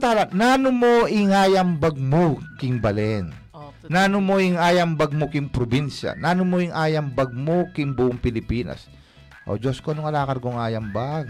tala, 0.02 0.34
nano 0.34 0.74
mo 0.74 1.06
ingayambag 1.06 2.02
mo, 2.02 2.42
King 2.58 2.82
Balen. 2.82 3.30
Oh. 3.54 3.70
Nano 3.86 4.18
mo 4.18 4.42
yung 4.42 4.58
ayambag 4.58 5.14
mo 5.14 5.30
king 5.30 5.52
probinsya. 5.52 6.18
Nano 6.18 6.42
mo 6.42 6.58
yung 6.58 6.74
ayambag 6.74 7.30
mo 7.36 7.70
king 7.76 7.94
buong 7.94 8.18
Pilipinas. 8.18 8.90
O 9.46 9.62
Diyos 9.62 9.78
ko, 9.84 9.94
nung 9.94 10.10
alakar 10.10 10.42
kong 10.42 10.58
ayambag. 10.58 11.30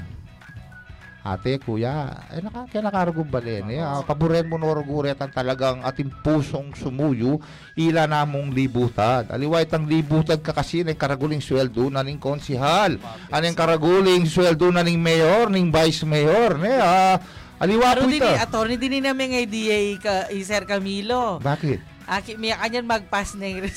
Ate, 1.21 1.61
kuya, 1.61 2.09
eh 2.33 2.41
naka, 2.41 2.65
kaya 2.65 2.81
nakarugong 2.81 3.29
balen. 3.29 3.69
Eh, 3.69 3.77
ah, 3.77 4.01
paboren 4.01 4.49
mo 4.49 4.57
noruguretan 4.57 5.29
talagang 5.29 5.85
ating 5.85 6.09
pusong 6.25 6.73
sumuyo, 6.73 7.37
ila 7.77 8.09
namong 8.09 8.49
libutan. 8.49 9.29
Aliwait 9.29 9.69
ang 9.69 9.85
libutan 9.85 10.41
ka 10.41 10.49
kasi 10.49 10.81
ng 10.81 10.97
karaguling 10.97 11.37
sweldo 11.37 11.93
na 11.93 12.01
ning 12.01 12.17
konsihal. 12.17 12.97
Anong 13.29 13.53
karaguling 13.53 14.25
sweldo 14.25 14.73
na 14.73 14.81
ning 14.81 14.97
mayor, 14.97 15.45
ning 15.53 15.69
vice 15.69 16.09
mayor. 16.09 16.57
Ne, 16.57 16.73
ah, 16.81 17.21
aliwa 17.61 17.93
Pero 17.93 18.01
po 18.01 18.09
din, 18.09 18.17
ito. 18.17 18.29
attorney 18.41 18.81
din 18.81 19.05
namin 19.05 19.29
ng 19.29 19.45
idea 19.45 19.77
ka, 20.01 20.15
eh, 20.33 20.41
Sir 20.41 20.65
Camilo. 20.65 21.37
Bakit? 21.37 22.09
Aki, 22.09 22.41
miya 22.41 22.57
kanyan 22.57 22.89
mag-pass 22.89 23.37
na 23.37 23.45
yung 23.45 23.69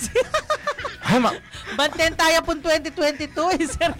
Ay, 1.04 1.20
ma- 1.20 1.36
Banten 1.78 2.16
tayo 2.16 2.40
pong 2.40 2.64
2022 2.64 3.60
eh, 3.60 3.68
Sir. 3.68 3.92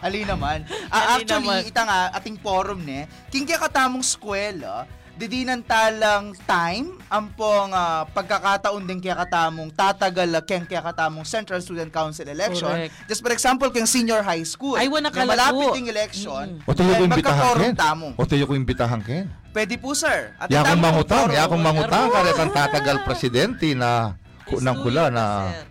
Ali 0.00 0.24
naman. 0.24 0.64
Ah, 0.90 1.14
Ali 1.14 1.22
actually, 1.22 1.46
naman. 1.46 1.60
ita 1.70 1.82
nga, 1.84 1.98
ating 2.16 2.36
forum 2.40 2.80
ne, 2.82 3.04
king 3.28 3.46
kaya 3.46 3.60
katamong 3.60 4.02
skwela, 4.02 4.88
didinan 5.14 5.60
talang 5.60 6.32
time, 6.48 6.96
ampong 7.06 7.70
ah, 7.70 8.08
pagkakataon 8.08 8.88
din 8.88 8.98
kaya 8.98 9.12
katamong 9.14 9.68
tatagal 9.70 10.32
ah, 10.32 10.40
keng 10.40 10.64
kaya 10.64 10.80
katamong 10.80 11.22
Central 11.22 11.60
Student 11.60 11.92
Council 11.92 12.24
election. 12.26 12.72
Correct. 12.72 12.96
Just 13.04 13.20
for 13.20 13.30
example, 13.30 13.68
keng 13.68 13.84
senior 13.84 14.24
high 14.24 14.42
school. 14.42 14.80
Ay, 14.80 14.88
wala 14.88 15.08
na 15.08 15.10
kalago. 15.12 15.36
malapit 15.36 15.76
yung 15.76 15.90
election. 15.92 16.46
O 16.64 16.72
tayo 16.72 16.88
ko 16.88 16.94
then 16.96 17.06
imbitahan 17.06 17.36
magka-forum 17.36 17.68
ken. 17.68 17.74
tamo. 17.76 18.06
O 18.16 18.24
tayo 18.24 18.44
ko 18.48 18.52
imbitahan 18.56 19.00
ken. 19.04 19.24
Pwede 19.52 19.74
po, 19.76 19.92
sir. 19.92 20.32
At 20.40 20.48
Ya 20.48 20.64
akong 20.64 20.78
itamo 20.78 20.84
mangutang, 20.88 21.22
forum. 21.26 21.36
ya 21.36 21.42
akong 21.44 21.62
mangutang 21.62 22.04
kang 22.10 22.52
tatagal 22.54 22.96
presidente 23.04 23.68
na 23.76 24.16
kunang 24.48 24.78
kula 24.80 25.10
na 25.12 25.24
Sir. 25.52 25.69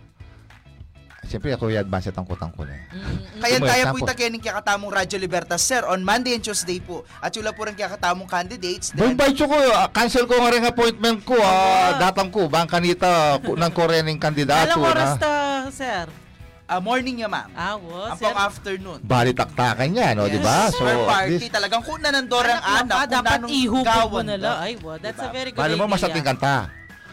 Siyempre 1.30 1.54
ako 1.54 1.70
yung 1.70 1.78
advance 1.80 2.10
ang 2.10 2.26
kutang 2.26 2.50
ko 2.50 2.66
na. 2.66 2.74
eh. 2.74 2.82
Mm-mm. 2.90 3.38
Kaya 3.38 3.56
tayo 3.56 3.82
po 3.86 3.96
tapos. 3.96 4.02
itakening 4.04 4.42
kaya 4.42 4.54
katamong 4.58 4.90
Radyo 4.90 5.16
Libertas, 5.16 5.62
sir, 5.62 5.86
on 5.86 6.02
Monday 6.02 6.34
and 6.34 6.42
Tuesday 6.42 6.82
po. 6.82 7.06
At 7.16 7.30
yun 7.30 7.46
lang 7.46 7.54
po 7.54 7.62
rin 7.62 7.72
kaya 7.72 7.86
katamong 7.88 8.26
candidates. 8.26 8.90
Then, 8.90 9.14
bye 9.14 9.30
ko, 9.30 9.46
ah, 9.46 9.86
cancel 9.88 10.26
ko 10.26 10.34
nga 10.34 10.50
rin 10.50 10.66
appointment 10.66 11.22
ko. 11.22 11.38
ah, 11.38 12.02
datang 12.02 12.28
ko, 12.28 12.50
bang 12.50 12.66
kanita, 12.66 13.38
kunang 13.38 13.70
ko 13.70 13.86
rin 13.86 14.04
yung 14.04 14.18
kandidato 14.18 14.74
Alang 14.74 14.82
oras 14.84 15.10
na. 15.12 15.16
ta, 15.16 15.34
Sir? 15.70 16.10
ah, 16.66 16.78
morning 16.78 17.14
niya, 17.16 17.26
ma'am. 17.26 17.46
Ah, 17.52 17.74
wo, 17.74 17.94
Sir. 18.10 18.26
Ampong 18.26 18.38
afternoon. 18.40 18.98
Bali 19.00 19.30
taktakan 19.30 19.86
niya, 19.88 20.12
no, 20.12 20.26
Yes. 20.26 20.34
di 20.34 20.40
ba? 20.40 20.58
So, 20.68 20.82
Per 20.82 20.90
at 20.92 21.06
party, 21.08 21.30
least, 21.36 21.46
talagang 21.48 21.82
kung 21.82 21.98
nanandorang 22.00 22.58
Anak 22.58 22.66
lang 22.66 22.82
anak, 22.84 22.98
kung 22.98 23.10
dapat 23.12 23.30
nanong 23.36 23.50
ihugog 23.52 24.08
mo 24.08 24.20
na 24.20 24.34
lang. 24.34 24.56
Ay, 24.60 24.74
wow, 24.78 24.94
that's 24.96 25.18
a 25.18 25.30
very 25.30 25.50
good 25.50 25.58
bali 25.58 25.74
mo 25.74 25.86
idea. 25.86 25.94
masating 25.94 26.22
kanta. 26.24 26.56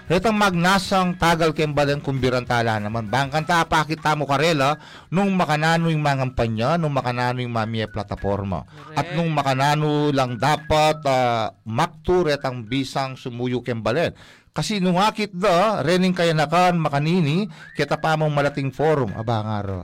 Retang 0.08 0.40
magnasang 0.40 1.20
tagal 1.20 1.52
kembalan 1.52 2.00
kumbiran 2.00 2.48
tala 2.48 2.80
naman. 2.80 3.12
Bang 3.12 3.28
kanta 3.28 3.68
pakita 3.68 4.16
mo 4.16 4.24
karela 4.24 4.80
nung 5.12 5.36
makanano 5.36 5.92
yung 5.92 6.00
mga 6.00 6.24
kampanya, 6.24 6.70
nung 6.80 6.96
makanano 6.96 7.44
yung 7.44 7.52
mamiya 7.52 7.92
plataforma. 7.92 8.64
Correct. 8.64 8.96
At 8.96 9.08
nung 9.20 9.36
makanano 9.36 10.16
lang 10.16 10.40
dapat 10.40 11.04
uh, 11.04 11.52
maktur 11.68 12.32
etang 12.32 12.64
bisang 12.64 13.20
sumuyo 13.20 13.60
kembalen. 13.60 14.16
Kasi 14.56 14.80
nung 14.80 14.96
akit 14.96 15.36
da, 15.36 15.84
rening 15.84 16.16
kaya 16.16 16.32
nakan 16.32 16.80
makanini, 16.80 17.52
kita 17.76 18.00
pa 18.00 18.16
mong 18.16 18.32
malating 18.32 18.72
forum. 18.72 19.12
Aba 19.12 19.44
nga 19.44 19.60
ro. 19.60 19.82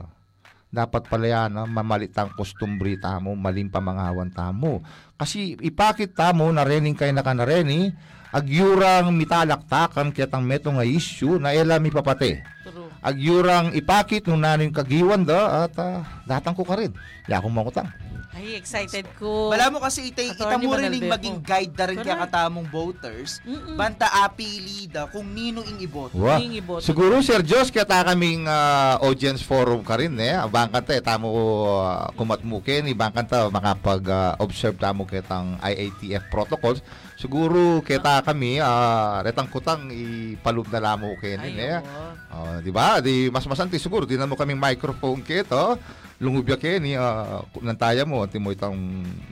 Dapat 0.72 1.06
pala 1.06 1.26
yan, 1.30 1.54
ah, 1.60 1.68
mamalitang 1.68 2.34
kostumbri 2.34 2.98
tamo, 2.98 3.36
maling 3.36 3.70
pamangawan 3.70 4.32
tamo. 4.32 4.82
Kasi 5.20 5.54
ipakit 5.60 6.16
tamo 6.16 6.48
na 6.50 6.66
rening 6.66 6.98
kaya 6.98 7.14
nakan 7.14 7.38
na 7.38 7.46
reni, 7.46 7.94
agyurang 8.34 9.14
mitalaktakan 9.14 10.10
kitang 10.10 10.42
meto 10.42 10.74
nga 10.74 10.82
issue 10.82 11.38
na 11.38 11.54
elam 11.54 11.78
ipapate 11.86 12.42
True. 12.66 12.90
agyurang 12.98 13.70
ipakit 13.78 14.26
nung 14.26 14.42
nano 14.42 14.66
yung 14.66 14.74
kagiwan 14.74 15.22
da 15.22 15.70
at 15.70 15.78
ah, 15.78 16.02
datang 16.26 16.58
ko 16.58 16.66
ka 16.66 16.74
rin. 16.74 16.90
Ya 17.30 17.38
akong 17.38 17.54
mangutang. 17.54 17.86
Ay, 18.34 18.58
excited 18.58 19.06
ko. 19.14 19.54
Wala 19.54 19.70
mo 19.70 19.78
kasi 19.78 20.10
itay, 20.10 20.34
Attorney 20.34 20.66
ita 20.66 20.66
mo 20.66 20.74
rin 20.74 21.06
maging 21.06 21.38
guide 21.38 21.70
na 21.78 21.84
rin 21.86 21.98
kaya 22.02 22.18
katamong 22.26 22.66
voters. 22.66 23.38
Mm-mm. 23.46 23.78
Banta 23.78 24.10
apili 24.26 24.90
da 24.90 25.06
kung 25.06 25.30
nino 25.30 25.62
ing 25.62 25.78
iboto. 25.78 26.18
Wa. 26.18 26.42
Hingi 26.42 26.58
boto. 26.58 26.82
Siguro 26.82 27.22
Sir 27.22 27.46
Jos 27.46 27.70
kita 27.70 28.02
kaming 28.02 28.50
ah, 28.50 28.98
audience 29.06 29.38
forum 29.38 29.86
ka 29.86 30.02
rin 30.02 30.18
eh. 30.18 30.34
Abang 30.34 30.66
kanta 30.66 30.98
tamo 30.98 31.30
uh, 31.30 32.10
kumatmukin, 32.18 32.90
ibang 32.90 33.14
kanta 33.14 33.46
makapag-observe 33.54 34.82
tamo 34.82 35.06
kitang 35.06 35.54
IATF 35.62 36.26
protocols. 36.26 36.82
Siguro 37.24 37.80
kita 37.80 38.20
kami 38.20 38.60
uh, 38.60 39.24
retang 39.24 39.48
kutang 39.48 39.88
ipalub 39.88 40.68
na 40.68 40.92
lamo 40.92 41.16
kenin 41.16 41.56
Ay, 41.56 41.72
eh. 41.72 41.80
Oh, 42.28 42.60
di 42.60 42.68
ba? 42.68 43.00
Di 43.00 43.32
mas 43.32 43.48
masanti 43.48 43.80
siguro 43.80 44.04
di 44.04 44.20
na 44.20 44.28
mo 44.28 44.36
kaming 44.36 44.60
microphone 44.60 45.24
kit 45.24 45.48
oh. 45.48 45.72
Lungubya 46.20 46.60
keni 46.60 47.00
uh, 47.00 47.40
nantaya 47.64 48.04
mo 48.04 48.28
ti 48.28 48.36
mo 48.36 48.52
itang 48.52 48.76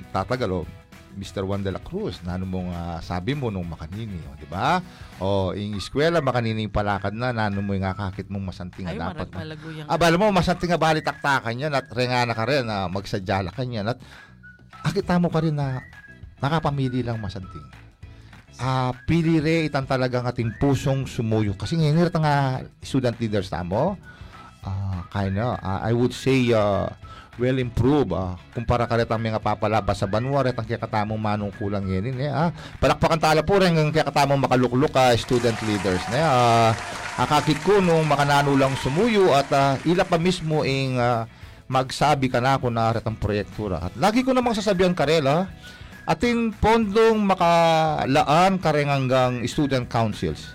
tatagal 0.09 0.65
oh. 0.65 0.67
Mr. 1.13 1.45
Juan 1.45 1.61
de 1.61 1.69
la 1.69 1.77
Cruz, 1.85 2.25
nano 2.25 2.49
mong 2.49 2.73
ah, 2.73 2.97
sabi 3.05 3.37
mo 3.37 3.53
nung 3.53 3.69
makanini, 3.69 4.17
oh, 4.33 4.37
di 4.41 4.49
ba? 4.49 4.81
O, 5.21 5.53
ing 5.53 5.77
eskwela, 5.77 6.25
makanini 6.25 6.65
yung 6.65 6.73
palakad 6.73 7.13
na, 7.13 7.37
nano 7.37 7.61
mo 7.61 7.77
yung 7.77 7.85
akakit 7.85 8.33
mong 8.33 8.49
masanting 8.49 8.89
Ay, 8.89 8.97
dapat. 8.97 9.29
yung... 9.29 9.93
Ah, 9.93 10.01
bala 10.01 10.17
mo, 10.17 10.33
masanting 10.33 10.73
nga 10.73 10.81
bali 10.81 11.05
taktakan 11.05 11.69
yan 11.69 11.77
at 11.77 11.85
rengana 11.93 12.33
ka 12.33 12.49
rin 12.49 12.65
na 12.65 12.89
magsadyala 12.89 13.53
ka 13.53 13.61
yan 13.61 13.93
at 13.93 14.01
akita 14.89 15.21
mo 15.21 15.29
ka 15.29 15.45
rin 15.45 15.53
na 15.53 15.85
nakapamili 16.41 17.05
lang 17.05 17.21
masanting. 17.21 17.82
Ah, 18.61 18.93
pili 19.09 19.41
re 19.41 19.69
itang 19.69 19.89
talagang 19.89 20.29
ating 20.29 20.57
pusong 20.61 21.09
sumuyo. 21.09 21.57
Kasi 21.57 21.77
ngayon 21.77 22.09
ito 22.09 22.21
nga 22.21 22.61
student 22.85 23.17
leaders 23.17 23.49
tamo. 23.49 23.97
Ah, 24.63 25.05
kind 25.11 25.39
I 25.61 25.91
would 25.91 26.15
say 26.15 26.55
uh, 26.55 26.87
well 27.41 27.57
improved 27.57 28.13
ah, 28.13 28.37
kumpara 28.53 28.85
ka 28.85 29.01
rin 29.01 29.09
ang 29.09 29.23
mga 29.23 29.41
papalabas 29.41 29.97
sa 29.97 30.09
banwa 30.09 30.45
rin 30.45 30.53
ang 30.53 30.69
kakatamong 30.69 31.17
manong 31.17 31.53
kulang 31.57 31.89
yan 31.89 32.13
eh, 32.13 32.29
ah. 32.29 32.53
palakpakan 32.77 33.17
tala 33.17 33.41
po 33.41 33.57
rin 33.57 33.73
ang 33.73 33.89
kakatamong 33.89 34.45
makalukluk 34.45 34.93
ah, 34.93 35.17
student 35.17 35.57
leaders 35.65 36.03
ne 36.13 36.21
ah, 36.21 36.77
akakit 37.17 37.57
ko 37.65 37.81
nung 37.81 38.05
makanano 38.05 38.53
lang 38.53 38.77
sumuyo 38.77 39.33
at 39.33 39.49
ah, 39.57 39.81
ila 39.89 40.05
pa 40.05 40.21
mismo 40.21 40.61
ing 40.61 41.01
ah, 41.01 41.25
magsabi 41.73 42.29
ka 42.29 42.37
na 42.45 42.61
ako 42.61 42.69
na 42.69 42.93
rin 42.93 43.05
ang 43.05 43.17
proyektura 43.17 43.81
at 43.81 43.97
lagi 43.97 44.21
ko 44.21 44.37
namang 44.37 44.53
sasabihan 44.53 44.93
karela 44.93 45.49
atin 46.09 46.51
pondong 46.59 47.23
makalaan 47.23 48.59
ka 48.59 48.71
rin 48.75 48.91
hanggang 48.91 49.43
student 49.47 49.87
councils 49.87 50.55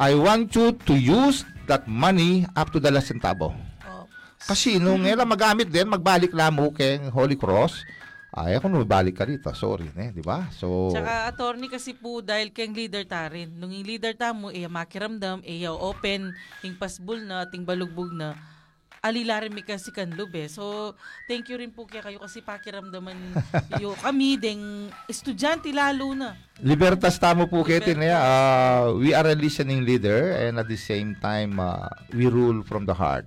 I 0.00 0.16
want 0.16 0.56
you 0.56 0.72
to 0.88 0.96
use 0.96 1.44
that 1.68 1.84
money 1.84 2.48
up 2.56 2.72
to 2.72 2.80
the 2.80 2.88
last 2.88 3.12
centavo. 3.12 3.52
Oh. 3.84 4.08
Kasi 4.40 4.80
nung 4.80 5.04
ela 5.04 5.28
magamit 5.28 5.68
din, 5.68 5.84
magbalik 5.84 6.32
lang 6.32 6.56
mo 6.56 6.72
kay 6.72 6.96
Holy 7.12 7.36
Cross, 7.36 7.84
ay 8.32 8.56
ako 8.56 8.72
no 8.72 8.80
balik 8.88 9.20
ka 9.20 9.28
dito. 9.28 9.52
Sorry, 9.52 9.92
ne, 9.92 10.08
di 10.08 10.24
ba? 10.24 10.48
So 10.56 10.88
Tsaka 10.88 11.28
attorney 11.28 11.68
kasi 11.68 11.92
po 11.92 12.24
dahil 12.24 12.48
kang 12.48 12.72
leader 12.72 13.04
ta 13.04 13.28
rin. 13.28 13.52
Nung 13.60 13.76
yung 13.76 13.84
leader 13.84 14.16
ta 14.16 14.32
mo, 14.32 14.48
iya 14.48 14.72
makiramdam, 14.72 15.44
iya 15.44 15.68
open, 15.68 16.32
ting 16.64 16.80
pasbul 16.80 17.20
na, 17.20 17.44
ting 17.52 17.68
balugbog 17.68 18.16
na, 18.16 18.32
alilarin 19.00 19.52
mi 19.52 19.64
kasi 19.64 19.88
kan 19.90 20.12
lube. 20.12 20.46
So, 20.52 20.94
thank 21.24 21.48
you 21.48 21.56
rin 21.56 21.72
po 21.72 21.88
kaya 21.88 22.04
kayo 22.04 22.20
kasi 22.20 22.44
pakiramdaman 22.44 23.16
yo 23.82 23.96
kami, 23.96 24.36
ding 24.36 24.92
estudyante 25.08 25.72
lalo 25.72 26.12
na. 26.12 26.36
Libertas 26.60 27.16
tamo 27.16 27.48
po 27.48 27.64
kiti 27.64 27.96
na 27.96 28.12
uh, 28.12 28.82
we 29.00 29.16
are 29.16 29.32
a 29.32 29.36
listening 29.36 29.82
leader 29.88 30.36
and 30.36 30.60
at 30.60 30.68
the 30.68 30.76
same 30.76 31.16
time 31.18 31.56
uh, 31.56 31.88
we 32.12 32.28
rule 32.28 32.60
from 32.64 32.84
the 32.84 32.94
heart. 32.94 33.24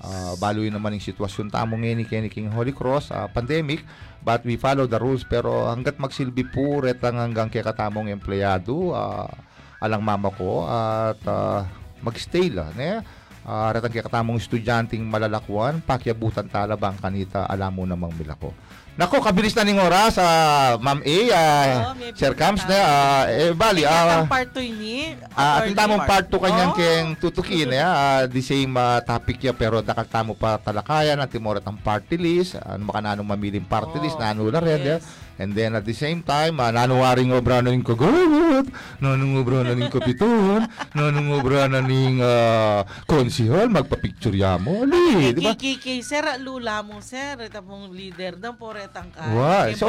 Uh, 0.00 0.32
baluin 0.40 0.72
naman 0.72 0.96
yung 0.96 1.04
sitwasyon 1.04 1.52
tamo 1.52 1.76
ngayon 1.76 2.00
ni 2.00 2.08
Kenny 2.08 2.32
King 2.32 2.48
Holy 2.48 2.72
Cross 2.72 3.12
uh, 3.12 3.28
pandemic 3.28 3.84
but 4.24 4.40
we 4.48 4.56
follow 4.56 4.88
the 4.88 4.96
rules 4.96 5.28
pero 5.28 5.68
hanggat 5.68 6.00
magsilbi 6.00 6.48
po 6.48 6.80
retang 6.80 7.20
hanggang 7.20 7.52
kay 7.52 7.60
katamong 7.60 8.08
empleyado 8.08 8.96
uh, 8.96 9.28
alang 9.76 10.00
mama 10.00 10.32
ko 10.32 10.64
at 10.64 11.20
uh, 11.28 11.68
magstay 12.00 12.48
la 12.48 12.72
ne 12.72 13.04
uh, 13.42 13.68
retang 13.70 13.90
kay 13.90 14.00
katamong 14.00 14.36
estudyanteng 14.36 15.02
malalakwan 15.02 15.78
pakyabutan 15.80 16.46
talabang 16.46 16.96
kanita 16.96 17.44
alam 17.44 17.70
mo 17.70 17.84
namang 17.84 18.12
milako 18.14 18.52
Nako, 18.98 19.22
kabilis 19.24 19.56
na 19.56 19.64
ning 19.64 19.80
oras, 19.80 20.20
ah, 20.20 20.76
Ma'am 20.76 21.00
A, 21.00 21.18
ah, 21.32 21.64
Oo, 21.88 21.96
may 21.96 22.12
Sir 22.12 22.36
Cams 22.36 22.60
na. 22.68 22.68
na, 22.68 22.78
ah, 22.84 23.22
eh, 23.32 23.54
bali, 23.56 23.80
ah, 23.86 24.28
part 24.28 24.52
2 24.52 24.60
ni, 24.76 25.16
ah, 25.32 25.62
ating 25.62 25.72
tamong 25.72 26.04
part 26.04 26.28
2 26.28 26.36
kanyang 26.36 26.72
Oh. 26.74 26.76
keng 26.76 27.06
tutukin, 27.16 27.70
eh, 27.72 27.80
ah, 27.80 28.28
the 28.28 28.42
same 28.44 28.76
ah, 28.76 29.00
topic 29.00 29.40
ya, 29.40 29.56
pero 29.56 29.80
dakak 29.80 30.04
tamo 30.04 30.36
pa 30.36 30.60
talakayan, 30.60 31.16
at 31.16 31.32
timorat 31.32 31.64
ang 31.64 31.80
party 31.80 32.18
list, 32.20 32.60
ano 32.60 32.82
maka 32.84 33.00
nanong 33.00 33.24
mamiling 33.24 33.64
party 33.64 33.96
Oh, 33.96 34.02
list, 34.04 34.20
nano 34.20 34.44
na 34.52 34.60
rin, 34.60 34.82
yes. 34.84 35.00
eh. 35.00 35.00
And 35.40 35.56
then 35.56 35.72
at 35.72 35.88
the 35.88 35.96
same 35.96 36.20
time, 36.20 36.60
ah, 36.60 36.68
nanuwaring 36.68 37.32
obra 37.32 37.64
na 37.64 37.72
ning 37.72 37.80
kagawat, 37.80 38.68
nanong 39.00 39.40
obra 39.40 39.64
na 39.64 39.72
ning 39.72 39.88
kapiton, 39.88 40.68
nanong 40.96 41.32
obra 41.32 41.64
na 41.64 41.80
ning 41.80 42.20
ah, 42.20 42.84
konsihal, 43.08 43.72
magpa-picture 43.72 44.36
ya 44.36 44.60
mo, 44.60 44.84
ali, 44.84 45.32
di 45.32 45.40
ba? 45.40 45.56
Kiki, 45.56 46.04
sir, 46.04 46.20
lula 46.44 46.84
mo, 46.84 47.00
sir. 47.00 47.40
Ito 47.40 47.64
pong 47.64 47.88
leader 47.96 48.36
ng 48.36 48.56
poretang 48.60 49.08
ka. 49.08 49.32
Wow. 49.32 49.72
So, 49.72 49.88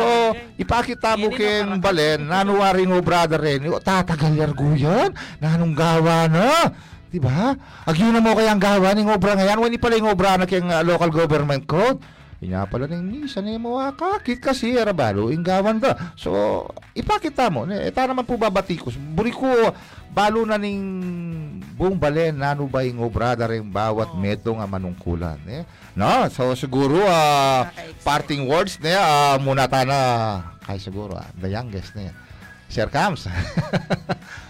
ipakita 0.56 1.20
mo 1.20 1.28
inaparak- 1.28 1.84
Balen, 1.84 2.20
nanuwari 2.32 2.88
mo 2.88 3.04
brother 3.04 3.42
Renny, 3.42 3.68
o 3.68 3.82
tatagal 3.84 4.32
yar 4.38 4.56
guyan, 4.56 5.12
nanong 5.44 5.76
gawa 5.76 6.32
na. 6.32 6.72
Di 7.12 7.20
ba? 7.20 7.52
Agyo 7.84 8.08
na 8.08 8.24
mo 8.24 8.32
kayang 8.32 8.62
gawa 8.62 8.96
ng 8.96 9.12
obra 9.12 9.36
ngayon, 9.36 9.60
wani 9.60 9.76
pala 9.76 10.00
yung 10.00 10.08
obra 10.08 10.40
na 10.40 10.48
kayang 10.48 10.72
uh, 10.72 10.80
local 10.80 11.12
government 11.12 11.68
code. 11.68 12.00
Inya 12.42 12.66
pala 12.66 12.90
misa 12.90 13.38
na 13.38 13.54
yung 13.54 13.70
mga 13.70 13.94
kakit 13.94 14.42
kasi 14.42 14.74
arabalo, 14.74 15.30
yung 15.30 15.46
gawan 15.46 15.78
da. 15.78 15.94
So, 16.18 16.66
ipakita 16.98 17.54
mo. 17.54 17.70
Ne, 17.70 17.86
eta 17.86 18.10
naman 18.10 18.26
po 18.26 18.34
babatikos. 18.34 18.98
Buri 18.98 19.30
ko, 19.30 19.46
balo 20.10 20.42
na 20.42 20.58
ning 20.58 20.82
buong 21.78 22.02
balen, 22.02 22.42
nano 22.42 22.66
ba 22.66 22.82
yung 22.82 22.98
obra 23.06 23.38
da 23.38 23.46
rin 23.46 23.62
bawat 23.70 24.10
Oo. 24.14 24.18
meto 24.18 24.58
nga 24.58 24.66
manungkulan. 24.66 25.38
Eh? 25.46 25.62
No, 25.94 26.26
so 26.34 26.58
siguro, 26.58 27.06
Nakaka-excite. 27.06 28.02
parting 28.02 28.44
words 28.50 28.82
na 28.82 28.90
ah, 28.98 29.36
muna 29.38 29.70
tana 29.70 29.98
kay 30.66 30.82
siguro 30.82 31.14
ah, 31.14 31.30
the 31.38 31.54
youngest 31.54 31.94
na 31.94 32.10
yan. 32.10 32.16
Sir 32.72 32.88
Cams. 32.88 33.28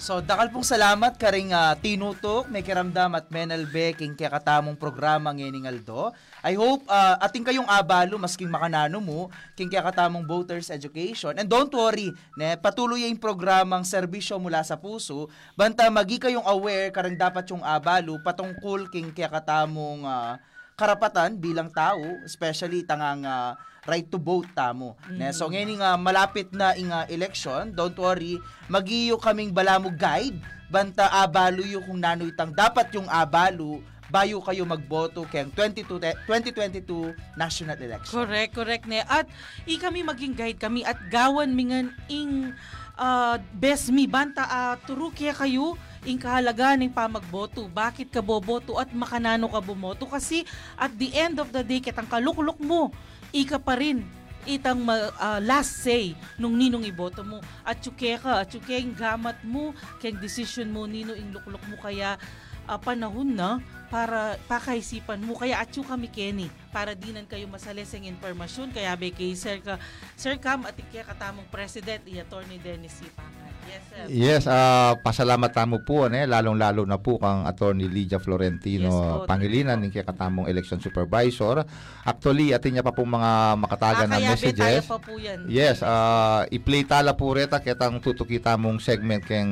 So, 0.02 0.18
dakal 0.18 0.50
pong 0.50 0.66
salamat 0.66 1.14
karing 1.14 1.54
uh, 1.54 1.78
tinutok, 1.78 2.50
may 2.50 2.66
kiramdam 2.66 3.14
at 3.14 3.30
menalbe 3.30 3.94
king 3.94 4.18
kaya 4.18 4.42
programa 4.74 5.30
ngayon 5.30 5.62
Aldo. 5.70 6.10
I 6.42 6.58
hope 6.58 6.90
uh, 6.90 7.22
ating 7.22 7.46
kayong 7.46 7.70
abalo 7.70 8.18
masking 8.18 8.50
makanano 8.50 8.98
mo 8.98 9.30
king 9.54 9.70
kaya 9.70 9.86
voters 10.26 10.74
education. 10.74 11.38
And 11.38 11.46
don't 11.46 11.70
worry, 11.70 12.10
ne, 12.34 12.58
patuloy 12.58 13.06
yung 13.06 13.22
programang 13.22 13.86
serbisyo 13.86 14.42
mula 14.42 14.66
sa 14.66 14.74
puso. 14.74 15.30
Banta 15.54 15.86
magi 15.94 16.18
kayong 16.18 16.50
aware 16.50 16.90
karang 16.90 17.14
dapat 17.14 17.46
yung 17.54 17.62
abalo 17.62 18.18
patungkol 18.26 18.90
king 18.90 19.14
kaya 19.14 19.30
katamong 19.30 20.02
ah, 20.02 20.42
karapatan 20.74 21.38
bilang 21.38 21.70
tao, 21.70 22.18
especially 22.26 22.82
tangang 22.90 23.22
ah, 23.22 23.54
right 23.90 24.06
to 24.10 24.22
vote 24.22 24.50
tamo. 24.54 24.94
Ne, 25.10 25.34
so 25.34 25.50
ngayon 25.50 25.82
nga 25.82 25.98
malapit 25.98 26.54
na 26.54 26.78
inga 26.78 27.10
election, 27.10 27.74
don't 27.74 27.98
worry, 27.98 28.38
magiyo 28.70 29.18
kaming 29.18 29.50
balamo 29.50 29.90
guide 29.90 30.38
banta 30.72 31.12
abalo 31.12 31.68
yung 31.68 31.84
kung 31.84 32.00
nano 32.00 32.24
itang 32.24 32.56
dapat 32.56 32.96
yung 32.96 33.04
abalo 33.12 33.84
bayo 34.12 34.44
kayo 34.44 34.68
magboto 34.68 35.24
kayang 35.28 35.52
22 35.56 35.88
te- 36.00 36.20
2022 36.28 37.16
national 37.40 37.80
election. 37.80 38.12
Correct, 38.12 38.52
correct 38.52 38.86
ne. 38.88 39.00
At 39.08 39.28
i 39.64 39.80
kami 39.80 40.04
maging 40.04 40.36
guide 40.36 40.60
kami 40.60 40.84
at 40.84 41.00
gawan 41.08 41.56
mingan 41.56 41.96
ing 42.12 42.52
ah, 43.00 43.40
best 43.56 43.88
mi 43.96 44.12
banta 44.12 44.44
uh, 44.44 44.76
turo 44.84 45.16
kaya 45.16 45.32
kayo 45.32 45.80
ing 46.04 46.20
kahalaga 46.20 46.76
ng 46.76 46.92
pamagboto. 46.92 47.72
Bakit 47.72 48.12
ka 48.12 48.20
boboto 48.20 48.76
at 48.76 48.92
makanano 48.92 49.48
ka 49.48 49.64
bumoto? 49.64 50.04
Kasi 50.10 50.44
at 50.76 50.92
the 51.00 51.16
end 51.16 51.40
of 51.40 51.54
the 51.56 51.64
day, 51.64 51.80
kitang 51.80 52.10
kaluklok 52.10 52.60
mo, 52.60 52.92
ika 53.32 53.58
pa 53.60 53.80
rin 53.80 54.04
itang 54.50 54.82
ah, 54.90 55.38
last 55.42 55.86
say 55.86 56.18
nung 56.42 56.58
ninong 56.58 56.86
iboto 56.88 57.22
mo. 57.22 57.40
At 57.62 57.82
tsuke 57.82 58.18
ka, 58.18 58.42
at 58.42 58.50
tsuke 58.50 58.74
gamat 58.98 59.38
mo, 59.46 59.74
kaya 60.02 60.18
decision 60.18 60.74
mo, 60.74 60.90
nino 60.90 61.14
ing 61.14 61.34
luklok 61.34 61.62
mo 61.70 61.78
kaya 61.78 62.18
ah, 62.66 62.80
panahon 62.82 63.38
na 63.38 63.62
para 63.92 64.40
pakaisipan 64.48 65.20
mo 65.20 65.36
kaya 65.36 65.60
atyo 65.60 65.84
kami 65.84 66.08
Kenny 66.08 66.48
para 66.72 66.96
dinan 66.96 67.28
kayo 67.28 67.44
masaleseng 67.46 68.08
informasyon 68.08 68.72
kaya 68.72 68.96
be 68.96 69.12
kay 69.12 69.36
Sir 69.36 69.60
ka 69.60 69.76
Sir 70.16 70.40
Cam 70.40 70.64
at 70.64 70.80
kaya 70.80 71.04
katamong 71.04 71.46
president 71.52 72.00
i 72.08 72.16
attorney 72.18 72.56
Dennis 72.56 72.96
C. 72.96 73.12
Pangan. 73.12 73.52
Yes 73.62 73.84
sir. 73.88 74.04
yes, 74.10 74.44
ah, 74.50 74.98
pasalamat 74.98 75.54
tamo 75.54 75.86
po 75.86 76.10
ne, 76.10 76.26
lalong-lalo 76.26 76.82
na 76.82 76.98
po 76.98 77.22
kang 77.22 77.46
Attorney 77.46 77.86
Lydia 77.86 78.18
Yes 78.18 78.26
Florentino 78.26 78.90
po, 78.90 79.30
Pangilinan 79.30 79.78
ng 79.78 79.94
kaya 79.94 80.02
katamong 80.02 80.50
election 80.50 80.82
supervisor. 80.82 81.62
Actually, 82.02 82.58
atin 82.58 82.74
niya 82.74 82.84
pa 82.84 82.90
po 82.90 83.06
mga 83.06 83.62
makatagan 83.62 84.10
Ah, 84.10 84.12
na 84.12 84.18
kaya 84.18 84.34
be 84.34 84.50
tayo 84.50 84.82
messages. 84.82 84.90
pa 84.90 84.98
po 84.98 85.14
yan. 85.14 85.46
Yes, 85.46 85.86
ah 85.86 86.42
i-play 86.50 86.90
tala 86.90 87.14
po 87.14 87.38
reta 87.38 87.62
ketang 87.62 88.02
tutukita 88.02 88.58
mong 88.58 88.82
segment 88.82 89.22
keng 89.22 89.52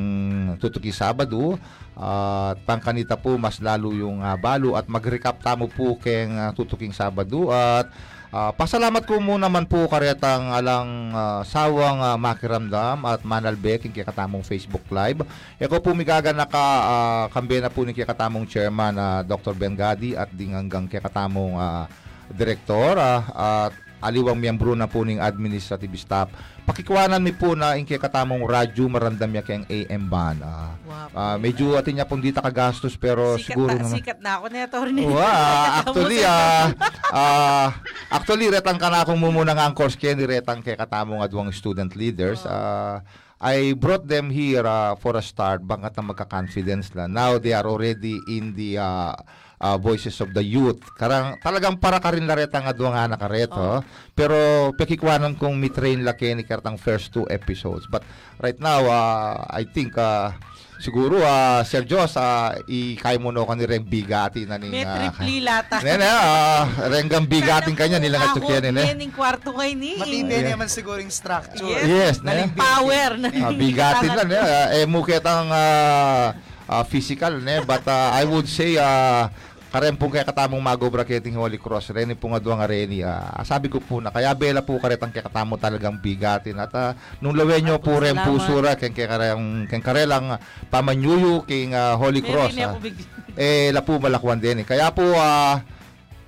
tutuki 0.58 0.90
Sabado. 0.90 1.62
At 2.00 2.64
pangkanita 2.64 3.20
po 3.20 3.36
mas 3.36 3.60
lalo 3.60 3.92
yung 3.92 4.24
ah, 4.30 4.38
balo 4.38 4.78
at 4.78 4.86
mag-recap 4.86 5.42
tamo 5.42 5.66
po 5.66 5.98
keng 5.98 6.38
ah, 6.38 6.54
tutuking 6.54 6.94
Sabado 6.94 7.50
at 7.50 7.90
ah, 8.30 8.54
pasalamat 8.54 9.02
ko 9.10 9.18
muna 9.18 9.50
man 9.50 9.66
po 9.66 9.90
karetang 9.90 10.54
alang 10.54 11.10
ah, 11.18 11.42
sawang 11.42 11.98
ah, 11.98 12.14
makiramdam 12.14 13.02
at 13.10 13.26
manalbe 13.26 13.82
king 13.82 13.90
kaya 13.90 14.06
katamong 14.06 14.46
Facebook 14.46 14.86
Live. 14.94 15.26
Eko 15.58 15.82
po 15.82 15.98
migaga 15.98 16.30
naka 16.30 16.68
ah, 16.86 17.26
kambe 17.34 17.58
na 17.58 17.74
po 17.74 17.82
ni 17.82 17.98
kaya 17.98 18.06
katamong 18.06 18.46
chairman 18.46 18.94
ah, 19.02 19.26
Dr. 19.26 19.58
Ben 19.58 19.74
Gadi 19.74 20.14
at 20.14 20.30
ding 20.30 20.54
hanggang 20.54 20.86
kaya 20.86 21.02
katamong 21.02 21.58
ah, 21.58 21.90
direktor 22.30 22.94
ah, 23.02 23.26
at 23.66 23.89
aliwang 24.00 24.36
miyembro 24.36 24.74
na 24.74 24.88
po 24.88 25.04
ning 25.04 25.20
administrative 25.20 25.92
staff. 25.96 26.32
Pakikuanan 26.64 27.20
mi 27.20 27.32
po 27.32 27.54
na 27.54 27.76
inke 27.76 27.96
katamong 27.96 28.46
radyo 28.46 28.86
marandam 28.86 29.30
ya 29.30 29.42
kayang 29.42 29.66
AM 29.66 30.04
ban. 30.06 30.38
Ah, 30.40 30.72
Wow. 30.90 31.08
ah, 31.14 31.38
medyo 31.38 31.74
atin 31.74 31.98
niya 31.98 32.06
pong 32.06 32.20
di 32.20 32.30
kagastos 32.30 32.94
pero 32.96 33.36
sikat 33.36 33.46
siguro 33.46 33.72
na, 33.72 33.82
naman. 33.82 33.94
sikat 33.94 34.20
na 34.20 34.32
ako 34.38 34.46
ni 34.48 34.60
attorney. 34.60 35.04
Wow, 35.06 35.66
actually 35.82 36.20
ah 36.22 36.66
ah, 37.10 37.68
actually 38.10 38.48
retang 38.48 38.78
kana 38.78 39.02
akong 39.02 39.18
mumuna 39.18 39.54
nga 39.54 39.66
ang 39.66 39.76
course 39.76 39.94
kaya 39.94 40.14
ni 40.14 40.26
retang 40.26 40.62
kay 40.62 40.74
katamong 40.74 41.22
adwang 41.22 41.50
student 41.52 41.94
leaders. 41.94 42.42
Ah, 42.46 43.02
I 43.40 43.72
brought 43.72 44.04
them 44.04 44.28
here 44.28 44.64
ah, 44.64 45.00
for 45.00 45.16
a 45.16 45.24
start 45.24 45.64
bangat 45.64 45.96
na 45.96 46.12
magka-confidence 46.12 46.92
la. 46.92 47.08
Now 47.08 47.40
they 47.40 47.56
are 47.56 47.66
already 47.66 48.20
in 48.28 48.52
the 48.54 48.76
ah, 48.78 49.16
ah, 49.60 49.76
voices 49.76 50.18
of 50.18 50.32
the 50.32 50.42
youth. 50.42 50.80
Karang 50.94 51.36
talagang 51.38 51.76
para 51.76 52.00
ka 52.00 52.10
rin 52.10 52.24
laretang 52.24 52.64
adwang 52.64 52.92
nga 52.92 53.08
nakareto. 53.10 53.84
Pero 54.14 54.36
pekikwanan 54.74 55.36
kong 55.36 55.54
mi-train 55.54 56.02
la 56.02 56.14
kay 56.14 56.32
ni 56.32 56.44
kartang 56.44 56.76
first 56.76 57.10
two 57.10 57.28
episodes. 57.28 57.86
But 57.86 58.04
right 58.38 58.58
now 58.58 58.84
ah, 58.86 59.44
I 59.46 59.64
think 59.64 59.96
ah, 59.96 60.36
siguro 60.76 61.20
ah, 61.20 61.60
Sir 61.62 61.84
Jos 61.84 62.16
ah, 62.16 62.56
ikay 62.64 63.16
mo 63.16 63.30
no 63.30 63.44
kan 63.44 63.56
ni 63.56 63.64
Reng 63.64 63.84
bigati 63.84 64.44
na 64.44 64.56
ning 64.56 64.72
May 64.72 64.84
ah, 64.84 64.96
triple 65.12 65.40
lata. 65.42 65.78
Nene, 65.86 66.04
ah, 66.04 66.64
renggang 66.88 67.24
bigatin 67.26 67.76
kanya 67.76 68.00
nila 68.00 68.16
nga 68.18 68.32
Ako, 68.32 68.36
tsukyan 68.40 68.64
nene. 68.66 68.84
yan 68.86 69.00
yung 69.02 69.12
kwarto 69.12 69.52
kay 69.52 69.76
ni. 69.76 69.96
Matibay 69.96 70.40
Yeah. 70.40 70.56
naman 70.56 70.68
siguro 70.68 71.00
yung 71.00 71.12
structure. 71.12 71.68
Yes, 71.84 72.20
ne? 72.20 72.32
Naling 72.48 72.56
Power. 72.56 73.10
na 73.16 73.28
Ah, 73.30 73.52
bigatin 73.52 74.12
lang 74.14 74.28
ne. 74.28 74.36
Ah, 74.36 74.68
Eh 74.72 74.84
mukit 74.84 75.20
ang 75.22 75.48
ah, 75.48 76.32
ah, 76.66 76.84
physical 76.84 77.40
ne, 77.40 77.60
but 77.62 77.84
ah, 77.86 78.12
I 78.14 78.24
would 78.24 78.46
say 78.46 78.76
ah 78.76 79.28
karen 79.70 79.94
po 79.94 80.10
kaya 80.10 80.26
katamong 80.26 80.58
mago 80.58 80.90
bracketing 80.90 81.38
Holy 81.38 81.62
Cross 81.62 81.94
reni 81.94 82.18
po 82.18 82.34
nga 82.34 82.42
duwa 82.42 82.58
nga 82.58 82.70
reni 82.70 83.06
ah, 83.06 83.38
sabi 83.46 83.70
ko 83.70 83.78
po 83.78 84.02
na 84.02 84.10
kaya 84.10 84.34
bela 84.34 84.66
po 84.66 84.82
karetang 84.82 85.14
kaya 85.14 85.22
katamo 85.22 85.62
talagang 85.62 86.02
bigatin 86.02 86.58
at 86.58 86.74
ah, 86.74 86.92
nung 87.22 87.38
lawen 87.38 87.62
nyo 87.62 87.78
po 87.78 88.02
Salamat. 88.02 88.26
pusura 88.26 88.72
ken 88.74 88.90
kaya 88.92 89.06
karang 89.08 89.70
karelang 89.70 90.42
pamanyuyo 90.74 91.46
king 91.46 91.78
ah, 91.78 91.94
Holy 91.94 92.26
Cross 92.26 92.58
ah. 92.58 92.74
ako 92.74 92.82
big- 92.82 93.06
eh 93.38 93.70
lapu 93.70 93.96
malakwan 94.02 94.42
din 94.42 94.62
eh. 94.62 94.66
Kaya 94.66 94.90
po 94.90 95.06
ah 95.16 95.62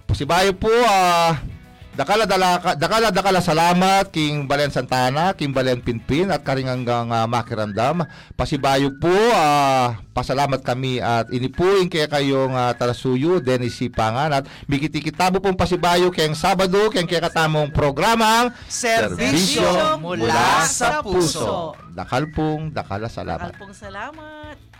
posibayo 0.05 0.53
po 0.53 0.69
ah 0.85 1.35
Dakala 1.91 2.23
dalaka, 2.23 2.71
dakala 2.79 3.11
dakala 3.11 3.43
salamat 3.43 4.15
king 4.15 4.47
Balen 4.47 4.71
Santana, 4.71 5.35
king 5.35 5.51
Balen 5.51 5.83
Pinpin 5.83 6.31
at 6.31 6.39
karing 6.39 6.71
hanggang 6.71 7.11
ah, 7.11 7.27
makiramdam. 7.27 8.07
Pasibayo 8.39 8.95
po, 8.95 9.11
ah, 9.35 9.99
pasalamat 10.15 10.63
kami 10.63 11.03
at 11.03 11.27
inipuin 11.35 11.91
kaya 11.91 12.07
kayong 12.07 12.55
uh, 12.55 12.71
talasuyo, 12.79 13.43
Dennis 13.43 13.75
Sipangan 13.75 14.31
at 14.31 14.47
mikiti-kitabo 14.71 15.43
pong 15.43 15.59
pasibayo 15.59 16.15
kayang 16.15 16.35
Sabado, 16.35 16.87
kayang 16.87 17.11
kaya 17.11 17.27
katamong 17.27 17.75
programang 17.75 18.55
Serbisyo 18.71 19.99
mula 19.99 20.63
sa 20.67 21.03
puso. 21.03 21.75
Dakal 21.91 22.31
pong, 22.31 22.71
dakala 22.71 23.11
salamat. 23.11 23.51
Mahal 23.51 23.59
pong 23.59 23.75
salamat. 23.75 24.70